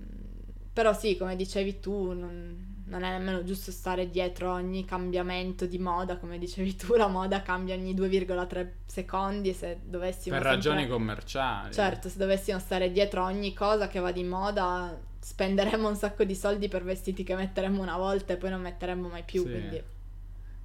però 0.72 0.92
sì, 0.92 1.16
come 1.16 1.36
dicevi 1.36 1.78
tu, 1.78 2.12
non, 2.12 2.82
non 2.86 3.02
è 3.02 3.10
nemmeno 3.10 3.44
giusto 3.44 3.70
stare 3.70 4.10
dietro 4.10 4.52
ogni 4.52 4.84
cambiamento 4.84 5.66
di 5.66 5.78
moda, 5.78 6.16
come 6.16 6.38
dicevi 6.38 6.76
tu, 6.76 6.94
la 6.94 7.06
moda 7.06 7.42
cambia 7.42 7.74
ogni 7.74 7.94
2,3 7.94 8.68
secondi 8.84 9.52
se 9.52 9.78
dovessimo... 9.84 10.36
Per 10.36 10.44
sempre... 10.44 10.50
ragioni 10.50 10.88
commerciali. 10.88 11.72
Certo, 11.72 12.08
se 12.08 12.18
dovessimo 12.18 12.58
stare 12.58 12.90
dietro 12.90 13.22
ogni 13.22 13.54
cosa 13.54 13.86
che 13.86 14.00
va 14.00 14.12
di 14.12 14.24
moda, 14.24 14.98
spenderemmo 15.24 15.88
un 15.88 15.96
sacco 15.96 16.24
di 16.24 16.34
soldi 16.34 16.68
per 16.68 16.84
vestiti 16.84 17.24
che 17.24 17.34
metteremmo 17.34 17.80
una 17.80 17.96
volta 17.96 18.34
e 18.34 18.36
poi 18.36 18.50
non 18.50 18.60
metteremmo 18.60 19.08
mai 19.08 19.22
più, 19.22 19.42
sì. 19.42 19.50
quindi... 19.50 19.82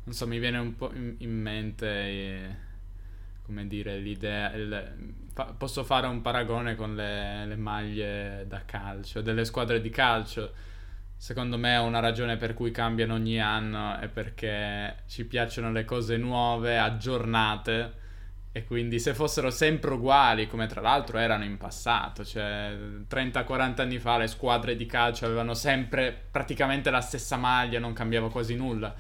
Non 0.04 0.14
so, 0.14 0.28
mi 0.28 0.40
viene 0.40 0.58
un 0.58 0.76
po' 0.76 0.92
in, 0.94 1.16
in 1.20 1.42
mente, 1.42 1.88
eh, 1.88 2.56
come 3.44 3.68
dire, 3.68 3.98
l'idea... 3.98 4.52
Il, 4.54 5.24
fa, 5.32 5.54
posso 5.58 5.84
fare 5.86 6.08
un 6.08 6.22
paragone 6.22 6.76
con 6.76 6.94
le, 6.94 7.46
le 7.46 7.56
maglie 7.56 8.46
da 8.48 8.66
calcio, 8.66 9.22
delle 9.22 9.46
squadre 9.46 9.80
di 9.80 9.90
calcio 9.90 10.52
Secondo 11.16 11.58
me 11.58 11.76
una 11.76 12.00
ragione 12.00 12.38
per 12.38 12.54
cui 12.54 12.72
cambiano 12.72 13.16
ogni 13.16 13.42
anno 13.42 13.98
è 13.98 14.08
perché 14.08 15.04
ci 15.08 15.26
piacciono 15.26 15.70
le 15.70 15.84
cose 15.84 16.16
nuove, 16.16 16.78
aggiornate 16.78 17.94
e 18.52 18.66
quindi 18.66 19.00
se 19.00 19.14
fossero 19.14 19.52
sempre 19.52 19.94
uguali, 19.94 20.48
come 20.48 20.68
tra 20.68 20.82
l'altro 20.82 21.18
erano 21.18 21.44
in 21.44 21.58
passato, 21.58 22.26
cioè 22.26 22.76
30-40 23.10 23.82
anni 23.82 24.00
fa 24.00 24.18
le 24.18 24.28
squadre 24.28 24.76
di 24.76 24.86
calcio 24.86 25.26
avevano 25.26 25.54
sempre 25.54 26.18
praticamente 26.32 26.90
la 26.90 27.02
stessa 27.02 27.38
maglia, 27.38 27.80
non 27.80 27.94
cambiava 27.94 28.30
quasi 28.30 28.56
nulla. 28.56 28.94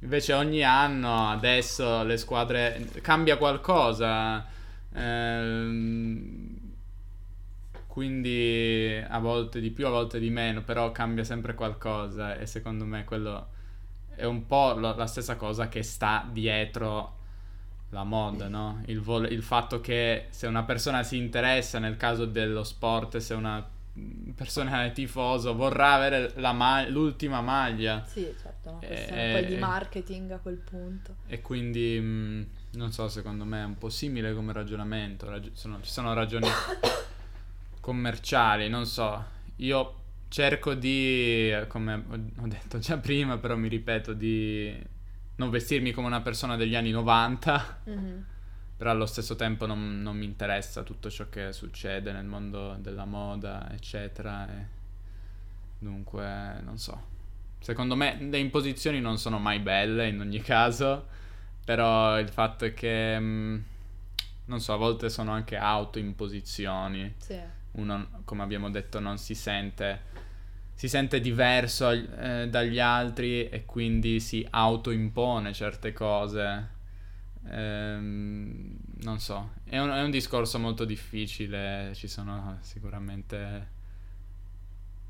Invece 0.00 0.32
ogni 0.32 0.62
anno 0.62 1.28
adesso 1.28 2.02
le 2.04 2.16
squadre 2.16 2.88
cambia 3.02 3.36
qualcosa. 3.36 4.46
Ehm 4.92 6.64
quindi 7.96 9.02
a 9.08 9.18
volte 9.20 9.58
di 9.58 9.70
più, 9.70 9.86
a 9.86 9.90
volte 9.90 10.18
di 10.18 10.28
meno, 10.28 10.60
però 10.60 10.92
cambia 10.92 11.24
sempre 11.24 11.54
qualcosa 11.54 12.36
e 12.36 12.44
secondo 12.44 12.84
me 12.84 13.04
quello 13.04 13.48
è 14.14 14.24
un 14.24 14.44
po' 14.44 14.74
la 14.74 15.06
stessa 15.06 15.36
cosa 15.36 15.68
che 15.68 15.82
sta 15.82 16.28
dietro 16.30 17.15
la 17.90 18.04
moda, 18.04 18.48
no? 18.48 18.82
Il, 18.86 19.00
vol- 19.00 19.30
il, 19.30 19.42
fatto 19.42 19.80
che 19.80 20.26
se 20.30 20.46
una 20.46 20.64
persona 20.64 21.02
si 21.02 21.16
interessa 21.16 21.78
nel 21.78 21.96
caso 21.96 22.24
dello 22.24 22.64
sport, 22.64 23.18
se 23.18 23.34
una 23.34 23.64
persona 24.34 24.84
è 24.84 24.92
tifoso 24.92 25.54
vorrà 25.54 25.94
avere 25.94 26.32
ma- 26.52 26.86
l'ultima 26.88 27.40
maglia. 27.40 28.04
Sì, 28.06 28.34
certo, 28.40 28.70
una 28.70 28.78
questione 28.78 29.28
e, 29.28 29.32
poi 29.32 29.46
di 29.46 29.56
marketing 29.56 30.30
a 30.32 30.38
quel 30.38 30.58
punto. 30.58 31.16
E 31.26 31.40
quindi, 31.40 31.98
mh, 31.98 32.46
non 32.72 32.92
so, 32.92 33.08
secondo 33.08 33.44
me 33.44 33.62
è 33.62 33.64
un 33.64 33.78
po' 33.78 33.88
simile 33.88 34.34
come 34.34 34.52
ragionamento, 34.52 35.28
Rag- 35.28 35.52
sono, 35.52 35.80
ci 35.80 35.90
sono 35.90 36.12
ragioni 36.12 36.48
commerciali, 37.80 38.68
non 38.68 38.84
so, 38.84 39.24
io 39.56 39.94
cerco 40.28 40.74
di, 40.74 41.54
come 41.68 42.04
ho 42.38 42.46
detto 42.46 42.78
già 42.78 42.98
prima, 42.98 43.38
però 43.38 43.56
mi 43.56 43.68
ripeto, 43.68 44.12
di 44.12 44.94
non 45.36 45.50
vestirmi 45.50 45.92
come 45.92 46.06
una 46.06 46.20
persona 46.20 46.56
degli 46.56 46.74
anni 46.74 46.90
90, 46.90 47.82
mm-hmm. 47.88 48.20
però 48.76 48.90
allo 48.90 49.06
stesso 49.06 49.36
tempo 49.36 49.66
non, 49.66 50.02
non, 50.02 50.16
mi 50.16 50.24
interessa 50.24 50.82
tutto 50.82 51.10
ciò 51.10 51.28
che 51.28 51.52
succede 51.52 52.12
nel 52.12 52.24
mondo 52.24 52.76
della 52.80 53.04
moda, 53.04 53.70
eccetera. 53.72 54.48
E 54.48 54.66
dunque, 55.78 56.60
non 56.62 56.78
so. 56.78 57.14
Secondo 57.60 57.96
me 57.96 58.18
le 58.20 58.38
imposizioni 58.38 59.00
non 59.00 59.18
sono 59.18 59.38
mai 59.38 59.58
belle 59.60 60.08
in 60.08 60.20
ogni 60.20 60.40
caso, 60.40 61.06
però 61.64 62.18
il 62.18 62.28
fatto 62.28 62.64
è 62.64 62.74
che, 62.74 63.18
mm, 63.18 63.58
non 64.46 64.60
so, 64.60 64.72
a 64.72 64.76
volte 64.76 65.08
sono 65.10 65.32
anche 65.32 65.56
autoimposizioni. 65.56 67.14
Sì 67.18 67.64
uno, 67.76 68.08
come 68.24 68.42
abbiamo 68.42 68.70
detto, 68.70 69.00
non 69.00 69.18
si 69.18 69.34
sente, 69.34 70.02
si 70.76 70.90
sente 70.90 71.20
diverso 71.20 71.90
eh, 71.90 72.48
dagli 72.50 72.78
altri 72.78 73.48
e 73.48 73.64
quindi 73.64 74.20
si 74.20 74.46
autoimpone 74.48 75.54
certe 75.54 75.94
cose. 75.94 76.68
Ehm, 77.48 78.76
non 78.96 79.18
so, 79.18 79.52
è 79.64 79.78
un, 79.78 79.88
è 79.88 80.02
un 80.02 80.10
discorso 80.10 80.58
molto 80.58 80.84
difficile, 80.84 81.92
ci 81.94 82.08
sono 82.08 82.58
sicuramente, 82.60 83.68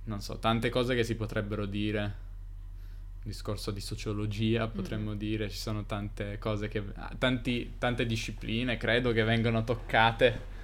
non 0.05 0.21
so, 0.21 0.39
tante 0.39 0.69
cose 0.69 0.95
che 0.95 1.03
si 1.03 1.17
potrebbero 1.17 1.67
dire 1.67 2.25
discorso 3.25 3.73
di 3.73 3.81
sociologia, 3.81 4.69
potremmo 4.69 5.15
mm. 5.15 5.19
dire, 5.19 5.51
ci 5.51 5.57
sono 5.57 5.85
tante 5.85 6.39
cose 6.39 6.69
che 6.69 6.81
tanti, 7.19 7.75
tante 7.77 8.07
discipline 8.07 8.77
credo 8.77 9.11
che 9.11 9.25
vengono 9.25 9.65
toccate 9.65 10.55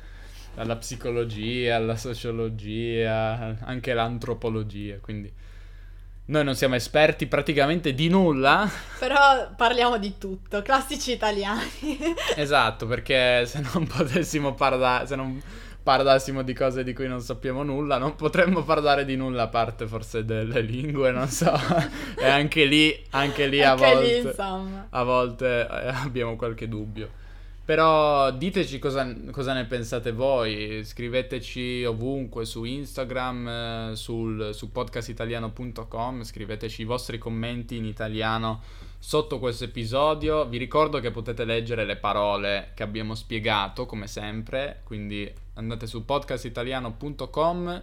dalla 0.55 0.77
psicologia 0.77 1.77
alla 1.77 1.97
sociologia, 1.97 3.57
anche 3.61 3.95
l'antropologia, 3.95 4.99
quindi 5.01 5.33
noi 6.25 6.45
non 6.45 6.55
siamo 6.55 6.77
esperti 6.77 7.27
praticamente 7.27 7.95
di 7.95 8.09
nulla. 8.09 8.71
Però 8.99 9.51
parliamo 9.57 9.99
di 9.99 10.19
tutto, 10.19 10.63
classici 10.63 11.13
italiani. 11.13 11.99
esatto, 12.37 12.87
perché 12.87 13.45
se 13.47 13.61
non 13.73 13.87
potessimo 13.87 14.55
parlare, 14.55 15.07
se 15.07 15.17
non 15.17 15.43
parlassimo 15.83 16.43
di 16.43 16.55
cose 16.55 16.85
di 16.85 16.93
cui 16.95 17.09
non 17.09 17.21
sappiamo 17.21 17.65
nulla, 17.65 17.99
non 17.99 18.15
potremmo 18.15 18.63
parlare 18.63 19.05
di 19.05 19.17
nulla 19.17 19.43
a 19.43 19.49
parte 19.49 19.87
forse 19.89 20.25
delle 20.25 20.61
lingue, 20.61 21.11
non 21.11 21.29
so. 21.29 21.53
e 22.17 22.27
anche 22.27 22.65
lì, 22.67 23.05
anche 23.11 23.47
lì 23.49 23.63
a 23.63 23.75
volte, 23.75 24.23
lì, 24.23 24.33
a 24.91 25.03
volte 25.03 25.67
abbiamo 25.67 26.37
qualche 26.37 26.69
dubbio. 26.69 27.21
Però 27.65 28.33
diteci 28.33 28.81
cosa, 28.81 29.15
cosa, 29.31 29.53
ne 29.53 29.67
pensate 29.67 30.11
voi, 30.11 30.83
scriveteci 30.85 31.85
ovunque 31.85 32.45
su 32.45 32.65
Instagram, 32.65 33.49
eh, 33.49 33.91
sul, 33.95 34.51
su 34.53 34.73
podcastitaliano.com, 34.73 36.25
scriveteci 36.25 36.83
i 36.83 36.85
vostri 36.85 37.19
commenti 37.19 37.77
in 37.77 37.85
italiano 37.85 38.63
sotto 38.99 39.39
questo 39.39 39.63
episodio. 39.63 40.45
Vi 40.49 40.59
ricordo 40.59 40.99
che 40.99 41.13
potete 41.13 41.45
leggere 41.45 41.85
le 41.85 41.95
parole 41.95 42.73
che 42.75 42.83
abbiamo 42.83 43.15
spiegato, 43.15 43.87
come 43.87 44.09
sempre, 44.09 44.81
quindi 44.83 45.33
andate 45.55 45.87
su 45.87 46.05
podcastitaliano.com, 46.05 47.83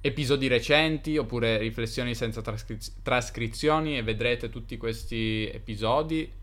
episodi 0.00 0.46
recenti 0.46 1.18
oppure 1.18 1.58
riflessioni 1.58 2.14
senza 2.14 2.40
trascriz- 2.40 3.02
trascrizioni 3.02 3.98
e 3.98 4.02
vedrete 4.02 4.48
tutti 4.48 4.78
questi 4.78 5.46
episodi 5.52 6.42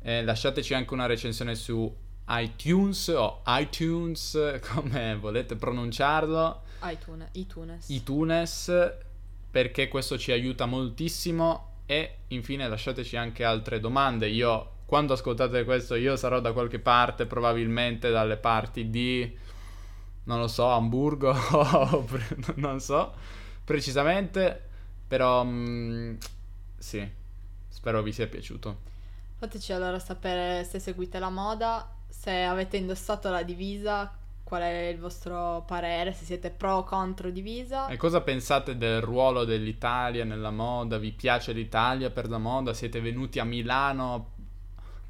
eh, 0.00 0.22
lasciateci 0.22 0.74
anche 0.74 0.94
una 0.94 1.06
recensione 1.06 1.54
su 1.54 1.94
iTunes 2.28 3.08
o 3.08 3.42
iTunes, 3.46 4.60
come 4.72 5.16
volete 5.16 5.56
pronunciarlo. 5.56 6.62
iTunes. 6.84 7.28
iTunes. 7.32 7.88
iTunes, 7.88 8.92
perché 9.50 9.88
questo 9.88 10.18
ci 10.18 10.32
aiuta 10.32 10.66
moltissimo. 10.66 11.66
E 11.86 12.18
infine 12.28 12.68
lasciateci 12.68 13.16
anche 13.16 13.44
altre 13.44 13.80
domande. 13.80 14.28
Io, 14.28 14.72
quando 14.84 15.14
ascoltate 15.14 15.64
questo, 15.64 15.94
io 15.94 16.16
sarò 16.16 16.40
da 16.40 16.52
qualche 16.52 16.78
parte, 16.78 17.24
probabilmente 17.24 18.10
dalle 18.10 18.36
parti 18.36 18.90
di, 18.90 19.36
non 20.24 20.38
lo 20.38 20.48
so, 20.48 20.68
Hamburgo, 20.68 21.34
non 22.56 22.78
so 22.80 23.14
precisamente, 23.68 24.62
però 25.06 25.44
mh, 25.44 26.16
sì, 26.78 27.06
spero 27.68 28.02
vi 28.02 28.12
sia 28.12 28.26
piaciuto. 28.26 28.80
Fateci 29.38 29.72
allora 29.72 30.00
sapere 30.00 30.64
se 30.64 30.80
seguite 30.80 31.20
la 31.20 31.30
moda, 31.30 31.88
se 32.08 32.42
avete 32.42 32.76
indossato 32.76 33.30
la 33.30 33.44
divisa, 33.44 34.12
qual 34.42 34.62
è 34.62 34.88
il 34.88 34.98
vostro 34.98 35.62
parere, 35.64 36.12
se 36.12 36.24
siete 36.24 36.50
pro 36.50 36.78
o 36.78 36.82
contro 36.82 37.30
divisa. 37.30 37.86
E 37.86 37.96
cosa 37.96 38.20
pensate 38.20 38.76
del 38.76 39.00
ruolo 39.00 39.44
dell'Italia 39.44 40.24
nella 40.24 40.50
moda? 40.50 40.98
Vi 40.98 41.12
piace 41.12 41.52
l'Italia 41.52 42.10
per 42.10 42.28
la 42.28 42.38
moda? 42.38 42.74
Siete 42.74 43.00
venuti 43.00 43.38
a 43.38 43.44
Milano 43.44 44.32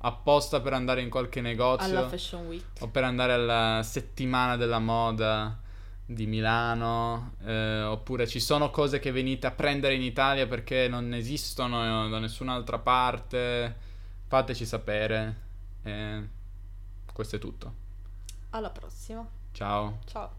apposta 0.01 0.61
per 0.61 0.75
andare 0.75 1.01
in 1.01 1.09
qualche 1.09 1.41
negozio? 1.41 1.99
Alla 1.99 2.09
Fashion 2.09 2.47
Week. 2.49 2.65
O 2.81 2.89
per 2.89 3.05
andare 3.05 3.33
alla 3.33 3.81
settimana 3.83 4.57
della 4.57 4.79
moda 4.79 5.59
di 6.05 6.27
Milano? 6.27 7.33
Eh, 7.47 7.81
oppure 7.81 8.27
ci 8.27 8.41
sono 8.41 8.69
cose 8.69 8.99
che 8.99 9.11
venite 9.11 9.47
a 9.47 9.53
prendere 9.53 9.95
in 9.95 10.03
Italia 10.03 10.47
perché 10.47 10.87
non 10.87 11.15
esistono 11.15 12.11
da 12.11 12.19
nessun'altra 12.19 12.79
parte? 12.79 13.87
Fateci 14.29 14.67
sapere. 14.67 15.37
Eh, 15.83 16.29
questo 17.13 17.37
è 17.37 17.39
tutto. 17.39 17.75
Alla 18.51 18.71
prossima. 18.71 19.27
Ciao. 19.53 20.01
Ciao. 20.05 20.38